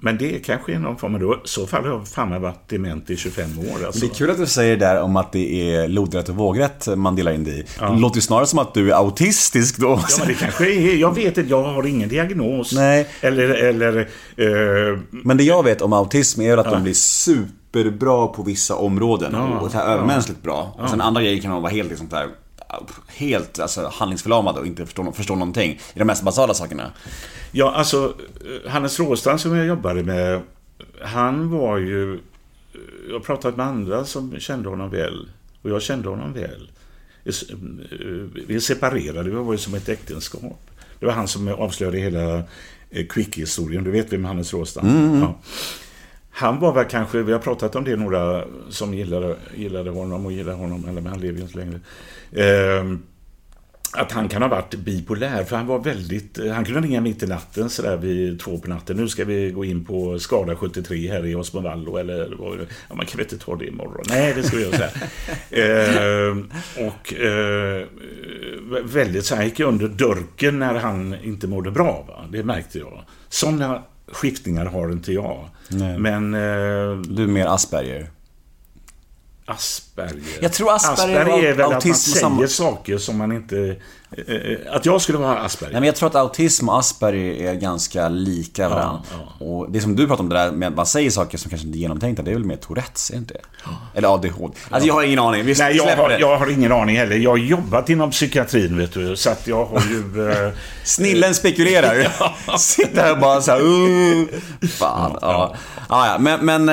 Men 0.00 0.18
det 0.18 0.38
kanske 0.46 0.74
är 0.74 0.78
någon 0.78 0.96
form 0.96 1.14
av... 1.14 1.22
I 1.22 1.48
så 1.48 1.66
fall 1.66 1.84
har 1.84 1.90
jag 1.90 2.08
fan 2.08 2.42
varit 2.42 2.68
dement 2.68 3.10
i 3.10 3.16
25 3.16 3.58
år. 3.58 3.86
Alltså. 3.86 4.00
Det 4.00 4.12
är 4.12 4.14
kul 4.14 4.30
att 4.30 4.38
du 4.38 4.46
säger 4.46 4.76
där 4.76 5.00
om 5.00 5.16
att 5.16 5.32
det 5.32 5.74
är 5.74 5.88
lodrätt 5.88 6.28
och 6.28 6.34
vågrätt 6.34 6.88
man 6.96 7.16
delar 7.16 7.32
in 7.32 7.44
det 7.44 7.50
i. 7.50 7.64
Ja. 7.80 7.90
Det 7.90 8.00
låter 8.00 8.16
ju 8.16 8.22
snarare 8.22 8.46
som 8.46 8.58
att 8.58 8.74
du 8.74 8.92
är 8.92 8.96
autistisk 8.96 9.78
då. 9.78 9.88
Ja, 9.88 10.16
men 10.18 10.28
det 10.28 10.34
kanske 10.34 10.72
är... 10.72 10.96
Jag 10.96 11.14
vet 11.14 11.38
inte, 11.38 11.50
jag 11.50 11.62
har 11.62 11.86
ingen 11.86 12.08
diagnos. 12.08 12.72
Nej. 12.72 13.06
Eller... 13.20 13.48
eller 13.48 13.98
uh... 13.98 14.98
Men 15.10 15.36
det 15.36 15.44
jag 15.44 15.62
vet 15.62 15.82
om 15.82 15.92
autism 15.92 16.40
är 16.40 16.56
att 16.56 16.66
ja. 16.66 16.72
de 16.72 16.82
blir 16.82 16.94
superbra 16.94 18.26
på 18.26 18.42
vissa 18.42 18.74
områden. 18.74 19.30
Ja. 19.32 19.60
Och 19.60 19.70
så 19.70 19.78
här 19.78 19.94
övermänskligt 19.94 20.42
bra. 20.42 20.76
Och 20.78 20.90
sen 20.90 21.00
andra 21.00 21.22
grejer 21.22 21.42
kan 21.42 21.50
de 21.50 21.62
vara 21.62 21.72
helt 21.72 21.88
liksom 21.88 22.08
där 22.08 22.28
helt 23.08 23.58
alltså, 23.58 23.90
handlingsförlamade 23.94 24.60
och 24.60 24.66
inte 24.66 24.86
förstå, 24.86 25.12
förstå 25.12 25.34
någonting 25.34 25.70
i 25.94 25.98
de 25.98 26.04
mest 26.04 26.22
basala 26.22 26.54
sakerna. 26.54 26.92
Ja, 27.52 27.72
alltså 27.72 28.14
Hannes 28.66 29.00
Råstrand 29.00 29.40
som 29.40 29.56
jag 29.56 29.66
jobbade 29.66 30.02
med, 30.02 30.42
han 31.02 31.50
var 31.50 31.78
ju... 31.78 32.20
Jag 33.08 33.14
har 33.14 33.20
pratat 33.20 33.56
med 33.56 33.66
andra 33.66 34.04
som 34.04 34.40
kände 34.40 34.68
honom 34.68 34.90
väl. 34.90 35.28
Och 35.62 35.70
jag 35.70 35.82
kände 35.82 36.08
honom 36.08 36.32
väl. 36.32 36.70
Vi 38.46 38.54
är 38.54 38.60
separerade, 38.60 39.30
vi 39.30 39.36
var 39.36 39.52
ju 39.52 39.58
som 39.58 39.74
ett 39.74 39.88
äktenskap. 39.88 40.70
Det 41.00 41.06
var 41.06 41.12
han 41.12 41.28
som 41.28 41.48
avslöjade 41.48 41.98
hela 41.98 42.42
eh, 42.90 43.06
Quick-historien. 43.06 43.84
Du 43.84 43.90
vet 43.90 44.12
vem 44.12 44.24
Hannes 44.24 44.52
Råstrand 44.52 44.88
mm. 44.88 45.20
ja. 45.20 45.38
Han 46.38 46.60
var 46.60 46.72
väl 46.72 46.84
kanske, 46.84 47.22
vi 47.22 47.32
har 47.32 47.38
pratat 47.38 47.76
om 47.76 47.84
det, 47.84 47.96
några 47.96 48.44
som 48.68 48.94
gillade, 48.94 49.36
gillade 49.54 49.90
honom 49.90 50.26
och 50.26 50.32
gillar 50.32 50.52
honom, 50.52 50.84
eller 50.88 51.00
men 51.00 51.06
han 51.06 51.20
lever 51.20 51.38
ju 51.38 51.42
inte 51.42 51.58
längre. 51.58 51.80
Eh, 52.32 52.84
att 53.92 54.12
han 54.12 54.28
kan 54.28 54.42
ha 54.42 54.48
varit 54.48 54.74
bipolär, 54.74 55.44
för 55.44 55.56
han 55.56 55.66
var 55.66 55.78
väldigt... 55.78 56.38
Han 56.52 56.64
kunde 56.64 56.80
ringa 56.80 57.00
mitt 57.00 57.22
i 57.22 57.26
natten 57.26 57.70
sådär 57.70 57.96
vid 57.96 58.40
två 58.40 58.58
på 58.58 58.68
natten. 58.68 58.96
Nu 58.96 59.08
ska 59.08 59.24
vi 59.24 59.50
gå 59.50 59.64
in 59.64 59.84
på 59.84 60.18
Skada 60.18 60.56
73 60.56 61.08
här 61.08 61.26
i 61.26 61.34
Osmovallo 61.34 61.96
eller 61.96 62.36
ja, 62.88 62.94
man 62.94 63.06
kan 63.06 63.16
väl 63.16 63.26
inte 63.26 63.38
ta 63.38 63.56
det 63.56 63.66
imorgon. 63.66 64.04
Nej, 64.08 64.34
det 64.34 64.42
ska 64.42 64.56
vi 64.56 64.62
göra 64.62 64.76
så 64.76 64.82
eh, 65.56 66.36
och 66.86 67.14
eh, 67.14 67.86
väldigt 68.84 69.24
så 69.24 69.34
här, 69.34 69.44
gick 69.44 69.60
under 69.60 69.88
dörken 69.88 70.58
när 70.58 70.74
han 70.74 71.16
inte 71.22 71.46
mådde 71.46 71.70
bra. 71.70 72.04
Va? 72.08 72.24
Det 72.32 72.44
märkte 72.44 72.78
jag. 72.78 73.04
Sådana 73.28 73.82
skiftningar 74.12 74.66
har 74.66 74.92
inte 74.92 75.12
jag. 75.12 75.48
Nej. 75.68 75.98
Men... 75.98 76.34
Eh, 76.34 76.98
Du 77.00 77.22
är 77.22 77.26
mer 77.26 77.46
Asperger. 77.46 78.10
Asperger. 79.46 79.85
Jag 80.40 80.52
tror 80.52 80.74
Asperger 80.74 81.20
Asperger 81.20 81.44
är 81.48 81.52
väl 81.54 81.60
att 81.64 81.66
man 81.68 81.74
autism 81.74 82.10
säger 82.10 82.20
samma- 82.20 82.46
saker 82.46 82.98
som 82.98 83.16
man 83.16 83.32
inte... 83.32 83.56
eh, 84.16 84.34
eh, 84.34 84.58
Att 84.74 84.86
jag 84.86 85.00
skulle 85.00 85.18
vara 85.18 85.38
Asperger. 85.38 85.72
Nej, 85.72 85.80
men 85.80 85.86
jag 85.86 85.96
tror 85.96 86.08
att 86.08 86.14
autism 86.14 86.68
och 86.68 86.78
Asperger 86.78 87.50
är 87.50 87.54
ganska 87.54 88.08
lika 88.08 88.68
varandra. 88.68 89.02
ja. 89.38 89.46
Och 89.46 89.70
det 89.70 89.80
som 89.80 89.96
du 89.96 90.06
pratar 90.06 90.22
om 90.22 90.28
det 90.28 90.34
där 90.36 90.50
med 90.52 90.68
att 90.68 90.76
man 90.76 90.86
säger 90.86 91.10
saker 91.10 91.38
som 91.38 91.48
kanske 91.50 91.66
inte 91.66 91.78
är 91.78 91.80
genomtänkta, 91.80 92.22
det 92.22 92.30
är 92.30 92.34
väl 92.34 92.44
mer 92.44 92.56
Tourettes, 92.56 93.10
är 93.10 93.14
det 93.14 93.18
inte? 93.18 93.34
Eller 93.94 94.14
ADHD. 94.14 94.54
Alltså 94.70 94.86
jag 94.88 94.94
har 94.94 95.02
ingen 95.02 95.18
aning. 95.18 95.44
Vi 95.44 95.54
Nej, 95.58 95.76
jag 95.76 95.96
har, 95.96 96.08
det. 96.08 96.18
jag 96.18 96.38
har 96.38 96.50
ingen 96.50 96.72
aning 96.72 96.96
heller. 96.96 97.16
Jag 97.16 97.30
har 97.30 97.36
jobbat 97.36 97.90
inom 97.90 98.10
psykiatrin, 98.10 98.78
vet 98.78 98.92
du. 98.92 99.16
Så 99.16 99.30
att 99.30 99.46
jag 99.46 99.64
har 99.64 99.80
ju... 99.80 100.02
Eh, 100.46 100.52
Snillen 100.84 101.34
spekulerar. 101.34 102.08
Sitter 102.58 103.02
här 103.02 103.12
och 103.12 103.18
bara 103.18 103.40
såhär, 103.40 103.60
uh, 103.60 104.26
Fan, 104.78 105.18
ja. 105.20 105.54
Ja, 105.88 106.06
ja. 106.06 106.16
Men, 106.18 106.64
men, 106.64 106.68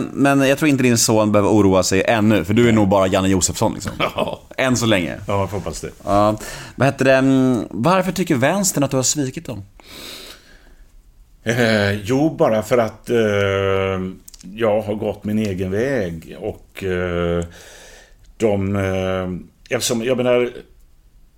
eh, 0.00 0.04
men 0.12 0.48
jag 0.48 0.58
tror 0.58 0.68
inte 0.68 0.82
din 0.82 0.98
son 0.98 1.32
behöver 1.32 1.50
oroa 1.50 1.82
sig 1.82 2.02
ännu, 2.06 2.44
för 2.44 2.54
du 2.54 2.61
är 2.68 2.72
nog 2.72 2.88
bara 2.88 3.06
Janne 3.06 3.28
Josefsson 3.28 3.74
liksom. 3.74 3.92
Ja. 3.98 4.40
Än 4.56 4.76
så 4.76 4.86
länge. 4.86 5.18
ja, 5.26 5.40
jag 5.40 5.46
hoppas 5.46 5.80
det. 5.80 5.90
Ja. 6.04 6.38
Vad 6.76 6.88
heter 6.88 7.04
det? 7.04 7.14
mm, 7.14 7.64
Varför 7.70 8.12
tycker 8.12 8.34
vänstern 8.34 8.84
att 8.84 8.90
du 8.90 8.96
har 8.96 9.04
svikit 9.04 9.46
dem? 9.46 9.62
Eh, 11.42 11.92
jo, 11.92 12.30
bara 12.36 12.62
för 12.62 12.78
att 12.78 13.10
eh, 13.10 13.16
jag 14.54 14.80
har 14.82 14.94
gått 14.94 15.24
min 15.24 15.38
egen 15.38 15.70
väg 15.70 16.36
och 16.40 16.84
eh, 16.84 17.44
de... 18.36 18.76
Eh, 18.76 19.76
eftersom, 19.76 20.04
jag 20.04 20.16
menar, 20.16 20.50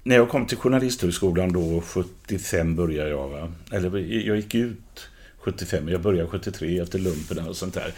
när 0.02 0.16
jag 0.16 0.28
kom 0.28 0.46
till 0.46 0.56
Journalisthögskolan 0.58 1.52
då, 1.52 1.80
75 1.80 2.76
började 2.76 3.10
jag 3.10 3.28
va? 3.28 3.52
Eller 3.72 3.98
jag 4.26 4.36
gick 4.36 4.54
ut 4.54 5.08
75, 5.38 5.88
jag 5.88 6.00
började 6.00 6.28
73 6.28 6.80
efter 6.80 6.98
lumpen 6.98 7.48
och 7.48 7.56
sånt 7.56 7.74
där. 7.74 7.92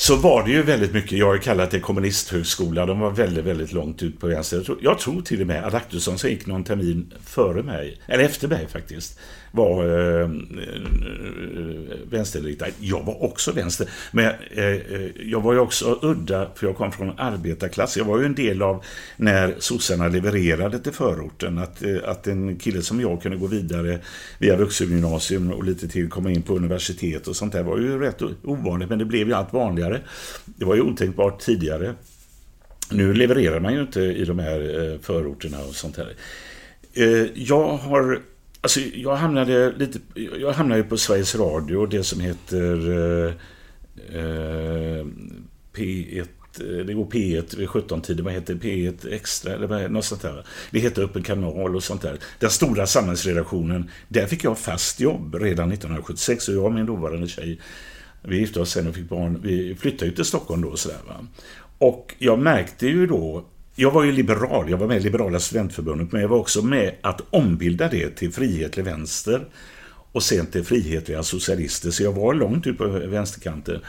Så 0.00 0.16
var 0.16 0.44
det 0.44 0.50
ju 0.50 0.62
väldigt 0.62 0.92
mycket, 0.92 1.18
jag 1.18 1.26
har 1.26 1.34
ju 1.34 1.40
kallat 1.40 1.70
det 1.70 1.80
kommunisthögskola, 1.80 2.86
de 2.86 3.00
var 3.00 3.10
väldigt, 3.10 3.44
väldigt 3.44 3.72
långt 3.72 4.02
ut 4.02 4.20
på 4.20 4.26
vänster. 4.26 4.56
Jag 4.56 4.66
tror, 4.66 4.78
jag 4.82 4.98
tror 4.98 5.22
till 5.22 5.40
och 5.40 5.46
med 5.46 5.64
Adaktusson 5.64 6.18
som 6.18 6.30
gick 6.30 6.46
någon 6.46 6.64
termin 6.64 7.12
före 7.24 7.62
mig, 7.62 8.00
eller 8.06 8.24
efter 8.24 8.48
mig 8.48 8.66
faktiskt, 8.68 9.18
var 9.52 9.84
eh, 9.84 10.20
eh 10.22 10.30
vänsterriktad. 12.10 12.66
Jag 12.80 13.04
var 13.04 13.22
också 13.24 13.52
vänster, 13.52 13.88
men 14.12 14.24
eh, 14.50 14.64
eh, 14.64 15.10
jag 15.24 15.40
var 15.40 15.52
ju 15.52 15.58
också 15.58 15.98
udda, 16.02 16.50
för 16.54 16.66
jag 16.66 16.76
kom 16.76 16.92
från 16.92 17.18
arbetarklass. 17.18 17.96
Jag 17.96 18.04
var 18.04 18.18
ju 18.18 18.26
en 18.26 18.34
del 18.34 18.62
av 18.62 18.84
när 19.16 19.54
sossarna 19.58 20.08
levererade 20.08 20.78
till 20.78 20.92
förorten, 20.92 21.58
att, 21.58 21.82
eh, 21.82 21.96
att 22.04 22.26
en 22.26 22.56
kille 22.56 22.82
som 22.82 23.00
jag 23.00 23.22
kunde 23.22 23.38
gå 23.38 23.46
vidare 23.46 23.98
via 24.38 24.56
vuxengymnasium 24.56 25.52
och 25.52 25.64
lite 25.64 25.88
till 25.88 26.08
komma 26.08 26.30
in 26.30 26.42
på 26.42 26.56
universitet 26.56 27.26
och 27.26 27.36
sånt 27.36 27.52
där 27.52 27.62
var 27.62 27.78
ju 27.78 27.98
rätt 27.98 28.22
ovanligt, 28.44 28.88
men 28.88 28.98
det 28.98 29.04
blev 29.04 29.28
ju 29.28 29.34
allt 29.34 29.52
vanligare. 29.52 30.00
Det 30.44 30.64
var 30.64 30.74
ju 30.74 30.80
otänkbart 30.80 31.40
tidigare. 31.40 31.94
Nu 32.90 33.14
levererar 33.14 33.60
man 33.60 33.74
ju 33.74 33.80
inte 33.80 34.00
i 34.00 34.24
de 34.24 34.38
här 34.38 34.60
eh, 34.60 35.00
förorterna 35.00 35.58
och 35.60 35.74
sånt 35.74 35.96
här. 35.96 36.14
Jag 37.34 37.76
har... 37.76 38.20
Alltså 38.60 38.80
jag 38.80 39.16
hamnade 39.16 39.72
lite... 39.72 39.98
Jag 40.14 40.52
hamnade 40.52 40.80
ju 40.80 40.88
på 40.88 40.96
Sveriges 40.96 41.34
Radio, 41.34 41.86
det 41.86 42.04
som 42.04 42.20
heter 42.20 42.90
eh, 42.90 43.34
eh, 44.16 45.04
P1... 45.74 46.28
Eh, 46.60 46.86
det 46.86 46.94
går 46.94 47.04
P1 47.04 47.56
vid 47.56 47.68
17-tiden, 47.68 48.24
vad 48.24 48.34
heter? 48.34 48.54
P1 48.54 49.12
Extra 49.12 49.52
eller 49.52 49.88
något 49.88 50.04
sånt 50.04 50.22
där. 50.22 50.44
Det 50.70 50.78
heter 50.78 51.02
Öppen 51.02 51.22
kanal 51.22 51.76
och 51.76 51.82
sånt 51.82 52.02
där. 52.02 52.18
Den 52.38 52.50
stora 52.50 52.86
samhällsredaktionen, 52.86 53.90
där 54.08 54.26
fick 54.26 54.44
jag 54.44 54.58
fast 54.58 55.00
jobb 55.00 55.34
redan 55.34 55.72
1976 55.72 56.48
och 56.48 56.54
jag 56.54 56.64
och 56.64 56.72
min 56.72 56.86
dåvarande 56.86 57.28
tjej 57.28 57.60
vi 58.22 58.38
gifte 58.38 58.60
oss 58.60 58.70
sen 58.70 58.86
och 58.88 58.94
fick 58.94 59.08
barn. 59.08 59.40
Vi 59.42 59.74
flyttade 59.74 60.06
ju 60.06 60.12
till 60.14 60.24
Stockholm 60.24 60.62
då 60.62 60.68
och 60.68 60.78
sådär 60.78 60.98
va. 61.08 61.26
Och 61.78 62.14
jag 62.18 62.38
märkte 62.38 62.86
ju 62.86 63.06
då 63.06 63.44
jag 63.80 63.90
var 63.90 64.04
ju 64.04 64.12
liberal, 64.12 64.70
jag 64.70 64.78
var 64.78 64.86
med 64.86 64.96
i 64.96 65.00
Liberala 65.00 65.40
studentförbundet, 65.40 66.12
men 66.12 66.22
jag 66.22 66.28
var 66.28 66.36
också 66.36 66.62
med 66.62 66.94
att 67.00 67.20
ombilda 67.30 67.88
det 67.88 68.10
till 68.10 68.32
frihetlig 68.32 68.84
vänster 68.84 69.44
och 70.12 70.22
sen 70.22 70.46
till 70.46 70.64
frihetliga 70.64 71.22
socialister, 71.22 71.90
så 71.90 72.02
jag 72.02 72.12
var 72.12 72.34
långt 72.34 72.66
ut 72.66 72.78
på 72.78 72.86
vänsterkanten. 72.86 73.80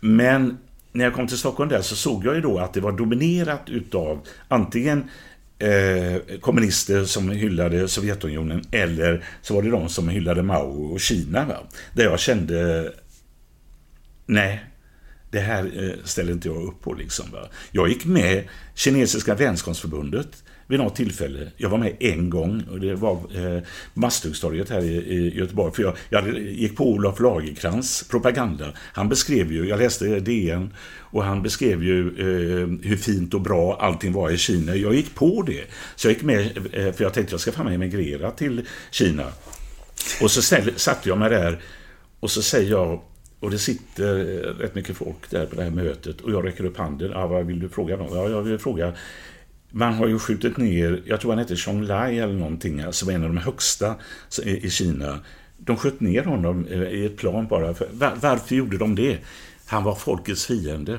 Men 0.00 0.58
när 0.92 1.04
jag 1.04 1.14
kom 1.14 1.26
till 1.26 1.38
Stockholm 1.38 1.70
där 1.70 1.82
så 1.82 1.96
såg 1.96 2.26
jag 2.26 2.34
ju 2.34 2.40
då 2.40 2.58
att 2.58 2.74
det 2.74 2.80
var 2.80 2.92
dominerat 2.92 3.62
utav 3.66 4.20
antingen 4.48 5.04
eh, 5.58 6.38
kommunister 6.40 7.04
som 7.04 7.30
hyllade 7.30 7.88
Sovjetunionen 7.88 8.62
eller 8.70 9.24
så 9.42 9.54
var 9.54 9.62
det 9.62 9.70
de 9.70 9.88
som 9.88 10.08
hyllade 10.08 10.42
Mao 10.42 10.92
och 10.92 11.00
Kina. 11.00 11.44
Va? 11.44 11.56
Där 11.94 12.04
jag 12.04 12.20
kände 12.20 12.92
nej, 14.26 14.64
det 15.32 15.40
här 15.40 15.64
eh, 15.64 16.04
ställer 16.04 16.32
inte 16.32 16.48
jag 16.48 16.62
upp 16.62 16.80
på. 16.80 16.94
Liksom, 16.94 17.30
va? 17.30 17.48
Jag 17.70 17.88
gick 17.88 18.04
med 18.04 18.44
Kinesiska 18.74 19.34
vänskapsförbundet 19.34 20.42
vid 20.66 20.80
något 20.80 20.96
tillfälle. 20.96 21.50
Jag 21.56 21.68
var 21.68 21.78
med 21.78 21.96
en 22.00 22.30
gång 22.30 22.62
och 22.70 22.80
det 22.80 22.94
var 22.94 23.12
eh, 23.12 23.62
Masthuggstorget 23.94 24.70
här 24.70 24.80
i, 24.80 24.96
i 24.96 25.38
Göteborg. 25.38 25.74
För 25.74 25.82
jag, 25.82 25.96
jag 26.08 26.38
gick 26.38 26.76
på 26.76 26.90
Olof 26.90 27.20
Lagerkrans 27.20 28.04
propaganda. 28.10 28.66
Han 28.76 29.08
beskrev 29.08 29.52
ju, 29.52 29.68
jag 29.68 29.78
läste 29.78 30.20
DN, 30.20 30.74
och 30.98 31.24
han 31.24 31.42
beskrev 31.42 31.84
ju 31.84 32.08
eh, 32.08 32.88
hur 32.88 32.96
fint 32.96 33.34
och 33.34 33.40
bra 33.40 33.78
allting 33.80 34.12
var 34.12 34.30
i 34.30 34.38
Kina. 34.38 34.76
Jag 34.76 34.94
gick 34.94 35.14
på 35.14 35.42
det. 35.42 35.64
Så 35.96 36.06
jag 36.08 36.14
gick 36.14 36.22
med, 36.22 36.56
eh, 36.72 36.92
för 36.92 37.04
jag 37.04 37.14
tänkte 37.14 37.32
jag 37.32 37.40
ska 37.40 37.52
fan 37.52 37.72
emigrera 37.72 38.30
till 38.30 38.66
Kina. 38.90 39.26
Och 40.22 40.30
så 40.30 40.42
ställ, 40.42 40.72
satte 40.76 41.08
jag 41.08 41.18
mig 41.18 41.30
där 41.30 41.60
och 42.20 42.30
så 42.30 42.42
säger 42.42 42.70
jag, 42.70 43.00
och 43.42 43.50
det 43.50 43.58
sitter 43.58 44.18
eh, 44.18 44.48
rätt 44.58 44.74
mycket 44.74 44.96
folk 44.96 45.30
där 45.30 45.46
på 45.46 45.56
det 45.56 45.62
här 45.62 45.70
mötet 45.70 46.20
och 46.20 46.32
jag 46.32 46.46
räcker 46.46 46.64
upp 46.64 46.76
handen. 46.76 47.10
Ja, 47.14 47.26
vad 47.26 47.46
vill 47.46 47.60
du 47.60 47.68
fråga 47.68 47.96
någon? 47.96 48.16
Ja, 48.16 48.28
jag 48.28 48.42
vill 48.42 48.58
fråga. 48.58 48.92
Man 49.70 49.94
har 49.94 50.06
ju 50.06 50.18
skjutit 50.18 50.56
ner, 50.56 51.02
jag 51.04 51.20
tror 51.20 51.30
han 51.30 51.38
heter 51.38 51.56
Chong 51.56 51.82
Lai 51.82 52.18
eller 52.18 52.34
någonting, 52.34 52.78
som 52.78 52.86
alltså 52.86 53.10
en 53.10 53.22
av 53.22 53.28
de 53.28 53.36
högsta 53.36 53.94
i 54.44 54.70
Kina. 54.70 55.18
De 55.56 55.76
sköt 55.76 56.00
ner 56.00 56.24
honom 56.24 56.66
eh, 56.66 56.82
i 56.82 57.06
ett 57.06 57.16
plan 57.16 57.46
bara. 57.46 57.74
För, 57.74 57.88
varför 58.20 58.54
gjorde 58.54 58.78
de 58.78 58.94
det? 58.94 59.18
Han 59.66 59.84
var 59.84 59.94
folkets 59.94 60.46
fiende. 60.46 60.98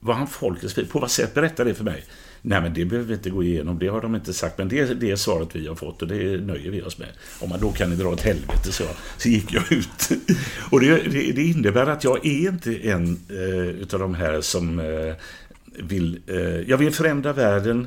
Var 0.00 0.14
han 0.14 0.26
folkets 0.26 0.74
fiende? 0.74 0.92
På 0.92 0.98
vad 0.98 1.10
sätt? 1.10 1.34
Berätta 1.34 1.64
det 1.64 1.74
för 1.74 1.84
mig. 1.84 2.04
Nej, 2.42 2.60
men 2.60 2.74
det 2.74 2.84
behöver 2.84 3.08
vi 3.08 3.14
inte 3.14 3.30
gå 3.30 3.42
igenom. 3.42 3.78
Det 3.78 3.88
har 3.88 4.00
de 4.00 4.14
inte 4.14 4.34
sagt. 4.34 4.58
Men 4.58 4.68
det, 4.68 4.94
det 4.94 5.10
är 5.10 5.16
svaret 5.16 5.48
vi 5.52 5.66
har 5.66 5.74
fått 5.74 6.02
och 6.02 6.08
det 6.08 6.40
nöjer 6.40 6.70
vi 6.70 6.82
oss 6.82 6.98
med. 6.98 7.08
Om 7.40 7.48
man 7.48 7.60
då 7.60 7.72
kan 7.72 7.90
ni 7.90 7.96
dra 7.96 8.08
åt 8.08 8.20
helvete, 8.20 8.72
så, 8.72 8.84
så 9.16 9.28
gick 9.28 9.52
jag 9.52 9.72
ut. 9.72 10.10
Och 10.70 10.80
det, 10.80 10.96
det, 10.96 11.32
det 11.32 11.42
innebär 11.42 11.86
att 11.86 12.04
jag 12.04 12.26
är 12.26 12.48
inte 12.48 12.88
en 12.88 13.20
eh, 13.30 13.68
utav 13.68 14.00
de 14.00 14.14
här 14.14 14.40
som 14.40 14.78
eh, 14.78 15.14
vill... 15.78 16.20
Eh, 16.26 16.36
jag 16.38 16.78
vill 16.78 16.92
förändra 16.92 17.32
världen 17.32 17.86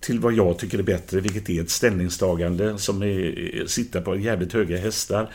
till 0.00 0.20
vad 0.20 0.32
jag 0.32 0.58
tycker 0.58 0.78
är 0.78 0.82
bättre, 0.82 1.20
vilket 1.20 1.50
är 1.50 1.62
ett 1.62 1.70
ställningstagande 1.70 2.78
som 2.78 3.02
är, 3.02 3.66
sitta 3.66 4.00
på 4.00 4.16
jävligt 4.16 4.52
höga 4.52 4.78
hästar. 4.78 5.30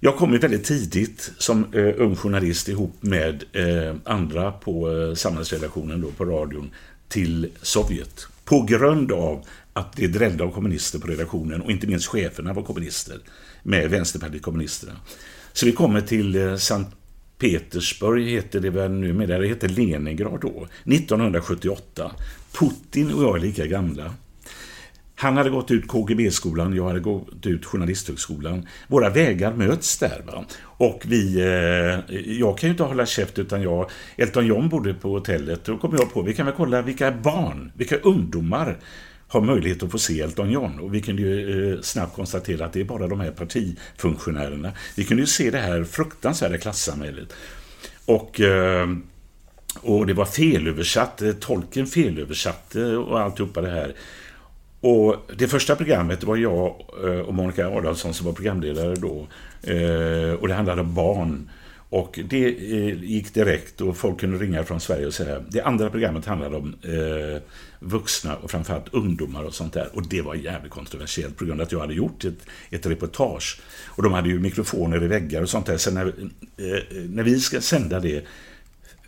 Jag 0.00 0.16
kom 0.16 0.32
ju 0.32 0.38
väldigt 0.38 0.64
tidigt 0.64 1.32
som 1.38 1.66
eh, 1.74 1.94
ung 1.96 2.16
journalist 2.16 2.68
ihop 2.68 2.94
med 3.00 3.44
eh, 3.52 3.94
andra 4.04 4.52
på 4.52 4.92
eh, 4.92 5.14
samhällsredaktionen 5.14 6.00
då 6.00 6.10
på 6.10 6.24
radion 6.24 6.70
till 7.12 7.50
Sovjet. 7.62 8.26
På 8.44 8.62
grund 8.62 9.12
av 9.12 9.44
att 9.72 9.96
det 9.96 10.06
drällde 10.06 10.44
av 10.44 10.50
kommunister 10.50 10.98
på 10.98 11.06
redaktionen 11.06 11.60
och 11.60 11.70
inte 11.70 11.86
minst 11.86 12.06
cheferna 12.06 12.52
var 12.52 12.62
kommunister 12.62 13.18
med 13.62 13.90
Vänsterpartiet 13.90 14.42
kommunisterna. 14.42 14.92
Så 15.52 15.66
vi 15.66 15.72
kommer 15.72 16.00
till 16.00 16.36
eh, 16.36 16.56
Sankt 16.56 16.96
Petersburg 17.38 18.28
heter 18.28 18.60
det 18.60 18.70
väl 18.70 18.90
numera, 18.90 19.38
det 19.38 19.46
heter 19.46 19.68
Leningrad 19.68 20.40
då, 20.40 20.66
1978. 20.84 22.12
Putin 22.52 23.12
och 23.12 23.22
jag 23.22 23.36
är 23.36 23.40
lika 23.40 23.66
gamla. 23.66 24.14
Han 25.22 25.36
hade 25.36 25.50
gått 25.50 25.70
ut 25.70 25.88
KGB-skolan, 25.88 26.76
jag 26.76 26.86
hade 26.86 27.00
gått 27.00 27.46
ut 27.46 27.64
Journalisthögskolan. 27.64 28.66
Våra 28.88 29.10
vägar 29.10 29.52
möts 29.52 29.98
där. 29.98 30.22
Va? 30.26 30.44
Och 30.62 31.02
vi, 31.04 31.40
eh, 31.40 32.16
jag 32.38 32.58
kan 32.58 32.68
ju 32.68 32.70
inte 32.70 32.82
hålla 32.82 33.06
käft 33.06 33.38
utan 33.38 33.62
jag, 33.62 33.90
Elton 34.16 34.46
John 34.46 34.68
bodde 34.68 34.94
på 34.94 35.10
hotellet. 35.10 35.64
Då 35.64 35.78
kom 35.78 35.96
jag 35.98 36.12
på, 36.12 36.22
vi 36.22 36.34
kan 36.34 36.46
väl 36.46 36.54
kolla 36.54 36.82
vilka 36.82 37.12
barn, 37.12 37.72
vilka 37.74 37.96
ungdomar 37.96 38.76
har 39.28 39.40
möjlighet 39.40 39.82
att 39.82 39.90
få 39.90 39.98
se 39.98 40.20
Elton 40.20 40.50
John. 40.50 40.78
Och 40.78 40.94
vi 40.94 41.00
kunde 41.00 41.22
ju 41.22 41.72
eh, 41.72 41.80
snabbt 41.80 42.16
konstatera 42.16 42.66
att 42.66 42.72
det 42.72 42.80
är 42.80 42.84
bara 42.84 43.08
de 43.08 43.20
här 43.20 43.30
partifunktionärerna. 43.30 44.72
Vi 44.96 45.04
kunde 45.04 45.22
ju 45.22 45.26
se 45.26 45.50
det 45.50 45.58
här 45.58 45.84
fruktansvärda 45.84 46.58
klassamhället. 46.58 47.32
Och... 48.06 48.40
Eh, 48.40 48.88
och 49.80 50.06
det 50.06 50.14
var 50.14 50.24
felöversatt, 50.24 51.22
eh, 51.22 51.32
tolken 51.32 51.86
felöversatte 51.86 52.84
och 52.84 53.20
alltihopa 53.20 53.60
det 53.60 53.70
här. 53.70 53.94
Och 54.82 55.16
det 55.36 55.48
första 55.48 55.76
programmet 55.76 56.24
var 56.24 56.36
jag 56.36 56.74
eh, 57.04 57.20
och 57.20 57.34
Monica 57.34 57.68
Adolfsson 57.68 58.14
som 58.14 58.26
var 58.26 58.32
programledare 58.32 58.94
då. 58.94 59.26
Eh, 59.62 60.34
och 60.34 60.48
det 60.48 60.54
handlade 60.54 60.80
om 60.80 60.94
barn. 60.94 61.50
Och 61.88 62.18
det 62.24 62.46
eh, 62.46 63.04
gick 63.04 63.34
direkt 63.34 63.80
och 63.80 63.96
folk 63.96 64.20
kunde 64.20 64.38
ringa 64.38 64.64
från 64.64 64.80
Sverige 64.80 65.06
och 65.06 65.14
säga. 65.14 65.42
Det 65.48 65.62
andra 65.62 65.90
programmet 65.90 66.26
handlade 66.26 66.56
om 66.56 66.74
vuxna 67.78 68.36
och 68.36 68.50
framförallt 68.50 68.94
ungdomar 68.94 69.42
och 69.42 69.54
sånt 69.54 69.72
där. 69.72 69.88
Och 69.92 70.08
det 70.08 70.22
var 70.22 70.34
jävligt 70.34 70.72
kontroversiellt 70.72 71.36
på 71.36 71.44
grund 71.44 71.60
av 71.60 71.66
att 71.66 71.72
jag 71.72 71.80
hade 71.80 71.94
gjort 71.94 72.24
ett, 72.24 72.46
ett 72.70 72.86
reportage. 72.86 73.60
Och 73.86 74.02
de 74.02 74.12
hade 74.12 74.28
ju 74.28 74.38
mikrofoner 74.38 75.04
i 75.04 75.06
väggar 75.06 75.42
och 75.42 75.50
sånt 75.50 75.66
där. 75.66 75.76
Så 75.76 75.90
när, 75.90 76.12
när 77.08 77.22
vi 77.22 77.40
ska 77.40 77.60
sända 77.60 78.00
det 78.00 78.24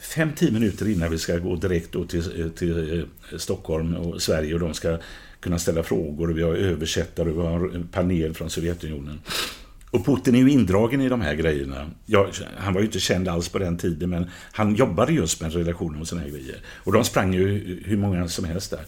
fem, 0.00 0.30
tio 0.36 0.50
minuter 0.50 0.88
innan 0.88 1.10
vi 1.10 1.18
ska 1.18 1.38
gå 1.38 1.56
direkt 1.56 1.92
då 1.92 2.04
till, 2.04 2.50
till 2.50 3.06
Stockholm 3.36 3.94
och 3.96 4.22
Sverige 4.22 4.54
och 4.54 4.60
de 4.60 4.74
ska 4.74 4.98
kunna 5.44 5.58
ställa 5.58 5.82
frågor 5.82 6.30
och 6.30 6.38
vi 6.38 6.42
har 6.42 6.54
översättare 6.54 7.30
och 7.30 7.36
vi 7.36 7.46
har 7.46 7.74
en 7.74 7.88
panel 7.92 8.34
från 8.34 8.50
Sovjetunionen. 8.50 9.20
Och 9.90 10.06
Putin 10.06 10.34
är 10.34 10.38
ju 10.38 10.50
indragen 10.50 11.00
i 11.00 11.08
de 11.08 11.20
här 11.20 11.34
grejerna. 11.34 11.90
Jag, 12.06 12.28
han 12.56 12.74
var 12.74 12.80
ju 12.80 12.86
inte 12.86 13.00
känd 13.00 13.28
alls 13.28 13.48
på 13.48 13.58
den 13.58 13.76
tiden 13.78 14.10
men 14.10 14.30
han 14.52 14.74
jobbade 14.74 15.12
just 15.12 15.40
med 15.40 15.52
relationer 15.52 16.00
och 16.00 16.08
sådana 16.08 16.26
här 16.26 16.32
grejer. 16.32 16.56
Och 16.84 16.92
de 16.92 17.04
sprang 17.04 17.34
ju 17.34 17.80
hur 17.84 17.96
många 17.96 18.28
som 18.28 18.44
helst 18.44 18.70
där. 18.70 18.80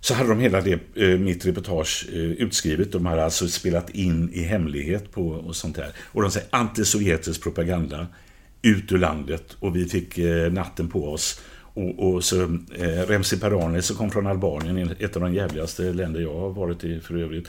Så 0.00 0.14
hade 0.14 0.28
de 0.28 0.40
hela 0.40 0.60
det, 0.60 0.80
eh, 0.94 1.18
mitt 1.18 1.46
reportage 1.46 2.06
eh, 2.12 2.18
utskrivet. 2.18 2.92
De 2.92 3.06
hade 3.06 3.24
alltså 3.24 3.48
spelat 3.48 3.90
in 3.90 4.30
i 4.32 4.42
hemlighet 4.42 5.12
på 5.12 5.28
och 5.28 5.56
sånt 5.56 5.76
där. 5.76 5.92
Och 5.98 6.22
de 6.22 6.30
säger 6.30 6.48
antisovjetisk 6.50 7.42
propaganda 7.42 8.06
ut 8.62 8.92
ur 8.92 8.98
landet 8.98 9.56
och 9.60 9.76
vi 9.76 9.84
fick 9.84 10.18
eh, 10.18 10.52
natten 10.52 10.88
på 10.88 11.12
oss. 11.12 11.40
Och, 11.78 12.08
och 12.08 12.24
så 12.24 12.42
eh, 12.74 13.06
Remzi 13.08 13.40
Perani 13.40 13.82
som 13.82 13.96
kom 13.96 14.10
från 14.10 14.26
Albanien, 14.26 14.94
ett 14.98 15.16
av 15.16 15.22
de 15.22 15.34
jävligaste 15.34 15.82
länder 15.82 16.20
jag 16.20 16.34
har 16.34 16.50
varit 16.50 16.84
i 16.84 17.00
för 17.00 17.16
övrigt. 17.16 17.48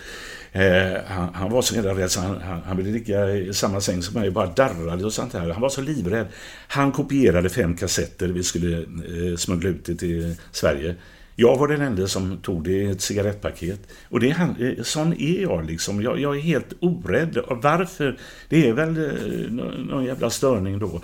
Eh, 0.51 1.01
han, 1.07 1.33
han, 1.33 1.51
var 1.51 1.61
så 1.61 1.75
jävla 1.75 1.93
rädd 1.93 2.11
så 2.11 2.19
han, 2.19 2.41
han, 2.41 2.61
han, 2.65 2.77
ville 2.77 2.89
ligga 2.89 3.35
i 3.35 3.53
samma 3.53 3.81
säng 3.81 4.01
som 4.01 4.19
mig, 4.19 4.27
och 4.27 4.33
bara 4.33 4.47
darrade 4.47 5.05
och 5.05 5.13
sånt 5.13 5.33
här. 5.33 5.49
Han 5.49 5.61
var 5.61 5.69
så 5.69 5.81
livrädd. 5.81 6.27
Han 6.67 6.91
kopierade 6.91 7.49
fem 7.49 7.77
kassetter 7.77 8.27
vi 8.27 8.43
skulle 8.43 8.77
eh, 8.77 9.35
smuggla 9.37 9.69
ut 9.69 9.85
det 9.85 9.95
till 9.95 10.35
Sverige. 10.51 10.95
Jag 11.35 11.57
var 11.57 11.67
den 11.67 11.81
enda 11.81 12.07
som 12.07 12.37
tog 12.37 12.63
det 12.63 12.71
i 12.71 12.89
ett 12.89 13.01
cigarettpaket. 13.01 13.79
Och 14.09 14.19
det 14.19 14.29
är, 14.29 14.63
eh, 14.63 14.83
sån 14.83 15.13
är 15.13 15.41
jag 15.41 15.65
liksom. 15.65 16.01
Jag, 16.01 16.19
jag 16.19 16.37
är 16.37 16.41
helt 16.41 16.73
orädd. 16.79 17.37
Varför? 17.47 18.17
Det 18.49 18.69
är 18.69 18.73
väl 18.73 18.97
eh, 18.97 19.51
någon 19.79 20.05
jävla 20.05 20.29
störning 20.29 20.79
då. 20.79 21.01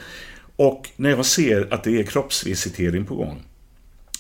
Och 0.56 0.90
när 0.96 1.10
jag 1.10 1.26
ser 1.26 1.74
att 1.74 1.84
det 1.84 2.00
är 2.00 2.04
kroppsvisitering 2.04 3.06
på 3.06 3.16
gång 3.16 3.44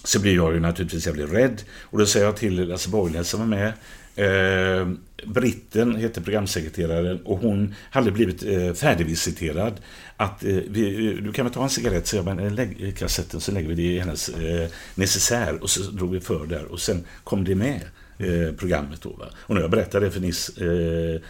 så 0.03 0.19
blir 0.19 0.36
jag 0.36 0.53
ju 0.53 0.59
naturligtvis 0.59 1.05
jävligt 1.07 1.33
rädd. 1.33 1.61
Och 1.81 1.99
då 1.99 2.05
säger 2.05 2.25
jag 2.25 2.38
till 2.38 2.67
Lasse 2.67 2.89
Borglund 2.89 3.25
som 3.25 3.39
var 3.39 3.47
med. 3.47 3.73
Eh, 4.15 4.88
Britten 5.25 5.95
heter 5.95 6.21
programsekreteraren 6.21 7.21
och 7.25 7.39
hon 7.39 7.75
hade 7.89 8.11
blivit 8.11 8.43
eh, 8.43 8.73
färdigvisiterad. 8.73 9.73
Att 10.17 10.43
eh, 10.43 10.55
vi, 10.69 11.07
eh, 11.07 11.23
du 11.23 11.31
kan 11.31 11.45
väl 11.45 11.53
ta 11.53 11.63
en 11.63 11.69
cigarett, 11.69 12.07
så 12.07 12.15
jag, 12.15 12.25
men 12.25 12.55
lägg 12.55 12.97
kassetten 12.97 13.39
så 13.41 13.51
lägger 13.51 13.69
vi 13.69 13.75
det 13.75 13.81
i 13.81 13.99
hennes 13.99 14.29
eh, 14.29 14.69
necessär 14.95 15.63
och 15.63 15.69
så 15.69 15.81
drog 15.81 16.11
vi 16.11 16.19
för 16.19 16.45
där 16.45 16.65
och 16.65 16.79
sen 16.79 17.05
kom 17.23 17.43
det 17.43 17.55
med 17.55 17.81
eh, 18.17 18.55
programmet 18.57 19.01
då. 19.01 19.09
Va? 19.09 19.25
Och 19.36 19.55
när 19.55 19.61
jag 19.61 19.71
berättade 19.71 20.05
det 20.05 20.11
för 20.11 20.19
Nis 20.19 20.49
eh, 20.57 21.21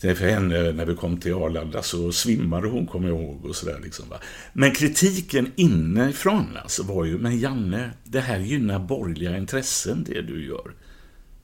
för 0.00 0.28
henne 0.28 0.72
när 0.72 0.86
vi 0.86 0.94
kom 0.94 1.20
till 1.20 1.34
Arlanda 1.34 1.82
så 1.82 2.12
svimmade 2.12 2.68
hon, 2.68 2.86
kommer 2.86 3.08
jag 3.08 3.18
ihåg. 3.18 3.44
Och 3.44 3.56
sådär 3.56 3.80
liksom, 3.82 4.08
va? 4.08 4.16
Men 4.52 4.70
kritiken 4.70 5.52
inifrån 5.56 6.58
alltså, 6.62 6.82
var 6.82 7.04
ju, 7.04 7.18
men 7.18 7.38
Janne, 7.38 7.90
det 8.04 8.20
här 8.20 8.38
gynnar 8.38 8.78
borgerliga 8.78 9.36
intressen, 9.36 10.04
det 10.08 10.22
du 10.22 10.46
gör. 10.46 10.74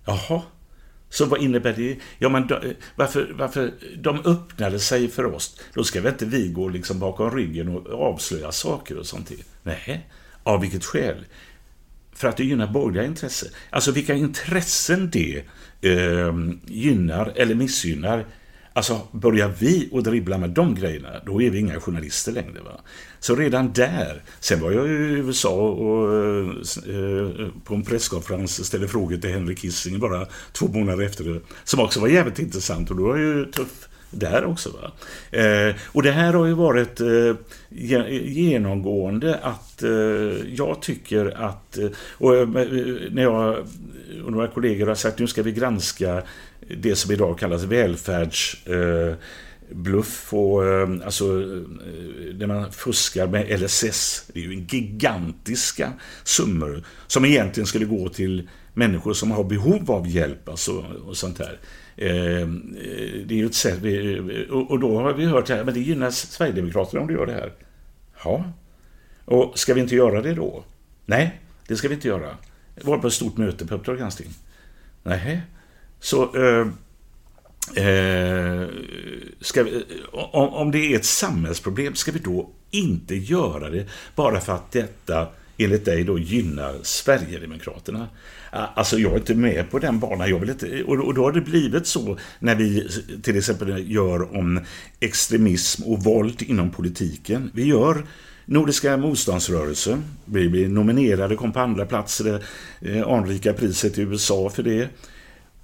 Jaha, 0.06 0.42
så 1.08 1.24
vad 1.24 1.42
innebär 1.42 1.72
det? 1.72 1.96
Ja, 2.18 2.28
men 2.28 2.46
då, 2.46 2.54
eh, 2.54 2.70
varför, 2.96 3.34
varför 3.38 3.72
de 3.96 4.20
öppnade 4.24 4.78
sig 4.78 5.08
för 5.08 5.24
oss, 5.24 5.60
då 5.74 5.84
ska 5.84 6.00
väl 6.00 6.12
inte 6.12 6.26
vi 6.26 6.48
gå 6.48 6.68
liksom 6.68 6.98
bakom 6.98 7.30
ryggen 7.30 7.68
och 7.68 7.92
avslöja 7.92 8.52
saker 8.52 8.98
och 8.98 9.06
sånt? 9.06 9.30
Nej, 9.62 10.10
av 10.42 10.60
vilket 10.60 10.84
skäl? 10.84 11.24
För 12.12 12.28
att 12.28 12.36
det 12.36 12.44
gynnar 12.44 12.66
borgerliga 12.66 13.04
intressen. 13.04 13.48
Alltså 13.70 13.92
vilka 13.92 14.14
intressen 14.14 15.10
det 15.10 15.44
eh, 15.80 16.34
gynnar 16.66 17.32
eller 17.36 17.54
missgynnar 17.54 18.26
Alltså, 18.76 19.00
börjar 19.12 19.52
vi 19.58 19.90
att 19.92 20.04
dribbla 20.04 20.38
med 20.38 20.50
de 20.50 20.74
grejerna, 20.74 21.08
då 21.26 21.42
är 21.42 21.50
vi 21.50 21.58
inga 21.58 21.80
journalister 21.80 22.32
längre. 22.32 22.60
Va? 22.64 22.80
Så 23.20 23.34
redan 23.34 23.72
där, 23.72 24.22
sen 24.40 24.60
var 24.60 24.72
jag 24.72 24.86
i 24.86 24.90
USA 24.90 25.50
och 25.54 26.14
eh, 26.14 27.48
på 27.64 27.74
en 27.74 27.82
presskonferens 27.82 28.66
ställde 28.66 28.88
frågor 28.88 29.16
till 29.16 29.30
Henry 29.30 29.56
Kissinger 29.56 29.98
bara 29.98 30.26
två 30.52 30.66
månader 30.68 31.04
efter 31.04 31.24
det, 31.24 31.40
som 31.64 31.80
också 31.80 32.00
var 32.00 32.08
jävligt 32.08 32.38
intressant 32.38 32.90
och 32.90 32.96
då 32.96 33.02
var 33.02 33.16
jag 33.16 33.36
ju 33.36 33.44
tuff 33.44 33.88
där 34.10 34.44
också. 34.44 34.70
Va? 34.70 34.92
Eh, 35.38 35.74
och 35.86 36.02
det 36.02 36.12
här 36.12 36.32
har 36.32 36.46
ju 36.46 36.54
varit 36.54 37.00
eh, 37.00 37.34
genomgående 37.68 39.38
att 39.42 39.82
eh, 39.82 39.90
jag 40.54 40.82
tycker 40.82 41.44
att, 41.44 41.78
eh, 41.78 41.88
och 42.18 42.36
eh, 42.36 42.48
när 43.10 43.22
jag 43.22 43.56
och 44.24 44.32
några 44.32 44.48
kollegor 44.48 44.86
har 44.86 44.94
sagt 44.94 45.18
nu 45.18 45.26
ska 45.26 45.42
vi 45.42 45.52
granska 45.52 46.22
det 46.68 46.96
som 46.96 47.12
idag 47.12 47.38
kallas 47.38 47.62
välfärdsbluff 47.62 50.32
eh, 50.32 50.38
och 50.38 50.66
eh, 50.66 50.88
alltså 51.04 51.24
eh, 51.24 51.60
när 52.34 52.46
man 52.46 52.72
fuskar 52.72 53.26
med 53.26 53.60
LSS. 53.60 54.30
Det 54.34 54.40
är 54.40 54.44
ju 54.44 54.66
gigantiska 54.68 55.92
summor 56.24 56.84
som 57.06 57.24
egentligen 57.24 57.66
skulle 57.66 57.84
gå 57.84 58.08
till 58.08 58.48
människor 58.74 59.12
som 59.12 59.30
har 59.30 59.44
behov 59.44 59.90
av 59.90 60.08
hjälp 60.08 60.48
alltså, 60.48 60.84
och 61.06 61.16
sånt 61.16 61.38
här. 61.38 61.58
Det 61.96 63.30
är 63.30 63.32
ju 63.32 63.46
ett 63.46 63.54
sätt, 63.54 63.78
och 64.50 64.80
då 64.80 65.00
har 65.00 65.12
vi 65.12 65.24
hört 65.24 65.50
att 65.50 65.74
det 65.74 65.80
gynnar 65.80 66.10
Sverigedemokraterna 66.10 67.00
om 67.00 67.06
du 67.06 67.14
gör 67.14 67.26
det 67.26 67.32
här. 67.32 67.52
Ja. 68.24 68.52
Och 69.24 69.58
ska 69.58 69.74
vi 69.74 69.80
inte 69.80 69.94
göra 69.94 70.22
det 70.22 70.34
då? 70.34 70.64
Nej, 71.06 71.40
det 71.68 71.76
ska 71.76 71.88
vi 71.88 71.94
inte 71.94 72.08
göra. 72.08 72.36
Det 72.74 72.84
var 72.84 72.98
på 72.98 73.06
ett 73.06 73.12
stort 73.12 73.36
möte 73.36 73.66
på 73.66 73.74
Uppdrag 73.74 73.98
granskning. 73.98 74.28
Nej. 75.02 75.42
Så... 76.00 76.36
Eh, 76.36 76.66
eh, 77.84 78.68
ska 79.40 79.62
vi, 79.62 79.84
om, 80.12 80.48
om 80.48 80.70
det 80.70 80.78
är 80.78 80.96
ett 80.96 81.04
samhällsproblem, 81.04 81.94
ska 81.94 82.12
vi 82.12 82.18
då 82.18 82.50
inte 82.70 83.14
göra 83.14 83.70
det 83.70 83.86
bara 84.14 84.40
för 84.40 84.52
att 84.52 84.72
detta 84.72 85.28
enligt 85.58 85.84
dig 85.84 86.04
då 86.04 86.18
gynnar 86.18 86.74
Sverigedemokraterna. 86.82 88.08
Alltså 88.50 88.98
jag 88.98 89.12
är 89.12 89.16
inte 89.16 89.34
med 89.34 89.70
på 89.70 89.78
den 89.78 90.00
banan. 90.00 90.30
Jag 90.30 90.38
vill 90.38 90.50
inte, 90.50 90.82
och 90.82 91.14
då 91.14 91.22
har 91.22 91.32
det 91.32 91.40
blivit 91.40 91.86
så 91.86 92.18
när 92.38 92.54
vi 92.54 92.88
till 93.22 93.38
exempel 93.38 93.92
gör 93.92 94.36
om 94.36 94.60
extremism 95.00 95.82
och 95.82 96.04
våld 96.04 96.42
inom 96.42 96.70
politiken. 96.70 97.50
Vi 97.54 97.64
gör 97.64 98.06
Nordiska 98.44 98.96
motståndsrörelsen. 98.96 100.04
Vi 100.24 100.48
blir 100.48 100.68
nominerade, 100.68 101.36
kom 101.36 101.52
på 101.52 101.60
andra 101.60 101.86
platser, 101.86 102.44
eh, 102.80 103.08
anrika 103.08 103.52
priset 103.52 103.98
i 103.98 104.02
USA 104.02 104.50
för 104.50 104.62
det. 104.62 104.88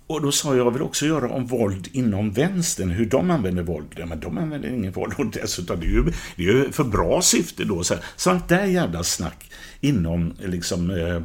Och 0.06 0.22
då 0.22 0.32
sa 0.32 0.56
jag, 0.56 0.66
jag 0.66 0.70
vill 0.70 0.82
också 0.82 1.06
göra 1.06 1.28
om 1.30 1.46
våld 1.46 1.88
inom 1.92 2.32
vänstern, 2.32 2.90
hur 2.90 3.06
de 3.06 3.30
använder 3.30 3.62
våld. 3.62 3.86
Ja, 3.96 4.06
men 4.06 4.20
de 4.20 4.38
använder 4.38 4.68
ingen 4.68 4.92
våld 4.92 5.14
och 5.18 5.26
dessutom, 5.26 5.80
det 5.80 5.86
är 5.86 5.90
ju, 5.90 6.04
det 6.36 6.42
är 6.42 6.52
ju 6.52 6.72
för 6.72 6.84
bra 6.84 7.22
syfte 7.22 7.64
då. 7.64 7.84
Så, 7.84 7.94
sånt 8.16 8.48
där 8.48 8.64
jävla 8.64 9.02
snack 9.04 9.50
inom 9.80 10.34
liksom 10.38 10.90
eh, 10.90 11.22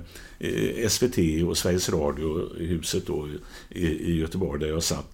eh 0.49 0.88
SVT 0.89 1.17
och 1.47 1.57
Sveriges 1.57 1.89
Radio, 1.89 2.57
huset 2.59 3.07
då 3.07 3.28
i, 3.69 3.88
i 3.88 4.19
Göteborg 4.19 4.59
där 4.59 4.67
jag 4.67 4.84
satt. 4.84 5.05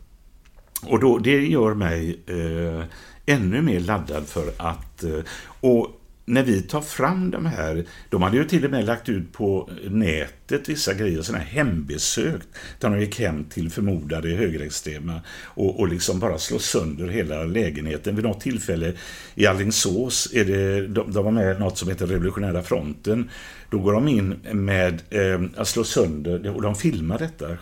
Och 0.85 0.99
då, 0.99 1.17
det 1.17 1.45
gör 1.45 1.73
mig 1.73 2.19
eh, 2.27 2.85
ännu 3.25 3.61
mer 3.61 3.79
laddad 3.79 4.27
för 4.27 4.53
att... 4.57 5.03
Eh, 5.03 5.19
och 5.59 5.99
när 6.25 6.43
vi 6.43 6.61
tar 6.61 6.81
fram 6.81 7.31
de 7.31 7.45
här, 7.45 7.85
de 8.09 8.21
hade 8.21 8.37
ju 8.37 8.45
till 8.45 8.65
och 8.65 8.71
med 8.71 8.85
lagt 8.85 9.09
ut 9.09 9.31
på 9.31 9.69
nätet 9.89 10.69
vissa 10.69 10.93
grejer, 10.93 11.21
sådana 11.21 11.43
här 11.43 11.51
hembesök, 11.51 12.41
där 12.79 12.89
de 12.89 12.99
gick 12.99 13.19
hem 13.19 13.43
till 13.43 13.69
förmodade 13.69 14.29
högerextrema 14.29 15.21
och, 15.43 15.79
och 15.79 15.87
liksom 15.87 16.19
bara 16.19 16.37
slå 16.37 16.59
sönder 16.59 17.07
hela 17.07 17.43
lägenheten. 17.43 18.15
Vid 18.15 18.25
något 18.25 18.41
tillfälle 18.41 18.93
i 19.35 19.47
Allingsås, 19.47 20.33
är 20.33 20.45
det, 20.45 20.87
de, 20.87 21.11
de 21.11 21.23
var 21.25 21.31
med 21.31 21.59
något 21.59 21.77
som 21.77 21.89
heter 21.89 22.07
Revolutionära 22.07 22.63
fronten, 22.63 23.29
då 23.69 23.79
går 23.79 23.93
de 23.93 24.07
in 24.07 24.35
med 24.51 25.01
eh, 25.09 25.41
att 25.57 25.67
slå 25.67 25.83
sönder, 25.83 26.55
och 26.55 26.61
de 26.61 26.75
filmar 26.75 27.19
detta, 27.19 27.57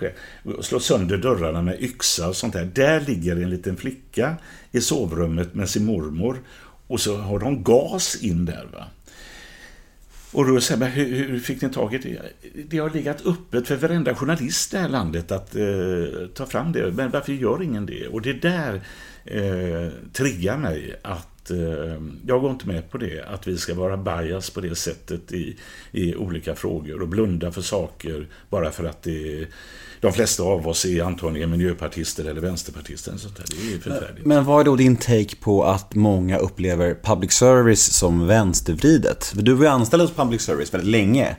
slå 0.61 0.79
sönder 0.79 1.17
dörrarna 1.17 1.61
med 1.61 1.81
yxa 1.81 2.27
och 2.27 2.35
sånt 2.35 2.53
där. 2.53 2.65
Där 2.65 3.01
ligger 3.01 3.35
en 3.35 3.49
liten 3.49 3.77
flicka 3.77 4.35
i 4.71 4.81
sovrummet 4.81 5.53
med 5.53 5.69
sin 5.69 5.85
mormor 5.85 6.37
och 6.91 6.99
så 6.99 7.17
har 7.17 7.39
de 7.39 7.63
gas 7.63 8.15
in 8.23 8.45
där. 8.45 8.67
Va? 8.73 8.85
Och 10.31 10.47
då 10.47 10.61
säger 10.61 10.79
man, 10.79 10.89
hur, 10.89 11.27
hur, 11.27 11.39
fick 11.39 11.61
ni 11.61 11.69
tag 11.69 11.93
i 11.93 11.97
det? 11.97 12.21
Det 12.69 12.77
har 12.77 12.89
legat 12.89 13.25
öppet 13.25 13.67
för 13.67 13.75
varenda 13.75 14.15
journalist 14.15 14.73
i 14.73 14.75
det 14.75 14.81
här 14.81 14.89
landet 14.89 15.31
att 15.31 15.55
eh, 15.55 16.27
ta 16.33 16.45
fram 16.45 16.71
det. 16.71 16.91
Men 16.91 17.11
varför 17.11 17.33
gör 17.33 17.61
ingen 17.61 17.85
det? 17.85 18.07
Och 18.07 18.21
det 18.21 18.33
där 18.33 18.81
eh, 19.25 19.91
triggar 20.13 20.57
mig 20.57 20.95
att 21.01 21.51
eh, 21.51 22.01
jag 22.25 22.41
går 22.41 22.51
inte 22.51 22.67
med 22.67 22.89
på 22.89 22.97
det. 22.97 23.23
Att 23.27 23.47
vi 23.47 23.57
ska 23.57 23.73
vara 23.73 23.97
bias 23.97 24.49
på 24.49 24.61
det 24.61 24.75
sättet 24.75 25.31
i, 25.31 25.57
i 25.91 26.15
olika 26.15 26.55
frågor 26.55 27.01
och 27.01 27.07
blunda 27.07 27.51
för 27.51 27.61
saker 27.61 28.27
bara 28.49 28.71
för 28.71 28.83
att 28.83 29.03
det 29.03 29.47
de 30.01 30.13
flesta 30.13 30.43
av 30.43 30.67
oss 30.67 30.85
är 30.85 31.03
antagligen 31.03 31.49
miljöpartister 31.49 32.25
eller 32.25 32.41
vänsterpartister. 32.41 33.13
Så 33.17 33.27
det 33.29 33.73
är 33.73 33.79
förfärligt. 33.79 34.25
Men 34.25 34.45
vad 34.45 34.59
är 34.59 34.63
då 34.63 34.75
din 34.75 34.95
take 34.95 35.35
på 35.35 35.63
att 35.63 35.95
många 35.95 36.37
upplever 36.37 36.97
public 37.03 37.31
service 37.31 37.93
som 37.93 38.27
vänstervridet? 38.27 39.33
Du 39.35 39.53
var 39.53 39.63
ju 39.63 39.69
anställd 39.71 40.01
hos 40.01 40.11
public 40.11 40.41
service 40.41 40.73
väldigt 40.73 40.89
länge. 40.89 41.35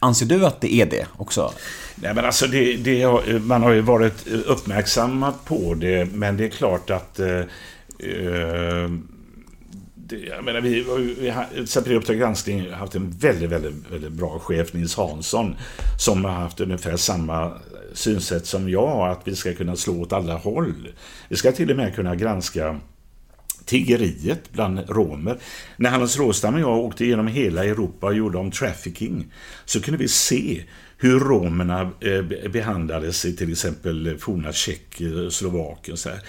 Anser 0.00 0.26
du 0.26 0.46
att 0.46 0.60
det 0.60 0.74
är 0.74 0.86
det 0.86 1.06
också? 1.16 1.52
Nej, 1.94 2.14
men 2.14 2.24
alltså 2.24 2.46
det, 2.46 2.76
det, 2.76 3.08
man 3.40 3.62
har 3.62 3.72
ju 3.72 3.80
varit 3.80 4.26
uppmärksammad 4.26 5.34
på 5.44 5.74
det, 5.74 6.12
men 6.12 6.36
det 6.36 6.44
är 6.44 6.48
klart 6.48 6.90
att 6.90 7.20
eh, 7.20 7.40
det, 10.06 10.16
jag 10.16 10.44
menar, 10.44 10.60
vi, 10.60 10.70
vi 11.20 11.30
har, 11.30 11.46
ju 11.86 11.92
i 11.92 11.96
Uppdrag 11.96 12.18
granskning 12.18 12.70
haft 12.70 12.94
en 12.94 13.10
väldigt, 13.10 13.50
väldigt, 13.50 13.92
väldigt 13.92 14.12
bra 14.12 14.38
chef, 14.38 14.72
Nils 14.72 14.96
Hansson, 14.96 15.56
som 15.98 16.24
har 16.24 16.32
haft 16.32 16.60
ungefär 16.60 16.96
samma 16.96 17.52
synsätt 17.92 18.46
som 18.46 18.68
jag, 18.68 19.10
att 19.10 19.28
vi 19.28 19.36
ska 19.36 19.54
kunna 19.54 19.76
slå 19.76 20.02
åt 20.02 20.12
alla 20.12 20.36
håll. 20.36 20.88
Vi 21.28 21.36
ska 21.36 21.52
till 21.52 21.70
och 21.70 21.76
med 21.76 21.94
kunna 21.94 22.14
granska 22.14 22.80
tiggeriet 23.64 24.52
bland 24.52 24.90
romer. 24.90 25.38
När 25.76 25.90
Hannes 25.90 26.18
Råstam 26.18 26.54
och 26.54 26.60
jag 26.60 26.78
åkte 26.78 27.04
genom 27.04 27.26
hela 27.26 27.64
Europa 27.64 28.06
och 28.06 28.14
gjorde 28.14 28.38
om 28.38 28.50
trafficking 28.50 29.32
så 29.64 29.80
kunde 29.80 29.98
vi 29.98 30.08
se 30.08 30.64
hur 31.04 31.20
romerna 31.20 31.90
eh, 32.00 32.50
behandlades 32.50 33.24
i 33.24 33.36
till 33.36 33.52
exempel 33.52 34.18
forna 34.18 34.52
Tjeckoslovakien. 34.52 35.94
Eh, 35.94 35.96
så 35.96 36.08
här. 36.08 36.20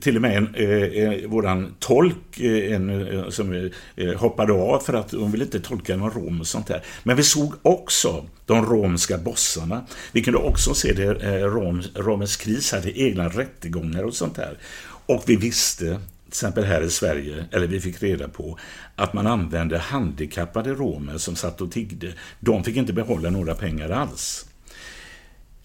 Till 0.00 0.16
och 0.16 0.22
med 0.22 0.36
en, 0.36 0.54
eh, 0.54 1.02
eh 1.02 1.28
våran 1.28 1.74
tolk 1.78 2.40
en, 2.40 3.24
som 3.32 3.70
hoppade 4.16 4.52
av 4.52 4.80
för 4.80 4.92
att 4.92 5.12
hon 5.12 5.32
ville 5.32 5.44
inte 5.44 5.60
tolka 5.60 5.96
någon 5.96 6.10
rom 6.10 6.40
och 6.40 6.46
sånt 6.46 6.66
där. 6.66 6.82
Men 7.02 7.16
vi 7.16 7.22
såg 7.22 7.54
också 7.62 8.24
de 8.46 8.66
romska 8.66 9.18
bossarna. 9.18 9.86
Vi 10.12 10.22
kunde 10.22 10.38
också 10.38 10.74
se 10.74 10.92
det 10.92 11.14
rom, 11.40 11.82
Romens 11.94 12.36
kris 12.36 12.72
hade 12.72 12.98
egna 12.98 13.28
rättegångar 13.28 14.02
och 14.02 14.14
sånt 14.14 14.36
där. 14.36 14.58
Och 15.06 15.22
vi 15.26 15.36
visste 15.36 16.00
exempel 16.34 16.64
här 16.64 16.82
i 16.82 16.90
Sverige, 16.90 17.44
eller 17.50 17.66
vi 17.66 17.80
fick 17.80 18.02
reda 18.02 18.28
på 18.28 18.58
att 18.96 19.12
man 19.12 19.26
använde 19.26 19.78
handikappade 19.78 20.70
romer 20.74 21.18
som 21.18 21.36
satt 21.36 21.60
och 21.60 21.72
tiggde. 21.72 22.12
De 22.40 22.64
fick 22.64 22.76
inte 22.76 22.92
behålla 22.92 23.30
några 23.30 23.54
pengar 23.54 23.90
alls. 23.90 24.46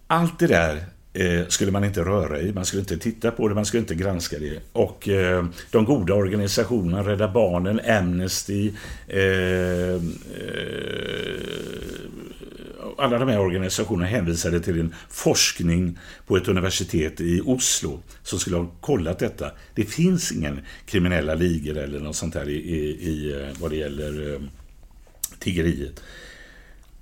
Allt 0.08 0.40
det 0.40 0.48
där 0.48 0.84
eh, 1.14 1.48
skulle 1.48 1.72
man 1.72 1.84
inte 1.84 2.02
röra 2.02 2.42
i, 2.42 2.54
man 2.54 2.66
skulle 2.66 2.82
inte 2.82 2.98
titta 2.98 3.32
på 3.32 3.48
det, 3.48 3.56
man 3.56 3.66
skulle 3.66 3.82
inte 3.82 3.96
granska 3.96 4.40
det. 4.40 4.60
Och 4.72 5.10
eh, 5.10 5.46
de 5.72 5.86
goda 5.86 6.14
organisationerna, 6.14 7.04
Rädda 7.04 7.28
Barnen, 7.28 7.80
Amnesty, 7.80 8.74
eh, 9.08 9.20
eh 9.20 10.02
alla 12.98 13.20
de 13.20 13.30
här 13.30 13.40
organisationerna 13.40 14.06
hänvisade 14.06 14.60
till 14.60 14.80
en 14.80 14.96
forskning 15.10 16.00
på 16.28 16.38
ett 16.38 16.48
universitet 16.48 17.22
i 17.22 17.42
Oslo 17.46 18.00
som 18.24 18.40
skulle 18.40 18.58
ha 18.58 18.72
kollat 18.82 19.20
detta. 19.20 19.52
Det 19.76 19.84
finns 19.84 20.32
ingen 20.32 20.60
kriminella 20.86 21.34
ligor 21.36 21.78
eller 21.78 22.00
något 22.00 22.16
sånt 22.16 22.36
här 22.36 22.50
i, 22.50 22.56
i, 22.56 22.80
i 23.10 23.42
eh, 23.42 23.48
vad 23.60 23.72
det 23.72 23.78
gäller 23.78 24.34
eh, 24.34 24.42
tiggeriet. 25.40 26.02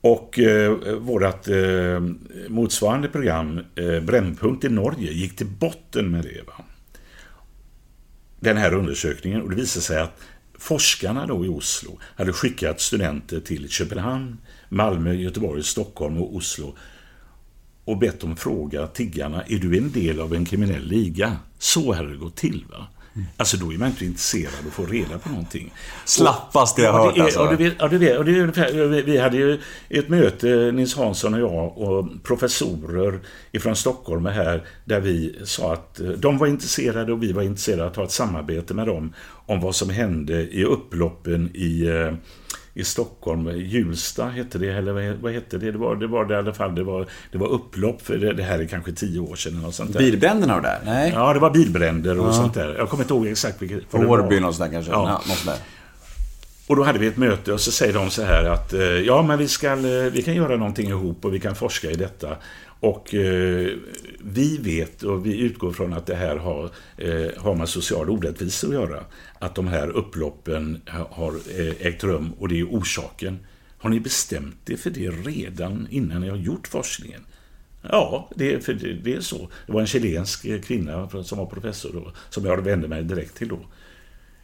Och 0.01 0.39
eh, 0.39 0.71
vårt 0.97 1.47
eh, 1.47 1.99
motsvarande 2.47 3.07
program, 3.07 3.61
eh, 3.75 3.99
Brännpunkt 3.99 4.63
i 4.63 4.69
Norge, 4.69 5.11
gick 5.11 5.36
till 5.36 5.47
botten 5.47 6.11
med 6.11 6.23
det. 6.23 6.47
Va? 6.47 6.65
Den 8.39 8.57
här 8.57 8.73
undersökningen 8.73 9.41
och 9.41 9.49
det 9.49 9.55
visade 9.55 9.84
sig 9.84 9.99
att 9.99 10.21
forskarna 10.59 11.28
då 11.28 11.45
i 11.45 11.47
Oslo 11.47 11.99
hade 12.15 12.34
skickat 12.34 12.82
studenter 12.82 13.39
till 13.39 13.69
Köpenhamn, 13.69 14.38
Malmö, 14.70 15.13
Göteborg, 15.13 15.63
Stockholm 15.63 16.18
och 16.18 16.36
Oslo 16.36 16.76
och 17.86 17.97
bett 17.97 18.20
dem 18.20 18.36
fråga 18.36 18.88
tiggarna, 18.88 19.43
är 19.43 19.57
du 19.57 19.78
en 19.78 19.91
del 19.91 20.20
av 20.20 20.34
en 20.34 20.45
kriminell 20.45 20.84
liga? 20.84 21.38
Så 21.59 21.93
hade 21.93 22.09
det 22.09 22.18
gått 22.18 22.36
till. 22.36 22.65
va? 22.72 22.88
Alltså 23.38 23.57
då 23.57 23.74
är 23.74 23.78
man 23.78 23.88
inte 23.88 24.05
intresserad 24.05 24.53
av 24.61 24.68
att 24.68 24.74
få 24.74 24.86
reda 24.86 25.18
på 25.18 25.30
någonting. 25.30 25.74
Slappaste 26.05 26.82
jag 26.82 26.93
hört 26.93 27.18
alltså. 27.18 27.55
Vi 29.05 29.18
hade 29.18 29.38
ju 29.38 29.61
ett 29.89 30.09
möte, 30.09 30.72
Nils 30.72 30.95
Hansson 30.95 31.34
och 31.34 31.39
jag 31.39 31.78
och 31.78 32.07
professorer 32.24 33.20
ifrån 33.51 33.76
Stockholm 33.76 34.26
här, 34.26 34.68
där 34.86 34.99
vi 34.99 35.39
sa 35.43 35.74
att 35.74 35.99
eh, 35.99 36.07
de 36.07 36.38
var 36.38 36.47
intresserade 36.47 37.13
och 37.13 37.24
vi 37.24 37.32
var 37.32 37.43
intresserade 37.43 37.88
att 37.88 37.95
ha 37.95 38.03
ett 38.03 38.11
samarbete 38.11 38.74
med 38.74 38.88
dem 38.88 39.13
om 39.45 39.61
vad 39.61 39.76
som 39.76 39.89
hände 39.89 40.41
i 40.41 40.63
upploppen 40.63 41.51
i 41.53 41.88
eh, 41.88 42.13
i 42.78 42.84
Stockholm. 42.84 43.51
Hjulsta 43.55 44.25
hette 44.25 44.57
det, 44.57 44.69
eller 44.69 45.15
vad 45.21 45.34
hette 45.34 45.57
det? 45.57 45.71
Det 45.71 45.78
var 45.78 45.95
det, 45.95 46.07
var 46.07 46.25
det 46.25 46.34
i 46.34 46.38
alla 46.38 46.53
fall. 46.53 46.75
Det 46.75 46.84
var, 46.84 47.05
det 47.32 47.38
var 47.38 47.47
upplopp, 47.47 48.01
för 48.01 48.17
det, 48.17 48.34
det 48.34 48.43
här 48.43 48.59
är 48.59 48.65
kanske 48.65 48.91
tio 48.91 49.19
år 49.19 49.36
sedan. 49.36 49.65
Och 49.65 49.73
sånt 49.73 49.93
där. 49.93 49.99
Bilbränderna 49.99 50.55
och 50.55 50.61
där? 50.61 50.80
Nej? 50.86 51.11
Ja, 51.15 51.34
det 51.34 51.39
var 51.39 51.49
bilbränder 51.49 52.19
och 52.19 52.28
ja. 52.28 52.34
sånt 52.34 52.53
där. 52.53 52.75
Jag 52.78 52.89
kommer 52.89 53.03
inte 53.03 53.13
ihåg 53.13 53.28
exakt 53.28 53.61
vilket. 53.61 53.95
Årby 53.95 54.39
där 54.39 54.71
kanske? 54.71 54.91
Ja. 54.91 55.21
Ja, 55.28 55.36
där. 55.45 55.57
Och 56.67 56.75
då 56.75 56.84
hade 56.84 56.99
vi 56.99 57.07
ett 57.07 57.17
möte 57.17 57.53
och 57.53 57.61
så 57.61 57.71
säger 57.71 57.93
de 57.93 58.09
så 58.09 58.23
här 58.23 58.43
att 58.43 58.73
eh, 58.73 58.82
ja, 58.82 59.21
men 59.21 59.39
vi, 59.39 59.47
ska, 59.47 59.71
eh, 59.71 60.11
vi 60.11 60.21
kan 60.25 60.36
göra 60.36 60.55
någonting 60.55 60.89
ihop 60.89 61.25
och 61.25 61.34
vi 61.34 61.39
kan 61.39 61.55
forska 61.55 61.91
i 61.91 61.95
detta. 61.95 62.36
Och 62.80 63.13
eh, 63.13 63.71
vi 64.19 64.57
vet 64.57 65.03
och 65.03 65.25
vi 65.25 65.39
utgår 65.39 65.71
från 65.71 65.93
att 65.93 66.05
det 66.05 66.15
här 66.15 66.36
har, 66.36 66.69
eh, 66.97 67.28
har 67.38 67.55
med 67.55 67.69
social 67.69 68.09
orättvisa 68.09 68.67
att 68.67 68.73
göra. 68.73 69.03
Att 69.39 69.55
de 69.55 69.67
här 69.67 69.89
upploppen 69.89 70.82
har 71.09 71.34
eh, 71.59 71.88
ägt 71.88 72.03
rum 72.03 72.34
och 72.39 72.47
det 72.47 72.59
är 72.59 72.63
orsaken. 72.63 73.39
Har 73.78 73.89
ni 73.89 73.99
bestämt 73.99 74.69
er 74.69 74.75
för 74.75 74.89
det 74.89 75.09
redan 75.09 75.88
innan 75.89 76.21
ni 76.21 76.30
har 76.30 76.38
gjort 76.38 76.67
forskningen? 76.67 77.25
Ja, 77.82 78.30
det, 78.36 78.65
för 78.65 78.73
det, 78.73 78.93
det 78.93 79.13
är 79.13 79.21
så. 79.21 79.49
Det 79.65 79.71
var 79.71 79.82
en 79.82 79.88
chilensk 79.88 80.63
kvinna 80.65 81.09
som 81.23 81.38
var 81.38 81.45
professor 81.45 81.93
då, 81.93 82.11
som 82.30 82.45
jag 82.45 82.61
vände 82.61 82.88
mig 82.88 83.03
direkt 83.03 83.38
till 83.38 83.47
då. 83.47 83.59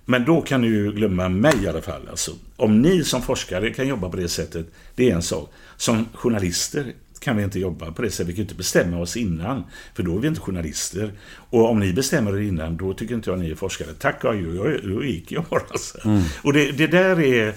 Men 0.05 0.25
då 0.25 0.41
kan 0.41 0.61
ni 0.61 0.67
ju 0.67 0.91
glömma 0.91 1.29
mig 1.29 1.63
i 1.63 1.67
alla 1.67 1.81
fall. 1.81 2.07
Alltså, 2.09 2.31
om 2.55 2.81
ni 2.81 3.03
som 3.03 3.21
forskare 3.21 3.69
kan 3.73 3.87
jobba 3.87 4.09
på 4.09 4.17
det 4.17 4.29
sättet, 4.29 4.67
det 4.95 5.11
är 5.11 5.15
en 5.15 5.23
sak. 5.23 5.51
Som 5.77 6.05
journalister 6.13 6.93
kan 7.23 7.37
vi 7.37 7.43
inte 7.43 7.59
jobba 7.59 7.91
på 7.91 8.01
det 8.01 8.11
sättet. 8.11 8.27
Vi 8.27 8.33
kan 8.33 8.41
inte 8.41 8.55
bestämma 8.55 8.97
oss 8.97 9.17
innan, 9.17 9.63
för 9.93 10.03
då 10.03 10.17
är 10.17 10.19
vi 10.19 10.27
inte 10.27 10.41
journalister. 10.41 11.11
Och 11.49 11.69
om 11.69 11.79
ni 11.79 11.93
bestämmer 11.93 12.37
er 12.37 12.41
innan, 12.41 12.77
då 12.77 12.93
tycker 12.93 13.15
inte 13.15 13.29
jag 13.29 13.39
ni 13.39 13.51
är 13.51 13.55
forskare. 13.55 13.93
Tack 13.99 14.23
och 14.23 14.29
adjö, 14.29 14.77
då 14.83 15.03
gick 15.03 15.31
jag 15.31 15.43
bara. 15.49 15.63
Alltså. 15.69 16.07
Mm. 16.07 16.21
Och 16.43 16.53
det, 16.53 16.71
det, 16.71 16.87
där 16.87 17.19
är... 17.19 17.47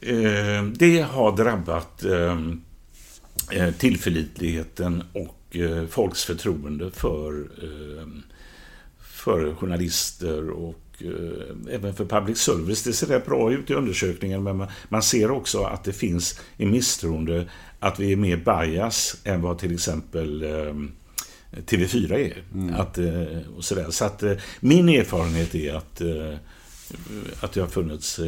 Eh, 0.00 0.62
det 0.64 1.00
har 1.00 1.36
drabbat 1.36 2.04
eh, 2.04 2.38
eh 3.50 3.74
tillförlitligheten 3.74 5.02
och 5.12 5.56
eh, 5.56 5.86
folks 5.86 6.24
förtroende 6.24 6.90
för, 6.90 7.40
eh, 7.62 8.06
för 9.00 9.54
journalister 9.54 10.50
och 10.50 10.82
eh, 11.00 11.74
även 11.74 11.94
för 11.94 12.04
public 12.04 12.38
service. 12.38 12.82
Det 12.82 12.92
ser 12.92 13.06
rätt 13.06 13.26
bra 13.26 13.52
ut 13.52 13.70
i 13.70 13.74
undersökningen 13.74 14.42
men 14.42 14.56
man, 14.56 14.68
man 14.88 15.02
ser 15.02 15.30
också 15.30 15.62
att 15.62 15.84
det 15.84 15.92
finns 15.92 16.40
en 16.56 16.70
misstroende 16.70 17.48
att 17.80 17.98
vi 17.98 18.12
är 18.12 18.16
mer 18.16 18.36
bias 18.36 19.16
än 19.24 19.42
vad 19.42 19.58
till 19.58 19.74
exempel 19.74 20.42
eh, 20.42 20.74
TV4 21.52 22.12
är. 22.12 22.44
Mm. 22.54 22.74
Att, 22.74 22.98
eh, 22.98 23.56
och 23.56 23.64
sådär. 23.64 23.90
Så 23.90 24.04
att 24.04 24.22
eh, 24.22 24.32
min 24.60 24.88
erfarenhet 24.88 25.54
är 25.54 25.74
att 25.74 26.00
eh, 26.00 26.34
att 27.40 27.52
det 27.52 27.60
har 27.60 27.68
funnits, 27.68 28.20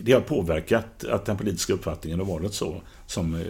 det 0.00 0.12
har 0.12 0.20
påverkat 0.20 1.04
att 1.04 1.24
den 1.24 1.36
politiska 1.36 1.72
uppfattningen 1.72 2.18
har 2.18 2.26
varit 2.26 2.54
så 2.54 2.82
som, 3.06 3.44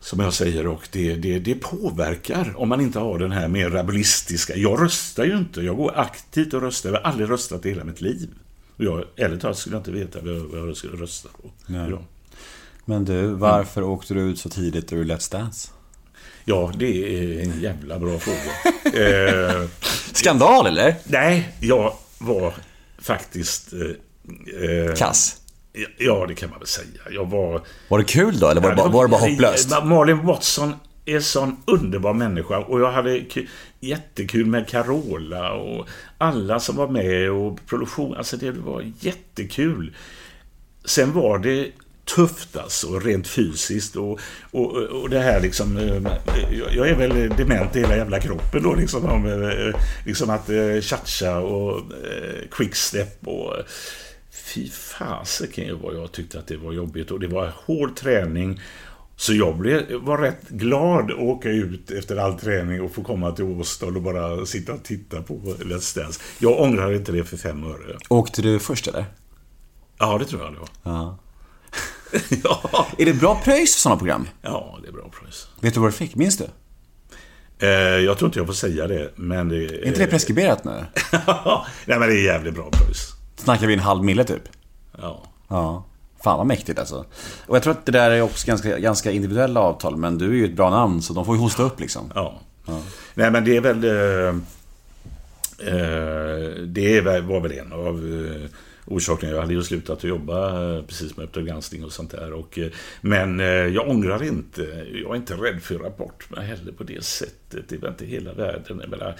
som 0.00 0.20
jag 0.20 0.34
säger 0.34 0.66
och 0.66 0.88
det, 0.92 1.14
det, 1.14 1.38
det 1.38 1.54
påverkar 1.54 2.54
om 2.56 2.68
man 2.68 2.80
inte 2.80 2.98
har 2.98 3.18
den 3.18 3.32
här 3.32 3.48
mer 3.48 3.70
rabulistiska, 3.70 4.56
jag 4.56 4.82
röstar 4.82 5.24
ju 5.24 5.38
inte, 5.38 5.60
jag 5.60 5.76
går 5.76 5.98
aktivt 5.98 6.54
och 6.54 6.62
röstar, 6.62 6.90
jag 6.90 6.96
har 7.00 7.10
aldrig 7.10 7.30
röstat 7.30 7.66
i 7.66 7.68
hela 7.68 7.84
mitt 7.84 8.00
liv. 8.00 8.28
Och 8.76 8.84
jag, 8.84 9.04
ärligt 9.16 9.40
talat 9.40 9.58
skulle 9.58 9.76
jag 9.76 9.80
inte 9.80 9.90
veta 9.90 10.20
vad 10.22 10.68
jag 10.68 10.76
skulle 10.76 11.02
rösta 11.02 11.28
på. 11.28 11.50
Nej. 11.66 11.92
Men 12.84 13.04
du, 13.04 13.26
varför 13.26 13.80
mm. 13.80 13.92
åkte 13.92 14.14
du 14.14 14.20
ut 14.20 14.38
så 14.38 14.48
tidigt 14.48 14.92
ur 14.92 15.04
Let's 15.04 15.32
Dance? 15.32 15.70
Ja, 16.44 16.72
det 16.76 16.86
är 16.86 17.42
en 17.42 17.60
jävla 17.60 17.98
bra 17.98 18.18
fråga. 18.18 18.50
eh, 19.06 19.68
Skandal, 20.12 20.66
eller? 20.66 20.94
Nej, 21.04 21.48
jag 21.60 21.94
var 22.18 22.54
faktiskt... 22.98 23.72
Eh, 23.72 24.88
eh 24.88 24.94
Kass? 24.94 25.36
Ja, 25.98 26.26
det 26.28 26.34
kan 26.34 26.50
man 26.50 26.58
väl 26.58 26.68
säga. 26.68 27.00
Jag 27.10 27.30
var... 27.30 27.62
Var 27.88 27.98
det 27.98 28.04
kul 28.04 28.38
då, 28.38 28.48
eller 28.48 28.60
var, 28.60 28.70
det, 28.70 28.76
bara, 28.76 28.88
var 28.88 29.04
det 29.04 29.10
bara 29.10 29.20
hopplöst? 29.20 29.84
Malin 29.84 30.26
Watson 30.26 30.74
är 31.04 31.16
en 31.16 31.22
sån 31.22 31.56
underbar 31.66 32.12
människa 32.12 32.58
och 32.58 32.80
jag 32.80 32.92
hade 32.92 33.24
jättekul 33.80 34.46
med 34.46 34.68
Carola 34.68 35.52
och 35.52 35.88
alla 36.18 36.60
som 36.60 36.76
var 36.76 36.88
med 36.88 37.30
och 37.30 37.66
produktion. 37.66 38.16
Alltså 38.16 38.36
det 38.36 38.50
var 38.50 38.92
jättekul. 39.00 39.96
Sen 40.84 41.12
var 41.12 41.38
det 41.38 41.70
tufft 42.04 42.56
alltså, 42.56 42.98
rent 42.98 43.28
fysiskt. 43.28 43.96
Och, 43.96 44.20
och, 44.50 44.76
och 44.76 45.10
det 45.10 45.20
här 45.20 45.40
liksom, 45.40 45.76
eh, 45.76 46.02
jag 46.76 46.88
är 46.88 46.94
väl 46.94 47.28
dement 47.36 47.76
i 47.76 47.80
hela 47.80 47.96
jävla 47.96 48.20
kroppen 48.20 48.62
då 48.62 48.74
liksom. 48.74 49.04
Om, 49.04 49.26
eh, 49.26 49.80
liksom 50.06 50.30
att 50.30 50.50
eh, 50.50 50.80
tjatcha 50.80 51.38
och 51.38 51.82
quickstep 52.50 53.26
och 53.26 53.54
fy 54.30 54.70
fasiken 54.70 55.78
vad 55.82 55.94
jag 55.94 56.12
tyckte 56.12 56.38
att 56.38 56.46
det 56.46 56.56
var 56.56 56.72
jobbigt. 56.72 57.10
Och 57.10 57.20
det 57.20 57.28
var 57.28 57.52
hård 57.56 57.96
träning. 57.96 58.60
Så 59.16 59.34
jag 59.34 59.56
blev, 59.56 59.92
var 59.92 60.18
rätt 60.18 60.48
glad 60.48 61.10
att 61.10 61.18
åka 61.18 61.48
ut 61.48 61.90
efter 61.90 62.16
all 62.16 62.38
träning 62.38 62.82
och 62.82 62.94
få 62.94 63.02
komma 63.02 63.32
till 63.32 63.44
Åstad 63.44 63.86
och 63.86 64.02
bara 64.02 64.46
sitta 64.46 64.72
och 64.72 64.82
titta 64.82 65.22
på 65.22 65.34
Let's 65.58 65.98
Dance. 65.98 66.20
Jag 66.38 66.60
ångrar 66.60 66.92
inte 66.92 67.12
det 67.12 67.24
för 67.24 67.36
fem 67.36 67.64
öre. 67.64 67.98
Åkte 68.08 68.42
du 68.42 68.58
först 68.58 68.88
eller? 68.88 69.04
Ja, 69.98 70.18
det 70.18 70.24
tror 70.24 70.42
jag 70.42 70.52
det 70.52 70.58
var. 70.58 70.68
Ja. 70.82 71.18
ja. 72.44 72.86
Är 72.98 73.04
det 73.04 73.14
bra 73.14 73.40
pröjs 73.44 73.74
för 73.74 73.80
sådana 73.80 73.98
program? 73.98 74.28
Ja, 74.42 74.78
det 74.82 74.88
är 74.88 74.92
bra 74.92 75.10
pröjs. 75.20 75.48
Vet 75.60 75.74
du 75.74 75.80
vad 75.80 75.88
du 75.88 75.92
fick? 75.92 76.14
Minns 76.14 76.38
du? 76.38 76.44
Eh, 77.58 77.68
jag 78.04 78.18
tror 78.18 78.28
inte 78.28 78.38
jag 78.38 78.46
får 78.46 78.54
säga 78.54 78.86
det, 78.86 79.10
men 79.16 79.48
det... 79.48 79.64
Är 79.64 79.86
inte 79.86 80.00
det 80.00 80.06
preskriberat 80.06 80.64
nu? 80.64 80.70
Nej, 81.86 81.98
men 81.98 82.00
det 82.00 82.14
är 82.14 82.24
jävligt 82.24 82.54
bra 82.54 82.70
pröjs. 82.72 83.12
Snackar 83.36 83.66
vi 83.66 83.74
en 83.74 83.80
halv 83.80 84.04
mille 84.04 84.24
typ? 84.24 84.42
Ja. 84.98 85.22
Ja. 85.48 85.84
Fan 86.24 86.38
vad 86.38 86.46
mäktigt 86.46 86.78
alltså. 86.78 87.04
Och 87.46 87.56
jag 87.56 87.62
tror 87.62 87.72
att 87.72 87.86
det 87.86 87.92
där 87.92 88.10
är 88.10 88.22
också 88.22 88.46
ganska, 88.46 88.78
ganska 88.78 89.10
individuella 89.10 89.60
avtal, 89.60 89.96
men 89.96 90.18
du 90.18 90.28
är 90.28 90.34
ju 90.34 90.44
ett 90.44 90.56
bra 90.56 90.70
namn 90.70 91.02
så 91.02 91.12
de 91.12 91.24
får 91.24 91.36
ju 91.36 91.40
hosta 91.40 91.62
upp 91.62 91.80
liksom. 91.80 92.12
Ja. 92.14 92.40
Nej, 93.14 93.30
men 93.30 93.44
det 93.44 93.56
är 93.56 93.60
väl... 93.60 93.84
Eh, 93.84 94.34
eh, 95.68 96.50
det 96.66 97.00
var 97.00 97.40
väl 97.40 97.52
en 97.52 97.72
av 97.72 98.00
orsaken. 98.86 99.30
Jag 99.30 99.40
hade 99.40 99.54
ju 99.54 99.62
slutat 99.62 99.98
att 99.98 100.04
jobba 100.04 100.62
eh, 100.76 100.84
precis 100.84 101.16
med 101.16 101.24
Uppdrag 101.24 101.46
granskning 101.46 101.84
och 101.84 101.92
sånt 101.92 102.10
där. 102.10 102.32
Och, 102.32 102.58
eh, 102.58 102.70
men 103.00 103.40
eh, 103.40 103.46
jag 103.46 103.88
ångrar 103.88 104.22
inte. 104.22 104.86
Jag 104.92 105.10
är 105.10 105.16
inte 105.16 105.34
rädd 105.34 105.62
för 105.62 105.78
rapport 105.78 106.26
men 106.28 106.44
heller 106.44 106.72
på 106.72 106.84
det 106.84 107.04
sättet. 107.04 107.68
Det 107.68 107.78
var 107.78 107.88
inte 107.88 108.04
hela 108.04 108.32
världen. 108.32 108.80
Jag 108.80 108.90
menar, 108.90 109.16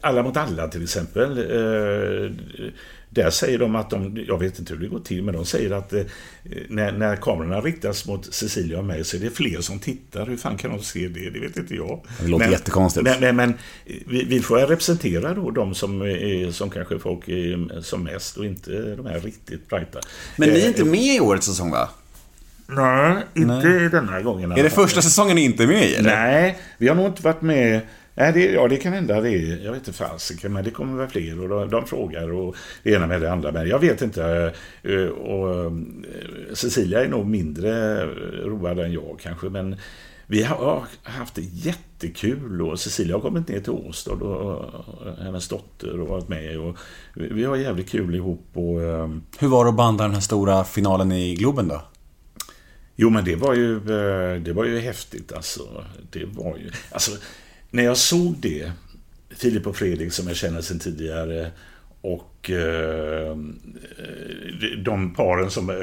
alla 0.00 0.22
mot 0.22 0.36
alla 0.36 0.68
till 0.68 0.82
exempel. 0.82 1.38
Där 3.14 3.30
säger 3.30 3.58
de 3.58 3.76
att 3.76 3.90
de, 3.90 4.24
jag 4.28 4.38
vet 4.38 4.58
inte 4.58 4.74
hur 4.74 4.80
det 4.80 4.88
går 4.88 5.00
till, 5.00 5.22
men 5.22 5.34
de 5.34 5.44
säger 5.44 5.70
att 5.70 5.92
eh, 5.92 6.02
när, 6.68 6.92
när 6.92 7.16
kamerorna 7.16 7.60
riktas 7.60 8.06
mot 8.06 8.34
Cecilia 8.34 8.78
och 8.78 8.84
mig 8.84 9.04
så 9.04 9.16
är 9.16 9.20
det 9.20 9.30
fler 9.30 9.60
som 9.60 9.78
tittar. 9.78 10.26
Hur 10.26 10.36
fan 10.36 10.56
kan 10.56 10.70
de 10.70 10.82
se 10.82 11.08
det? 11.08 11.30
Det 11.30 11.40
vet 11.40 11.56
inte 11.56 11.74
jag. 11.74 12.04
Det 12.20 12.28
låter 12.28 12.44
men, 12.44 12.52
jättekonstigt. 12.52 13.04
Men, 13.04 13.20
men, 13.20 13.36
men 13.36 13.54
vi, 14.06 14.24
vi, 14.24 14.40
får 14.40 14.58
representera 14.58 15.34
då 15.34 15.50
de 15.50 15.74
som, 15.74 16.02
är, 16.02 16.52
som 16.52 16.70
kanske 16.70 16.98
folk 16.98 17.28
är 17.28 17.80
som 17.80 18.04
mest 18.04 18.36
och 18.36 18.44
inte 18.44 18.94
de 18.96 19.06
här 19.06 19.20
riktigt 19.20 19.68
brighta. 19.68 20.00
Men 20.36 20.48
ni 20.48 20.60
är 20.60 20.68
inte 20.68 20.84
med 20.84 21.16
i 21.16 21.20
årets 21.20 21.46
säsong 21.46 21.70
va? 21.70 21.88
Nej, 22.66 23.16
inte 23.34 23.54
Nej. 23.54 23.88
denna 23.88 24.20
gången. 24.20 24.52
Är 24.52 24.62
det 24.62 24.70
första 24.70 25.02
säsongen 25.02 25.36
ni 25.36 25.44
inte 25.44 25.62
är 25.62 25.66
med 25.66 25.84
i? 25.84 25.94
Eller? 25.94 26.16
Nej, 26.16 26.58
vi 26.78 26.88
har 26.88 26.94
nog 26.94 27.06
inte 27.06 27.22
varit 27.22 27.42
med 27.42 27.80
Nej, 28.16 28.32
det, 28.32 28.52
ja, 28.52 28.68
det 28.68 28.76
kan 28.76 28.92
hända 28.92 29.20
det. 29.20 29.30
Jag 29.38 29.72
vet 29.72 29.88
inte 29.88 29.92
fasiken, 29.92 30.52
men 30.52 30.64
det 30.64 30.70
kommer 30.70 30.98
väl 30.98 31.08
fler 31.08 31.40
och 31.40 31.48
de, 31.48 31.70
de, 31.70 31.86
frågar 31.86 32.32
och 32.32 32.56
det 32.82 32.90
ena 32.90 33.06
med 33.06 33.20
det 33.20 33.32
andra. 33.32 33.52
Men 33.52 33.68
jag 33.68 33.78
vet 33.78 34.02
inte. 34.02 34.54
Eh, 34.82 35.06
och, 35.06 35.64
eh, 35.64 35.72
Cecilia 36.52 37.04
är 37.04 37.08
nog 37.08 37.26
mindre 37.26 38.04
road 38.44 38.78
än 38.78 38.92
jag 38.92 39.16
kanske, 39.22 39.48
men 39.48 39.76
vi 40.26 40.42
har 40.42 40.84
haft 41.02 41.34
det 41.34 41.42
jättekul 41.42 42.62
och 42.62 42.80
Cecilia 42.80 43.16
har 43.16 43.20
kommit 43.20 43.48
ner 43.48 43.60
till 43.60 43.72
Åstad 43.72 44.12
och 44.12 44.72
hennes 45.18 45.48
dotter 45.48 46.00
och 46.00 46.08
varit 46.08 46.28
med. 46.28 46.58
Och 46.58 46.76
vi 47.14 47.44
har 47.44 47.56
jävligt 47.56 47.90
kul 47.90 48.14
ihop. 48.14 48.46
Och, 48.52 48.82
eh, 48.82 49.08
Hur 49.38 49.48
var 49.48 49.64
det 49.64 49.70
att 49.70 49.76
banda 49.76 50.04
den 50.04 50.14
här 50.14 50.20
stora 50.20 50.64
finalen 50.64 51.12
i 51.12 51.34
Globen 51.34 51.68
då? 51.68 51.82
Jo, 52.96 53.10
men 53.10 53.24
det 53.24 53.36
var 53.36 53.54
ju, 53.54 53.80
det 54.40 54.52
var 54.52 54.64
ju 54.64 54.78
häftigt 54.78 55.32
alltså. 55.32 55.62
Det 56.10 56.24
var 56.24 56.56
ju, 56.56 56.70
alltså 56.90 57.10
när 57.74 57.84
jag 57.84 57.96
såg 57.96 58.36
det, 58.40 58.72
Filip 59.36 59.66
och 59.66 59.76
Fredrik 59.76 60.12
som 60.12 60.28
jag 60.28 60.36
känner 60.36 60.60
sedan 60.60 60.78
tidigare 60.78 61.50
och 62.00 62.50
eh, 62.50 63.36
de 64.84 65.14
paren 65.14 65.50
som 65.50 65.70
eh, 65.70 65.76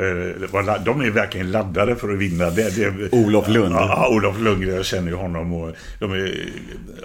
var, 0.52 0.86
de 0.86 1.02
är 1.02 1.10
verkligen 1.10 1.52
laddade 1.52 1.96
för 1.96 2.14
att 2.14 2.20
vinna. 2.20 2.50
Det, 2.50 2.76
det, 2.76 3.14
Olof 3.14 3.48
Lund. 3.48 3.76
Ja, 3.76 4.10
Olof 4.10 4.40
Lundgren, 4.40 4.76
jag 4.76 4.86
känner 4.86 5.12
ju 5.12 5.16
honom 5.16 5.54
och 5.54 5.76
de 6.00 6.12
är, 6.12 6.46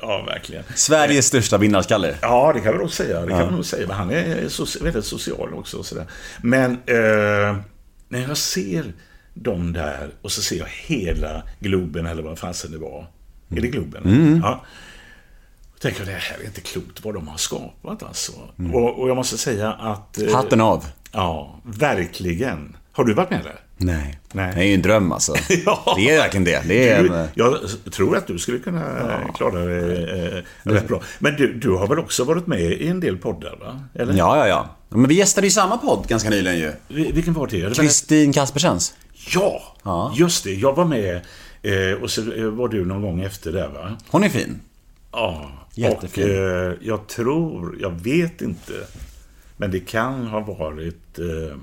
ja 0.02 0.24
verkligen. 0.26 0.64
Sveriges 0.74 1.26
största 1.26 1.58
vinnarskalle. 1.58 2.14
Ja, 2.22 2.52
det 2.54 2.60
kan 2.60 2.72
vi 2.72 2.78
nog 2.78 2.90
säga. 2.90 3.20
Det 3.20 3.30
kan 3.30 3.38
ja. 3.38 3.50
nog 3.50 3.64
säga. 3.64 3.92
Han 3.92 4.10
är 4.10 4.48
so 4.48 4.84
väldigt 4.84 5.04
social 5.04 5.54
också. 5.54 5.76
Och 5.76 5.86
sådär. 5.86 6.06
Men 6.42 6.70
eh, 6.70 7.56
när 8.08 8.28
jag 8.28 8.36
ser 8.36 8.84
dem 9.34 9.72
där 9.72 10.10
och 10.22 10.32
så 10.32 10.42
ser 10.42 10.56
jag 10.56 10.68
hela 10.68 11.42
Globen 11.60 12.06
eller 12.06 12.22
vad 12.22 12.38
fasen 12.38 12.72
det 12.72 12.78
var. 12.78 13.15
Är 13.50 13.60
det 13.60 13.68
Globen? 13.68 14.04
Mm. 14.04 14.40
Ja. 14.44 14.64
Jag 15.72 15.80
tänker 15.80 16.04
det 16.04 16.18
här 16.18 16.40
är 16.40 16.44
inte 16.44 16.60
klokt 16.60 17.04
vad 17.04 17.14
de 17.14 17.28
har 17.28 17.36
skapat 17.36 18.02
alltså. 18.02 18.32
Mm. 18.58 18.74
Och, 18.74 19.00
och, 19.00 19.08
jag 19.08 19.16
måste 19.16 19.38
säga 19.38 19.72
att... 19.72 20.18
Eh, 20.18 20.34
Hatten 20.34 20.60
av. 20.60 20.86
Ja, 21.12 21.60
verkligen. 21.64 22.76
Har 22.92 23.04
du 23.04 23.14
varit 23.14 23.30
med 23.30 23.44
där? 23.44 23.60
Nej. 23.76 24.18
Nej. 24.32 24.54
Det 24.54 24.60
är 24.60 24.64
ju 24.64 24.74
en 24.74 24.82
dröm 24.82 25.12
alltså. 25.12 25.34
ja. 25.66 25.94
Det 25.96 26.10
är 26.10 26.18
verkligen 26.18 26.44
det. 26.44 26.62
det 26.68 26.88
är 26.88 27.02
du. 27.02 27.28
Jag 27.34 27.58
tror 27.92 28.16
att 28.16 28.26
du 28.26 28.38
skulle 28.38 28.58
kunna 28.58 28.84
ja. 29.26 29.32
klara 29.32 29.64
det 29.64 30.44
eh, 30.64 30.70
rätt 30.70 30.88
bra. 30.88 31.02
Men 31.18 31.36
du, 31.36 31.54
du 31.54 31.70
har 31.70 31.86
väl 31.86 31.98
också 31.98 32.24
varit 32.24 32.46
med 32.46 32.60
i 32.60 32.88
en 32.88 33.00
del 33.00 33.16
poddar? 33.16 33.56
va? 33.60 33.80
Eller? 33.94 34.14
Ja, 34.14 34.38
ja, 34.38 34.48
ja. 34.48 34.68
Men 34.88 35.08
vi 35.08 35.14
gästade 35.14 35.46
ju 35.46 35.50
samma 35.50 35.78
podd 35.78 36.08
ganska 36.08 36.30
nyligen 36.30 36.58
ju. 36.58 36.72
Vilken 37.12 37.34
var 37.34 37.46
det? 37.46 37.76
Kristin 37.76 38.32
Kaspersens. 38.32 38.94
Ja, 39.34 39.62
ja, 39.84 40.12
just 40.16 40.44
det. 40.44 40.54
Jag 40.54 40.76
var 40.76 40.84
med 40.84 41.20
Eh, 41.66 42.02
och 42.02 42.10
så 42.10 42.50
var 42.50 42.68
du 42.68 42.84
någon 42.84 43.02
gång 43.02 43.20
efter 43.20 43.52
där 43.52 43.68
va? 43.68 43.96
Hon 44.08 44.24
är 44.24 44.28
fin. 44.28 44.60
Ja. 45.12 45.50
Jättefin. 45.74 46.24
Och 46.24 46.30
eh, 46.30 46.74
jag 46.80 47.06
tror, 47.06 47.76
jag 47.80 47.90
vet 47.90 48.42
inte. 48.42 48.86
Men 49.56 49.70
det 49.70 49.80
kan 49.80 50.26
ha 50.26 50.40
varit... 50.40 51.18
Eh, 51.18 51.56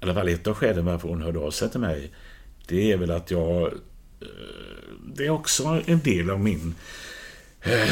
alla 0.00 0.14
fall 0.14 0.28
ett 0.28 0.46
av 0.46 0.54
skälen 0.54 0.84
varför 0.84 1.08
hon 1.08 1.22
hörde 1.22 1.38
av 1.38 1.50
sig 1.50 1.70
till 1.70 1.80
mig. 1.80 2.10
Det 2.66 2.92
är 2.92 2.96
väl 2.96 3.10
att 3.10 3.30
jag... 3.30 3.62
Eh, 3.62 4.28
det 5.14 5.26
är 5.26 5.30
också 5.30 5.82
en 5.86 6.00
del 6.00 6.30
av 6.30 6.40
min 6.40 6.74
eh, 7.62 7.90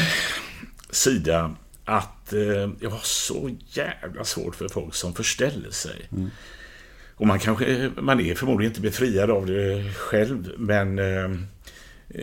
sida 0.89 1.55
att 1.85 2.33
eh, 2.33 2.69
jag 2.79 2.89
har 2.89 3.03
så 3.03 3.55
jävla 3.69 4.23
svårt 4.23 4.55
för 4.55 4.67
folk 4.67 4.95
som 4.95 5.13
förställer 5.13 5.71
sig. 5.71 6.07
Mm. 6.11 6.29
Och 7.21 7.27
man 7.27 7.39
kanske, 7.39 7.91
man 7.97 8.19
är 8.19 8.35
förmodligen 8.35 8.71
inte 8.71 8.81
befriad 8.81 9.31
av 9.31 9.45
det 9.45 9.93
själv, 9.93 10.51
men 10.57 10.99
eh, 10.99 11.23
eh 12.09 12.21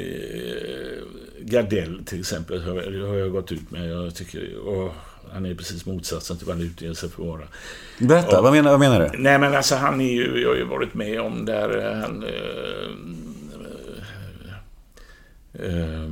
Gardell 1.40 2.04
till 2.04 2.20
exempel 2.20 2.62
har, 2.62 3.14
jag 3.14 3.32
gått 3.32 3.52
ut 3.52 3.70
med. 3.70 3.90
Jag 3.90 4.14
tycker, 4.14 4.50
åh, 4.64 4.90
han 5.32 5.46
är 5.46 5.54
precis 5.54 5.86
motsatsen 5.86 6.36
till 6.36 6.46
vad 6.46 6.56
han 6.56 6.66
utger 6.66 6.94
sig 6.94 7.08
för 7.08 7.22
att 7.22 7.28
vara. 7.28 7.42
Berätta, 7.98 8.38
och, 8.38 8.44
vad, 8.44 8.52
menar, 8.52 8.70
vad 8.70 8.80
menar 8.80 9.00
du? 9.00 9.18
Nej 9.18 9.38
men 9.38 9.54
alltså 9.54 9.74
han 9.74 10.00
är 10.00 10.12
ju, 10.12 10.40
jag 10.42 10.48
har 10.48 10.56
ju 10.56 10.64
varit 10.64 10.94
med 10.94 11.20
om 11.20 11.44
där 11.44 12.00
han... 12.02 12.24
Eh, 12.24 12.30
eh, 15.66 16.10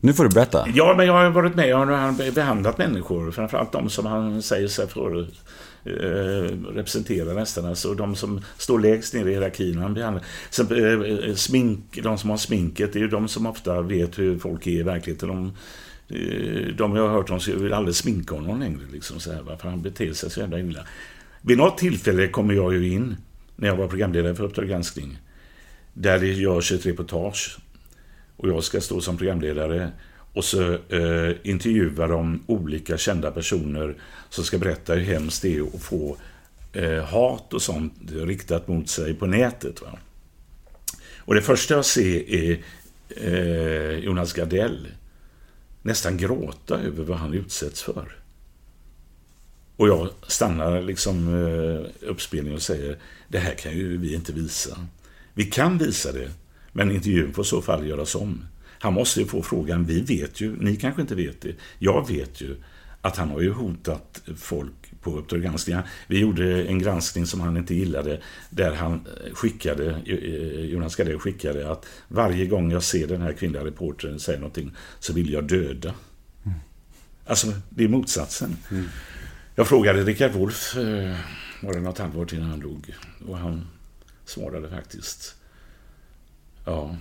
nu 0.00 0.12
får 0.12 0.24
du 0.24 0.30
berätta. 0.30 0.68
Ja, 0.74 0.94
men 0.96 1.06
jag 1.06 1.12
har 1.12 1.30
varit 1.30 1.54
med 1.54 1.74
och 1.74 1.80
han 1.80 1.88
har 1.88 2.32
behandlat 2.32 2.78
människor, 2.78 3.30
framförallt 3.30 3.72
de 3.72 3.90
som 3.90 4.06
han 4.06 4.42
säger 4.42 4.68
sig 4.68 4.88
för 4.88 5.10
Eh, 5.20 5.26
Eh, 5.88 6.72
representerar 6.74 7.34
nästan. 7.34 7.64
Alltså 7.64 7.94
de 7.94 8.16
som 8.16 8.40
står 8.58 8.78
lägst 8.78 9.14
ner 9.14 9.26
i 9.26 9.30
hierarkin. 9.30 9.78
Han 9.78 9.94
behandlar, 9.94 10.24
eh, 10.58 11.34
smink, 11.34 11.98
de 12.02 12.18
som 12.18 12.30
har 12.30 12.36
sminket, 12.36 12.92
det 12.92 12.98
är 12.98 13.00
ju 13.00 13.08
de 13.08 13.28
som 13.28 13.46
ofta 13.46 13.82
vet 13.82 14.18
hur 14.18 14.38
folk 14.38 14.66
är 14.66 14.70
i 14.70 14.82
verkligheten. 14.82 15.28
De, 15.28 15.46
eh, 16.16 16.74
de 16.74 16.96
jag 16.96 17.02
har 17.02 17.08
hört 17.08 17.30
om 17.30 17.38
vill 17.62 17.72
aldrig 17.72 17.94
sminka 17.94 18.34
honom 18.34 18.60
längre. 18.60 18.80
Liksom, 18.92 19.20
så 19.20 19.32
här, 19.32 19.56
för 19.56 19.68
han 19.68 19.82
beter 19.82 20.12
sig 20.12 20.30
så 20.30 20.40
jävla 20.40 20.60
illa. 20.60 20.86
Vid 21.42 21.58
något 21.58 21.78
tillfälle 21.78 22.28
kommer 22.28 22.54
jag 22.54 22.74
ju 22.74 22.88
in, 22.88 23.16
när 23.56 23.68
jag 23.68 23.76
var 23.76 23.88
programledare 23.88 24.34
för 24.34 24.44
Uppdrag 24.44 24.68
granskning, 24.68 25.18
där 25.94 26.18
det 26.18 26.32
görs 26.32 26.72
ett 26.72 26.86
reportage. 26.86 27.58
Och 28.36 28.48
jag 28.48 28.64
ska 28.64 28.80
stå 28.80 29.00
som 29.00 29.16
programledare 29.16 29.90
och 30.32 30.44
så 30.44 30.72
eh, 30.72 31.30
intervjuar 31.42 32.08
de 32.08 32.42
olika 32.46 32.98
kända 32.98 33.30
personer 33.30 33.96
som 34.28 34.44
ska 34.44 34.58
berätta 34.58 34.94
hur 34.94 35.04
hemskt 35.04 35.42
det 35.42 35.56
är 35.56 35.62
att 35.62 35.82
få 35.82 36.16
eh, 36.72 37.04
hat 37.04 37.54
och 37.54 37.62
sånt 37.62 37.94
riktat 38.10 38.68
mot 38.68 38.88
sig 38.88 39.14
på 39.14 39.26
nätet. 39.26 39.82
Va? 39.82 39.98
Och 41.16 41.34
det 41.34 41.42
första 41.42 41.74
jag 41.74 41.84
ser 41.84 42.30
är 42.30 42.62
eh, 43.16 43.98
Jonas 43.98 44.32
Gardell 44.32 44.88
nästan 45.82 46.16
gråta 46.16 46.80
över 46.80 47.04
vad 47.04 47.18
han 47.18 47.34
utsätts 47.34 47.82
för. 47.82 48.16
Och 49.76 49.88
jag 49.88 50.08
stannar 50.26 50.82
liksom 50.82 51.28
eh, 51.28 52.08
uppspelningen 52.08 52.56
och 52.56 52.62
säger 52.62 52.98
det 53.28 53.38
här 53.38 53.54
kan 53.54 53.72
ju 53.72 53.96
vi 53.96 54.14
inte 54.14 54.32
visa. 54.32 54.86
Vi 55.34 55.44
kan 55.44 55.78
visa 55.78 56.12
det, 56.12 56.30
men 56.72 56.90
intervjun 56.90 57.32
får 57.32 57.44
i 57.44 57.48
så 57.48 57.62
fall 57.62 57.86
göras 57.86 58.14
om. 58.14 58.44
Han 58.78 58.94
måste 58.94 59.20
ju 59.20 59.26
få 59.26 59.42
frågan, 59.42 59.84
vi 59.84 60.00
vet 60.00 60.40
ju, 60.40 60.56
ni 60.60 60.76
kanske 60.76 61.02
inte 61.02 61.14
vet 61.14 61.40
det, 61.40 61.54
jag 61.78 62.08
vet 62.08 62.40
ju 62.40 62.56
att 63.00 63.16
han 63.16 63.30
har 63.30 63.40
ju 63.40 63.52
hotat 63.52 64.22
folk 64.36 64.74
på 65.02 65.18
Uppdrag 65.18 65.42
granskning. 65.42 65.76
Vi 66.06 66.18
gjorde 66.18 66.64
en 66.64 66.78
granskning 66.78 67.26
som 67.26 67.40
han 67.40 67.56
inte 67.56 67.74
gillade 67.74 68.20
där 68.50 68.74
han 68.74 69.06
skickade, 69.32 70.02
eh, 70.06 70.64
Jonas 70.64 70.96
Gardell 70.96 71.18
skickade 71.18 71.72
att 71.72 71.86
varje 72.08 72.46
gång 72.46 72.70
jag 72.72 72.82
ser 72.82 73.06
den 73.06 73.22
här 73.22 73.32
kvinnliga 73.32 73.64
reportern 73.64 74.18
säga 74.18 74.38
någonting 74.38 74.76
så 75.00 75.12
vill 75.12 75.32
jag 75.32 75.48
döda. 75.48 75.94
Mm. 76.44 76.58
Alltså, 77.26 77.52
det 77.68 77.84
är 77.84 77.88
motsatsen. 77.88 78.56
Mm. 78.70 78.88
Jag 79.54 79.68
frågade 79.68 80.02
Richard 80.02 80.32
Wolff, 80.32 80.76
eh, 80.76 81.16
var 81.62 81.72
det 81.72 81.80
något 81.80 81.98
halvår 81.98 82.34
innan 82.34 82.50
han 82.50 82.60
dog, 82.60 82.94
och 83.26 83.38
han 83.38 83.66
svarade 84.24 84.68
faktiskt 84.68 85.38
Ja, 86.68 86.96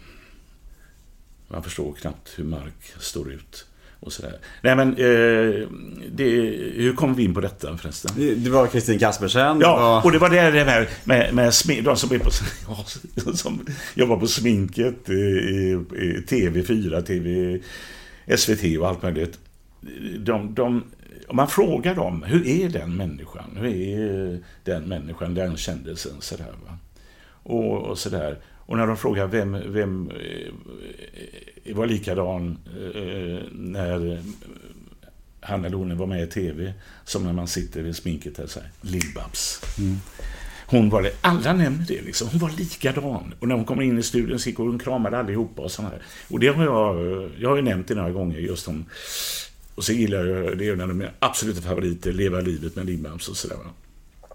man 1.47 1.63
förstår 1.63 1.93
knappt 1.93 2.39
hur 2.39 2.43
mark 2.43 2.93
står 2.99 3.31
ut. 3.31 3.65
Och 3.99 4.13
sådär. 4.13 4.37
Nej 4.61 4.75
men, 4.75 4.89
eh, 4.89 5.67
det, 6.11 6.29
hur 6.75 6.93
kom 6.95 7.13
vi 7.13 7.23
in 7.23 7.33
på 7.33 7.41
detta 7.41 7.77
förresten? 7.77 8.11
Det 8.43 8.49
var 8.49 8.67
Kristin 8.67 8.99
Kaspersen. 8.99 9.59
Ja, 9.59 10.01
och 10.03 10.11
det 10.11 10.17
var 10.17 10.29
det 10.29 10.65
med, 10.65 10.87
med, 11.03 11.33
med 11.33 11.53
smink, 11.53 11.85
de 11.85 11.97
som, 11.97 12.11
är 12.11 12.19
på, 12.19 12.31
som 13.33 13.65
jobbar 13.95 14.17
på 14.17 14.27
sminket 14.27 15.09
i, 15.09 15.13
i 15.13 16.23
TV4, 16.27 17.01
TV, 17.01 17.59
SVT 18.37 18.79
och 18.79 18.87
allt 18.87 19.01
möjligt. 19.01 19.39
De, 20.19 20.53
de, 20.53 20.83
om 21.27 21.35
man 21.35 21.47
frågar 21.47 21.95
dem, 21.95 22.23
hur 22.23 22.47
är 22.47 22.69
den 22.69 22.95
människan? 22.95 23.57
Hur 23.57 23.65
är 23.65 24.39
den 24.63 24.83
människan, 24.83 25.33
den 25.33 25.57
kändisen? 25.57 26.15
Sådär, 26.19 26.53
va? 26.65 26.77
Och, 27.43 27.77
och 27.77 27.97
sådär. 27.97 28.37
Och 28.67 28.77
när 28.77 28.87
de 28.87 28.97
frågar 28.97 29.27
vem, 29.27 29.57
vem 29.73 30.11
eh, 30.11 31.75
var 31.75 31.85
likadan 31.85 32.57
eh, 32.95 33.43
när 33.51 34.21
han 35.41 35.65
eller 35.65 35.77
hon 35.77 35.97
var 35.97 36.07
med 36.07 36.23
i 36.23 36.27
TV 36.27 36.73
som 37.05 37.23
när 37.23 37.33
man 37.33 37.47
sitter 37.47 37.81
vid 37.81 37.95
sminket 37.95 38.37
här 38.37 38.47
så 38.47 38.59
här, 38.59 38.69
Lill-Babs. 38.81 39.63
Mm. 39.79 39.97
Hon 40.69 40.89
var 40.89 41.01
det, 41.01 41.11
alla 41.21 41.53
nämner 41.53 41.85
det 41.87 42.01
liksom, 42.01 42.27
hon 42.27 42.39
var 42.39 42.49
likadan. 42.49 43.33
Och 43.39 43.47
när 43.47 43.55
hon 43.55 43.65
kommer 43.65 43.83
in 43.83 43.99
i 43.99 44.03
studion 44.03 44.39
så 44.39 44.49
gick 44.49 44.57
hon 44.57 44.75
och 44.75 44.81
kramade 44.81 45.17
allihopa 45.17 45.61
och 45.61 45.71
sådär. 45.71 46.01
Och 46.27 46.39
det 46.39 46.47
har 46.47 46.63
jag, 46.63 46.95
jag 47.39 47.49
har 47.49 47.55
ju 47.55 47.61
nämnt 47.61 47.87
det 47.87 47.95
några 47.95 48.11
gånger 48.11 48.39
just 48.39 48.67
om, 48.67 48.85
och 49.75 49.83
så 49.83 49.93
gillar 49.93 50.25
jag, 50.25 50.57
det 50.57 50.67
är 50.67 50.73
en 50.73 50.81
av 50.81 50.95
mina 50.95 51.11
absoluta 51.19 51.61
favoriter, 51.61 52.13
Leva 52.13 52.39
livet 52.39 52.75
med 52.75 52.85
Lill-Babs 52.85 53.29
och 53.29 53.37
sådär. 53.37 53.57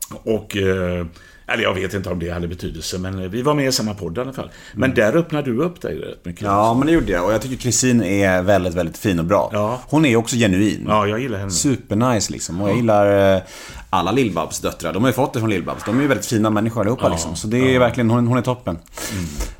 Och 0.08 0.56
eh, 0.56 1.06
eller 1.52 1.62
jag 1.62 1.74
vet 1.74 1.94
inte 1.94 2.10
om 2.10 2.18
det 2.18 2.30
hade 2.30 2.48
betydelse, 2.48 2.98
men 2.98 3.30
vi 3.30 3.42
var 3.42 3.54
med 3.54 3.68
i 3.68 3.72
samma 3.72 3.94
podd 3.94 4.18
i 4.18 4.20
alla 4.20 4.32
fall. 4.32 4.50
Men 4.72 4.92
mm. 4.92 4.94
där 4.94 5.18
öppnade 5.18 5.50
du 5.50 5.62
upp 5.62 5.80
dig 5.80 5.98
rätt 5.98 6.24
mycket. 6.24 6.42
Ja, 6.42 6.74
men 6.74 6.86
det 6.86 6.92
gjorde 6.92 7.12
jag. 7.12 7.24
Och 7.24 7.32
jag 7.32 7.42
tycker 7.42 7.56
Kristin 7.56 8.02
är 8.02 8.42
väldigt, 8.42 8.74
väldigt 8.74 8.96
fin 8.96 9.18
och 9.18 9.24
bra. 9.24 9.50
Ja. 9.52 9.80
Hon 9.88 10.04
är 10.04 10.16
också 10.16 10.36
genuin. 10.36 10.84
Ja, 10.88 11.06
jag 11.06 11.20
gillar 11.20 11.38
henne. 11.38 11.50
Supernice 11.50 12.32
liksom. 12.32 12.60
Och 12.60 12.68
jag 12.68 12.76
gillar 12.76 13.34
eh, 13.36 13.42
alla 13.90 14.12
Lill-Babs 14.12 14.62
döttrar. 14.62 14.92
De 14.92 15.02
har 15.02 15.10
ju 15.10 15.14
fått 15.14 15.32
det 15.32 15.40
från 15.40 15.50
Lill-Babs. 15.50 15.82
De 15.86 15.98
är 15.98 16.02
ju 16.02 16.08
väldigt 16.08 16.26
fina 16.26 16.50
människor 16.50 16.80
allihopa 16.80 17.04
ja. 17.04 17.08
liksom. 17.08 17.36
Så 17.36 17.46
det 17.46 17.58
är 17.58 17.72
ja. 17.72 17.80
verkligen, 17.80 18.10
hon, 18.10 18.26
hon 18.26 18.38
är 18.38 18.42
toppen. 18.42 18.78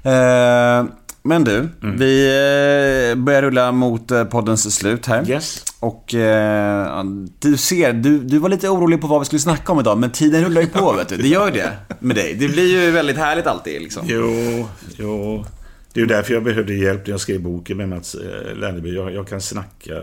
Mm. 0.05 0.86
Eh, 0.86 0.93
men 1.23 1.45
du, 1.45 1.68
mm. 1.83 1.97
vi 1.97 2.25
eh, 2.27 3.23
börjar 3.23 3.43
rulla 3.43 3.73
mot 3.73 4.11
eh, 4.11 4.25
poddens 4.25 4.75
slut 4.75 5.07
här. 5.07 5.31
Yes. 5.31 5.64
Och 5.81 6.14
eh, 6.14 7.05
du 7.39 7.57
ser, 7.57 7.93
du, 7.93 8.18
du 8.18 8.39
var 8.39 8.49
lite 8.49 8.68
orolig 8.68 9.01
på 9.01 9.07
vad 9.07 9.20
vi 9.20 9.25
skulle 9.25 9.41
snacka 9.41 9.73
om 9.73 9.81
idag, 9.81 9.99
men 9.99 10.11
tiden 10.11 10.45
rullar 10.45 10.61
ju 10.61 10.66
på 10.66 10.93
vet 10.93 11.09
du. 11.09 11.16
Det 11.16 11.29
gör 11.29 11.51
det 11.51 11.73
med 11.99 12.16
dig. 12.16 12.35
Det 12.35 12.49
blir 12.49 12.85
ju 12.85 12.91
väldigt 12.91 13.16
härligt 13.16 13.47
alltid 13.47 13.83
liksom. 13.83 14.03
Jo, 14.07 14.68
jo. 14.97 15.45
Det 15.93 16.01
är 16.01 16.03
ju 16.03 16.09
därför 16.09 16.35
jag 16.35 16.45
behövde 16.45 16.75
hjälp 16.75 17.07
när 17.07 17.11
jag 17.11 17.20
skrev 17.20 17.41
boken 17.41 17.77
med 17.77 17.89
Mats 17.89 18.14
eh, 18.14 18.57
Lerneby. 18.57 18.95
Jag, 18.95 19.14
jag 19.14 19.29
kan 19.29 19.41
snacka 19.41 19.95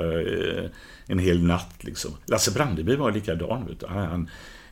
en 1.08 1.20
hel 1.20 1.44
natt 1.44 1.76
liksom. 1.80 2.12
Lasse 2.26 2.52
Brandeby 2.52 2.96
var 2.96 3.12
likadan. 3.12 3.66
Vet 3.68 3.80
du. 3.80 3.88
Han, 3.88 4.30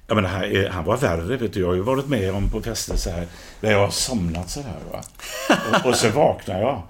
jag 0.07 0.15
menar, 0.15 0.29
han, 0.29 0.71
han 0.71 0.85
var 0.85 0.97
värre, 0.97 1.37
vet 1.37 1.53
du. 1.53 1.59
Jag 1.59 1.67
har 1.67 1.75
ju 1.75 1.81
varit 1.81 2.07
med 2.07 2.33
om 2.33 2.49
på 2.49 2.61
fester 2.61 2.95
så 2.95 3.09
här, 3.09 3.27
där 3.61 3.71
jag 3.71 3.79
har 3.79 3.89
somnat 3.89 4.49
så 4.49 4.61
här. 4.61 4.79
Va? 4.91 5.03
Och, 5.49 5.89
och 5.89 5.95
så 5.95 6.09
vaknar 6.09 6.61
jag. 6.61 6.81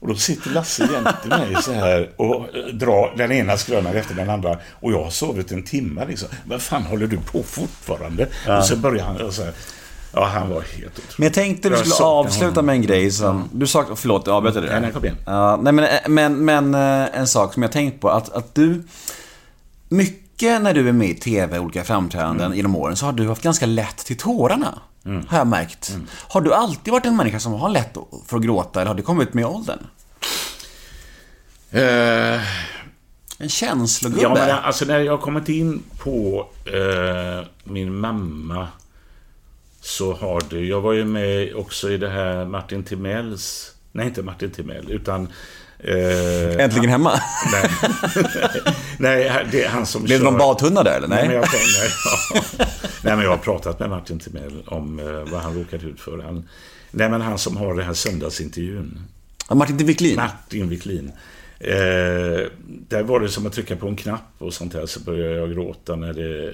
Och 0.00 0.08
då 0.08 0.14
sitter 0.14 0.50
Lasse 0.50 0.88
jämte 0.92 1.28
mig 1.28 1.62
så 1.62 1.72
här 1.72 2.10
och 2.16 2.46
drar 2.72 3.16
den 3.16 3.32
ena 3.32 3.56
skrönan 3.56 3.96
efter 3.96 4.14
den 4.14 4.30
andra. 4.30 4.58
Och 4.80 4.92
jag 4.92 5.04
har 5.04 5.10
sovit 5.10 5.52
en 5.52 5.62
timme 5.62 6.06
liksom. 6.08 6.28
Vad 6.44 6.62
fan 6.62 6.82
håller 6.82 7.06
du 7.06 7.16
på 7.16 7.42
fortfarande? 7.42 8.26
Ja. 8.46 8.58
Och 8.58 8.64
så 8.64 8.76
börjar 8.76 9.04
han 9.04 9.32
så 9.32 9.44
här. 9.44 9.52
Ja, 10.14 10.24
han 10.24 10.50
var 10.50 10.60
helt 10.60 10.98
otrolig. 10.98 11.14
Men 11.16 11.26
jag 11.26 11.34
tänkte 11.34 11.68
du 11.68 11.76
skulle 11.76 11.94
avsluta 11.94 12.62
med 12.62 12.74
en 12.74 12.82
grej 12.82 13.10
som... 13.10 13.48
Du 13.52 13.66
sa... 13.66 13.86
Förlåt, 13.96 14.26
jag 14.26 14.36
avbröt 14.36 14.54
dig. 14.54 14.64
Nej, 14.70 14.80
nej, 14.80 14.92
kom 14.92 15.04
igen. 15.04 15.16
Uh, 15.28 15.62
nej, 15.62 15.72
men, 15.72 15.88
men, 16.08 16.44
men 16.44 16.74
uh, 16.74 17.18
en 17.18 17.26
sak 17.26 17.54
som 17.54 17.62
jag 17.62 17.72
tänkt 17.72 18.00
på. 18.00 18.10
Att, 18.10 18.32
att 18.32 18.54
du... 18.54 18.82
Mycket 19.88 20.21
när 20.42 20.74
du 20.74 20.88
är 20.88 20.92
med 20.92 21.08
i 21.08 21.14
TV, 21.14 21.58
olika 21.58 21.84
framträdanden 21.84 22.46
mm. 22.46 22.56
genom 22.56 22.76
åren, 22.76 22.96
så 22.96 23.06
har 23.06 23.12
du 23.12 23.28
haft 23.28 23.42
ganska 23.42 23.66
lätt 23.66 23.96
till 23.96 24.16
tårarna. 24.16 24.78
Mm. 25.04 25.26
Har 25.28 25.38
jag 25.38 25.46
märkt. 25.46 25.90
Mm. 25.90 26.06
Har 26.28 26.40
du 26.40 26.54
alltid 26.54 26.92
varit 26.92 27.06
en 27.06 27.16
människa 27.16 27.40
som 27.40 27.52
har 27.52 27.68
lätt 27.68 27.96
för 28.26 28.36
att 28.36 28.42
gråta, 28.42 28.80
eller 28.80 28.88
har 28.88 28.94
det 28.94 29.02
kommit 29.02 29.34
med 29.34 29.46
åldern? 29.46 29.78
Uh, 31.74 32.40
en 33.38 33.48
känslogubbe? 33.48 34.22
Ja, 34.22 34.34
men 34.34 34.50
alltså 34.50 34.84
när 34.84 35.00
jag 35.00 35.12
har 35.12 35.18
kommit 35.18 35.48
in 35.48 35.82
på 35.98 36.46
uh, 36.74 37.46
min 37.64 37.94
mamma 37.94 38.68
så 39.80 40.14
har 40.14 40.42
det... 40.50 40.60
Jag 40.60 40.80
var 40.80 40.92
ju 40.92 41.04
med 41.04 41.54
också 41.54 41.90
i 41.90 41.96
det 41.96 42.08
här 42.08 42.44
Martin 42.44 42.84
Timells... 42.84 43.74
Nej, 43.92 44.06
inte 44.06 44.22
Martin 44.22 44.50
Timell, 44.50 44.90
utan... 44.90 45.28
Eh, 45.84 46.64
Äntligen 46.64 46.90
hemma? 46.90 47.20
Nej, 47.52 47.70
nej 49.30 49.46
det 49.52 49.64
är 49.64 49.68
han 49.68 49.86
som 49.86 50.02
Blev 50.02 50.18
det 50.18 50.24
någon 50.24 50.38
badtunna 50.38 50.82
där 50.82 50.96
eller? 50.96 51.08
Nej, 51.08 51.18
nej, 51.18 51.28
men 51.28 51.36
jag, 51.36 51.44
nej, 51.52 51.90
ja. 52.04 52.60
nej, 53.02 53.16
men 53.16 53.20
jag 53.24 53.30
har 53.30 53.36
pratat 53.36 53.80
med 53.80 53.90
Martin 53.90 54.18
Timell 54.18 54.62
om 54.66 54.98
eh, 54.98 55.32
vad 55.32 55.40
han 55.40 55.58
råkat 55.58 55.82
ut 55.82 56.00
för. 56.00 56.18
Han, 56.18 56.48
nej, 56.90 57.08
men 57.10 57.20
han 57.20 57.38
som 57.38 57.56
har 57.56 57.74
den 57.74 57.86
här 57.86 57.94
söndagsintervjun. 57.94 59.00
Ja, 59.48 59.54
Martin 59.54 59.76
Wiklin? 59.76 60.16
Martin 60.16 60.68
Wiklin. 60.68 61.12
Eh, 61.58 62.46
där 62.66 63.02
var 63.02 63.20
det 63.20 63.28
som 63.28 63.46
att 63.46 63.52
trycka 63.52 63.76
på 63.76 63.88
en 63.88 63.96
knapp 63.96 64.34
och 64.38 64.54
sånt 64.54 64.74
här 64.74 64.86
så 64.86 65.00
började 65.00 65.34
jag 65.34 65.52
gråta 65.52 65.96
när 65.96 66.12
det 66.12 66.52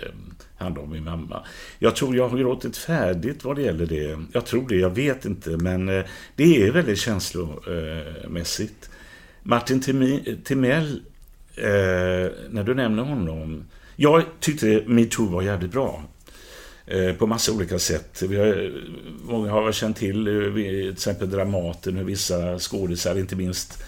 handlade 0.56 0.86
om 0.86 0.92
min 0.92 1.04
mamma. 1.04 1.46
Jag 1.78 1.96
tror 1.96 2.16
jag 2.16 2.28
har 2.28 2.38
gråtit 2.38 2.76
färdigt 2.76 3.44
vad 3.44 3.56
det 3.56 3.62
gäller 3.62 3.86
det. 3.86 4.18
Jag 4.32 4.46
tror 4.46 4.68
det, 4.68 4.76
jag 4.76 4.90
vet 4.90 5.24
inte, 5.24 5.50
men 5.50 5.86
det 6.36 6.66
är 6.66 6.70
väldigt 6.70 6.98
känslomässigt. 6.98 8.87
Martin 9.48 9.80
Timell, 10.44 11.02
eh, 11.56 12.32
när 12.50 12.62
du 12.62 12.74
nämner 12.74 13.02
honom. 13.02 13.64
Jag 13.96 14.22
tyckte 14.40 14.82
metoo 14.86 15.26
var 15.26 15.42
jävligt 15.42 15.72
bra. 15.72 16.02
Eh, 16.86 17.12
på 17.12 17.26
massa 17.26 17.52
olika 17.52 17.78
sätt. 17.78 18.22
Vi 18.28 18.36
har, 18.36 18.72
många 19.24 19.50
har 19.50 19.72
känt 19.72 19.96
till, 19.96 20.24
till 20.54 20.92
exempel 20.92 21.30
Dramaten, 21.30 21.96
hur 21.96 22.04
vissa 22.04 22.58
skådisar, 22.58 23.18
inte 23.18 23.36
minst 23.36 23.84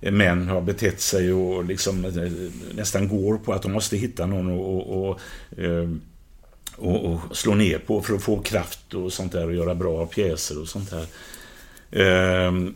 män 0.00 0.48
har 0.48 0.60
betett 0.60 1.00
sig 1.00 1.32
och 1.32 1.64
liksom 1.64 2.04
eh, 2.04 2.32
nästan 2.74 3.08
går 3.08 3.38
på 3.38 3.52
att 3.52 3.62
de 3.62 3.72
måste 3.72 3.96
hitta 3.96 4.26
någon 4.26 4.50
och, 4.50 4.74
och, 4.74 5.10
och 5.10 5.20
eh, 5.64 5.88
och, 6.76 7.04
och, 7.04 7.36
slå 7.36 7.54
ner 7.54 7.78
på 7.78 8.02
för 8.02 8.14
att 8.14 8.22
få 8.22 8.40
kraft 8.40 8.94
och 8.94 9.12
sånt 9.12 9.32
där 9.32 9.46
och 9.46 9.54
göra 9.54 9.74
bra 9.74 10.06
pjäser 10.06 10.60
och 10.60 10.68
sånt 10.68 10.90
där. 10.90 11.06
Ehm, 11.90 12.74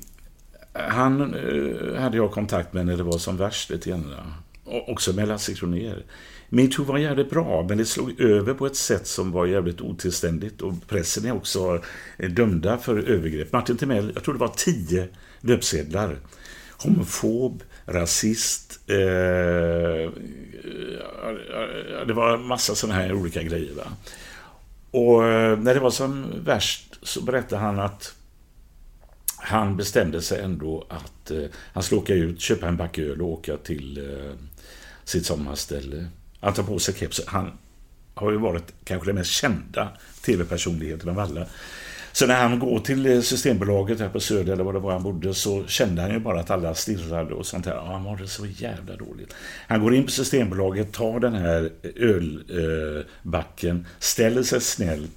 han 0.72 1.34
eh, 1.34 2.00
hade 2.00 2.16
jag 2.16 2.30
kontakt 2.30 2.72
med 2.72 2.86
när 2.86 2.96
det 2.96 3.02
var 3.02 3.18
som 3.18 3.36
värst 3.36 3.70
lite 3.70 3.90
grann. 3.90 4.14
Också 4.64 5.12
med 5.12 5.28
Lasse 5.28 5.54
Kronér. 5.54 6.04
Metoo 6.48 6.84
var 6.84 6.98
jävligt 6.98 7.30
bra, 7.30 7.66
men 7.68 7.78
det 7.78 7.84
slog 7.84 8.20
över 8.20 8.54
på 8.54 8.66
ett 8.66 8.76
sätt 8.76 9.06
som 9.06 9.32
var 9.32 9.46
jävligt 9.46 9.80
otillständigt. 9.80 10.60
Och 10.60 10.74
pressen 10.88 11.24
är 11.24 11.32
också 11.32 11.82
dömda 12.30 12.78
för 12.78 12.98
övergrepp. 12.98 13.52
Martin 13.52 13.76
Timell, 13.76 14.12
jag 14.14 14.24
tror 14.24 14.34
det 14.34 14.40
var 14.40 14.52
tio 14.56 15.08
löpsedlar. 15.40 16.16
Homofob, 16.78 17.62
rasist, 17.86 18.80
eh, 18.86 20.10
det 22.06 22.12
var 22.12 22.38
massa 22.38 22.74
sådana 22.74 23.00
här 23.00 23.12
olika 23.12 23.42
grejer. 23.42 23.74
Va? 23.74 23.84
Och 24.90 25.24
eh, 25.24 25.58
när 25.58 25.74
det 25.74 25.80
var 25.80 25.90
som 25.90 26.26
värst 26.44 26.98
så 27.02 27.22
berättade 27.22 27.62
han 27.62 27.78
att 27.78 28.14
han 29.40 29.76
bestämde 29.76 30.22
sig 30.22 30.40
ändå 30.40 30.86
att 30.88 31.30
eh, 31.30 31.44
han 31.72 31.82
skulle 31.82 32.00
åka 32.00 32.14
ut, 32.14 32.40
köpa 32.40 32.68
en 32.68 32.76
back 32.76 32.98
öl 32.98 33.22
och 33.22 33.28
åka 33.28 33.56
till 33.56 33.98
eh, 33.98 34.32
sitt 35.04 35.26
sommarställe. 35.26 36.06
Han 36.40 36.54
tar 36.54 36.62
på 36.62 36.78
sig 36.78 36.94
keps. 36.94 37.20
Han 37.26 37.52
har 38.14 38.30
ju 38.30 38.38
varit 38.38 38.72
kanske 38.84 39.08
den 39.08 39.14
mest 39.14 39.30
kända 39.30 39.88
tv-personligheten 40.24 41.08
av 41.08 41.18
alla. 41.18 41.46
Så 42.12 42.26
när 42.26 42.48
han 42.48 42.58
går 42.58 42.78
till 42.78 43.06
eh, 43.06 43.20
Systembolaget 43.20 44.00
här 44.00 44.08
på 44.08 44.20
Söder 44.20 44.52
eller 44.52 44.64
var 44.64 44.72
det 44.72 44.78
var 44.78 44.92
han 44.92 45.02
bodde 45.02 45.34
så 45.34 45.66
kände 45.66 46.02
han 46.02 46.10
ju 46.10 46.18
bara 46.18 46.40
att 46.40 46.50
alla 46.50 46.74
stirrade 46.74 47.34
och 47.34 47.46
sånt 47.46 47.64
där. 47.64 47.74
Ja, 47.74 47.92
han 47.92 48.02
mådde 48.02 48.28
så 48.28 48.46
jävla 48.46 48.96
dåligt. 48.96 49.34
Han 49.66 49.82
går 49.82 49.94
in 49.94 50.04
på 50.04 50.10
Systembolaget, 50.10 50.92
tar 50.92 51.20
den 51.20 51.34
här 51.34 51.70
eh, 51.82 51.90
ölbacken, 51.96 53.76
eh, 53.76 53.86
ställer 53.98 54.42
sig 54.42 54.60
snällt 54.60 55.10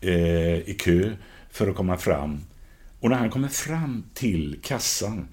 eh, 0.00 0.58
i 0.58 0.76
kö 0.78 1.10
för 1.50 1.68
att 1.68 1.76
komma 1.76 1.96
fram. 1.96 2.40
Och 3.04 3.10
när 3.10 3.16
han 3.16 3.30
kommer 3.30 3.48
fram 3.48 4.04
till 4.14 4.58
kassan 4.62 5.28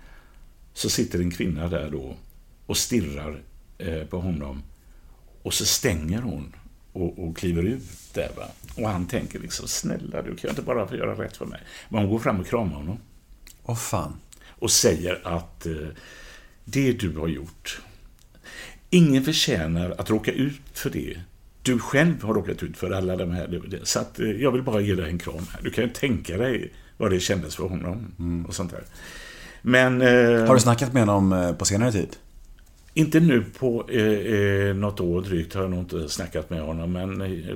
så 0.74 0.90
sitter 0.90 1.20
en 1.20 1.32
kvinna 1.32 1.68
där 1.68 1.92
då 1.92 2.16
och 2.66 2.78
stirrar 2.78 3.42
på 4.10 4.20
honom. 4.20 4.64
Och 5.42 5.54
så 5.54 5.66
stänger 5.66 6.22
hon 6.22 6.56
och, 6.94 7.20
och 7.20 7.38
kliver 7.38 7.64
ut 7.64 8.14
där. 8.14 8.30
Va? 8.38 8.48
Och 8.76 8.90
han 8.90 9.08
tänker 9.08 9.40
liksom, 9.40 9.68
snälla 9.68 10.22
du 10.22 10.36
kan 10.36 10.50
inte 10.50 10.62
bara 10.62 10.88
få 10.88 10.96
göra 10.96 11.24
rätt 11.24 11.38
för 11.38 11.46
mig. 11.46 11.62
Men 11.90 12.02
hon 12.02 12.10
går 12.10 12.20
fram 12.20 12.40
och 12.40 12.48
kramar 12.48 12.76
honom. 12.76 12.98
Åh 13.64 13.76
fan. 13.76 14.20
Och 14.48 14.72
säger 14.72 15.28
att 15.28 15.66
eh, 15.66 15.88
det 16.66 16.92
du 16.92 17.18
har 17.18 17.28
gjort, 17.28 17.82
ingen 18.90 19.24
förtjänar 19.24 19.96
att 19.98 20.10
råka 20.10 20.32
ut 20.32 20.62
för 20.74 20.90
det. 20.90 21.20
Du 21.62 21.80
själv 21.80 22.24
har 22.24 22.34
råkat 22.34 22.64
ut 22.64 22.78
för 22.78 22.92
alla 22.92 23.16
de 23.16 23.32
här. 23.32 23.80
Så 23.84 24.00
att, 24.00 24.20
eh, 24.20 24.32
jag 24.32 24.52
vill 24.52 24.64
bara 24.64 24.82
ge 24.82 24.96
dig 24.96 25.10
en 25.10 25.20
kram 25.20 25.46
här. 25.54 25.62
Du 25.62 25.72
kan 25.72 25.84
ju 25.84 25.90
tänka 25.90 26.38
dig 26.38 26.72
vad 27.02 27.12
det 27.12 27.20
kändes 27.20 27.56
för 27.56 27.64
honom. 27.64 28.45
Och 28.47 28.56
sånt 28.56 28.72
där. 28.72 28.84
Men... 29.62 30.02
Eh, 30.02 30.47
Har 30.47 30.54
du 30.54 30.62
snackat 30.62 30.93
med 30.93 31.06
honom 31.06 31.34
eh, 31.34 31.54
på 31.54 31.66
senare 31.66 31.91
tid? 31.91 32.16
inte 32.93 33.20
nu 33.20 33.43
på 33.60 33.86
eh, 33.89 34.04
eh, 34.04 34.76
något 34.76 34.99
år 34.99 35.22
drygt 35.22 35.54
har 35.54 35.62
jag 35.62 35.72
nog 35.72 35.80
inte 35.80 36.10
snackat 36.10 36.49
med 36.49 36.62
honom. 36.62 36.91
Men 36.91 37.22
eh, 37.22 37.56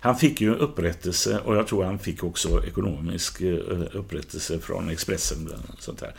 han 0.00 0.16
fick 0.16 0.40
ju 0.40 0.54
upprättelse 0.54 1.38
och 1.44 1.56
jag 1.56 1.66
tror 1.66 1.84
han 1.84 1.98
fick 1.98 2.24
också 2.24 2.64
ekonomisk 2.66 3.40
eh, 3.40 3.58
upprättelse 3.92 4.58
från 4.58 4.90
Expressen. 4.90 5.48
och 5.68 5.82
Sånt 5.82 6.00
där. 6.00 6.14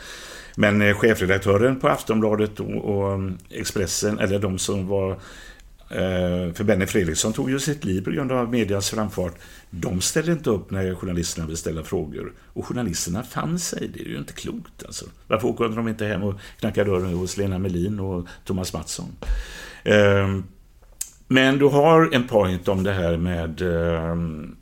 Men 0.56 0.82
eh, 0.82 0.96
chefredaktören 0.96 1.80
på 1.80 1.88
Aftonbladet 1.88 2.60
och, 2.60 2.76
och 2.76 3.14
mm, 3.14 3.38
Expressen, 3.50 4.20
eller 4.20 4.40
de 4.40 4.60
som 4.60 4.88
var 4.88 5.12
eh, 5.90 6.54
för 6.54 6.64
Benny 6.64 6.86
Fredriksson 6.86 7.34
tog 7.34 7.50
ju 7.50 7.60
sitt 7.60 7.86
liv 7.86 8.02
på 8.02 8.12
grund 8.12 8.32
av 8.32 8.52
medias 8.52 8.90
framfart. 8.90 9.34
De 9.76 10.02
ställde 10.02 10.32
inte 10.32 10.50
upp 10.50 10.72
när 10.72 10.96
journalisterna 10.96 11.46
ville 11.46 11.58
ställa 11.58 11.84
frågor. 11.84 12.34
Och 12.40 12.66
journalisterna 12.66 13.24
fann 13.24 13.60
sig. 13.60 13.88
Det 13.94 14.00
är 14.00 14.06
ju 14.06 14.18
inte 14.18 14.34
klokt 14.34 14.86
alltså. 14.86 15.06
Varför 15.28 15.48
åker 15.48 15.70
de 15.70 15.88
inte 15.88 16.06
hem 16.06 16.24
och 16.24 16.36
knackar 16.60 16.86
dörren 16.86 17.14
hos 17.14 17.38
Lena 17.38 17.60
Melin 17.60 18.00
och 18.00 18.28
Thomas 18.46 18.74
Mattsson? 18.74 19.16
Ehm, 19.84 20.44
men 21.28 21.58
du 21.58 21.66
har 21.66 22.10
en 22.14 22.28
point 22.28 22.68
om 22.68 22.84
det 22.84 22.94
här 22.94 23.18
med 23.18 23.62
eh, 23.62 24.18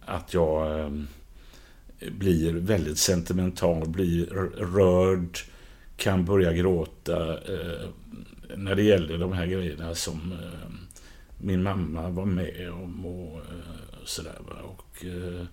att 0.06 0.34
jag 0.34 0.80
eh, 0.80 0.90
blir 2.12 2.54
väldigt 2.54 2.98
sentimental, 2.98 3.90
blir 3.90 4.26
rörd, 4.58 5.38
kan 5.98 6.26
börja 6.26 6.54
gråta 6.54 7.34
eh, 7.34 7.88
när 8.56 8.76
det 8.76 8.84
gäller 8.84 9.18
de 9.18 9.34
här 9.34 9.46
grejerna 9.46 9.96
som 9.96 10.34
min 11.38 11.64
mamma 11.64 12.10
var 12.10 12.26
med 12.26 12.72
om 12.72 13.06
och 13.06 13.42
sådär. 14.06 14.36
Och, 14.64 14.91
Eh, 15.06 15.46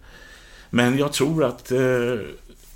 men 0.70 0.98
jag 0.98 1.12
tror 1.12 1.44
att 1.44 1.72
eh, 1.72 2.14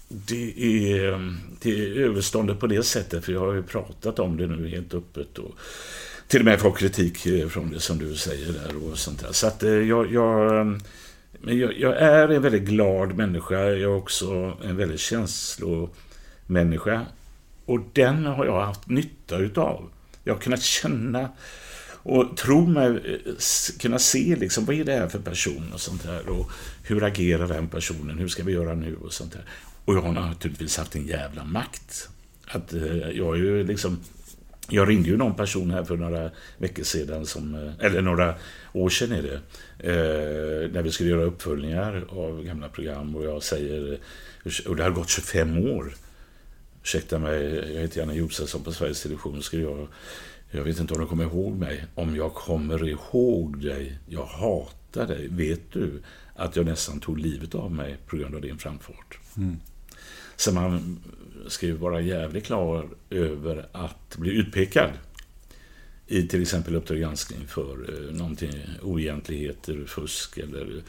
det 0.09 0.55
är, 0.93 1.13
mm, 1.13 1.37
det 1.61 1.71
är 1.71 2.01
överståndet 2.01 2.61
på 2.61 2.67
det 2.67 2.83
sättet, 2.83 3.25
för 3.25 3.33
jag 3.33 3.41
har 3.41 3.53
ju 3.53 3.63
pratat 3.63 4.19
om 4.19 4.37
det 4.37 4.47
nu 4.47 4.69
helt 4.69 4.95
öppet. 4.95 5.39
Och 5.39 5.55
till 6.27 6.41
och 6.41 6.45
med 6.45 6.61
fått 6.61 6.79
kritik 6.79 7.27
eh, 7.27 7.49
från 7.49 7.71
det 7.71 7.81
som 7.81 7.99
du 7.99 8.17
säger 8.17 8.53
där 8.53 8.91
och 8.91 8.99
sånt 8.99 9.21
där. 9.21 9.33
Så 9.33 9.47
att 9.47 9.63
jag, 9.63 10.13
jag, 10.13 10.61
mm, 10.61 10.81
men 11.41 11.59
jag, 11.59 11.79
jag 11.79 11.97
är 11.97 12.29
en 12.29 12.43
väldigt 12.43 12.63
glad 12.63 13.17
människa. 13.17 13.55
Jag 13.55 13.81
är 13.81 13.97
också 13.97 14.57
en 14.65 14.77
väldigt 14.77 15.01
känslomänniska. 15.01 17.07
Och 17.65 17.81
den 17.93 18.27
har 18.27 18.47
jag 18.47 18.65
haft 18.65 18.89
nytta 18.89 19.39
utav. 19.39 19.91
Jag 20.25 20.35
har 20.35 20.41
kunnat 20.41 20.63
känna 20.63 21.29
och 22.03 22.37
tro 22.37 22.67
mig 22.67 22.87
eh, 22.87 23.35
kunna 23.81 23.99
se 23.99 24.37
liksom, 24.37 24.65
vad 24.65 24.77
är 24.77 24.85
det 24.85 24.93
här 24.93 25.09
för 25.09 25.19
person 25.19 25.71
och 25.75 25.81
sånt 25.81 26.03
där. 26.03 26.29
Och 26.29 26.51
hur 26.83 27.05
agerar 27.05 27.49
den 27.49 27.69
personen? 27.69 28.19
Hur 28.19 28.29
ska 28.29 28.43
vi 28.43 28.53
göra 28.53 28.75
nu? 28.75 28.97
Och 28.97 29.13
sånt 29.13 29.33
där. 29.33 29.45
Och 29.85 29.95
jag 29.95 30.03
har 30.03 30.13
naturligtvis 30.13 30.77
haft 30.77 30.95
en 30.95 31.07
jävla 31.07 31.45
makt. 31.45 32.09
Att 32.47 32.73
eh, 32.73 33.11
jag 33.11 33.35
är 33.35 33.39
ju 33.39 33.65
liksom... 33.65 33.99
Jag 34.69 34.89
ringde 34.89 35.09
ju 35.09 35.17
någon 35.17 35.35
person 35.35 35.71
här 35.71 35.85
för 35.85 35.97
några 35.97 36.31
veckor 36.59 36.83
sedan, 36.83 37.27
som, 37.27 37.55
eh, 37.55 37.87
eller 37.87 38.03
några 38.03 38.35
år 38.73 38.89
sedan 38.89 39.13
är 39.13 39.23
det, 39.23 39.35
eh, 39.79 40.71
när 40.73 40.83
vi 40.83 40.93
skulle 40.93 41.11
göra 41.11 41.23
uppföljningar 41.23 42.05
av 42.09 42.45
gamla 42.45 42.69
program 42.69 43.17
och 43.17 43.25
jag 43.25 43.43
säger, 43.43 43.99
och 44.67 44.77
det 44.77 44.83
har 44.83 44.91
gått 44.91 45.09
25 45.09 45.59
år, 45.59 45.95
ursäkta 46.83 47.19
mig, 47.19 47.43
jag 47.75 47.81
heter 47.81 48.01
Janne 48.01 48.15
Josefsson 48.15 48.65
på 48.65 48.73
Sveriges 48.73 49.03
Television, 49.03 49.43
skulle 49.43 49.63
jag, 49.63 49.89
jag 50.55 50.65
vet 50.65 50.81
inte 50.81 50.95
om 50.95 51.01
du 51.01 51.07
kommer 51.07 51.25
ihåg 51.25 51.53
mig, 51.53 51.85
om 51.95 52.17
jag 52.17 52.35
kommer 52.35 52.89
ihåg 52.89 53.63
dig, 53.63 53.99
jag 54.09 54.25
hatar 54.25 55.07
dig, 55.07 55.29
vet 55.29 55.73
du 55.73 56.03
att 56.37 56.57
jag 56.57 56.67
nästan 56.67 57.01
tog 57.01 57.19
livet 57.19 57.55
av 57.55 57.73
mig 57.73 57.97
på 58.07 58.17
grund 58.17 58.35
av 58.35 58.41
din 58.41 58.59
framfart. 58.59 59.19
Så 60.37 60.53
man 60.53 61.01
ska 61.49 61.67
ju 61.67 61.73
vara 61.73 62.01
jävligt 62.01 62.45
klar 62.45 62.89
över 63.11 63.67
att 63.73 64.17
bli 64.17 64.31
utpekad 64.31 64.91
i 66.07 66.29
till 66.29 66.43
exempel 66.43 66.77
Uppdrag 66.77 66.99
granskning 66.99 67.47
för 67.49 67.73
eh, 67.89 68.17
någonting, 68.17 68.55
oegentligheter, 68.83 69.85
fusk 69.87 70.39
eller 70.39 70.83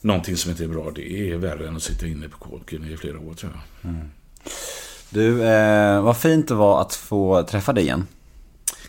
någonting 0.00 0.36
som 0.36 0.50
inte 0.50 0.64
är 0.64 0.68
bra. 0.68 0.90
Det 0.94 1.30
är 1.30 1.36
värre 1.36 1.68
än 1.68 1.76
att 1.76 1.82
sitta 1.82 2.06
inne 2.06 2.28
på 2.28 2.38
kåken 2.38 2.84
i 2.84 2.96
flera 2.96 3.18
år 3.18 3.34
tror 3.34 3.52
jag. 3.82 3.94
Du, 5.10 5.42
eh, 5.42 6.02
vad 6.02 6.16
fint 6.16 6.48
det 6.48 6.54
var 6.54 6.80
att 6.80 6.94
få 6.94 7.42
träffa 7.42 7.72
dig 7.72 7.84
igen. 7.84 8.06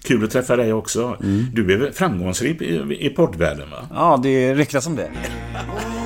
Kul 0.04 0.24
att 0.24 0.32
träffa 0.32 0.56
dig 0.56 0.74
också. 0.74 1.18
Du 1.54 1.74
är 1.74 1.92
framgångsrik 1.92 2.62
i, 2.62 2.98
i 3.00 3.10
poddvärlden 3.10 3.70
va? 3.70 3.88
Ja, 3.94 4.20
det 4.24 4.54
ryktas 4.54 4.88
om 4.88 4.96
det. 4.96 5.12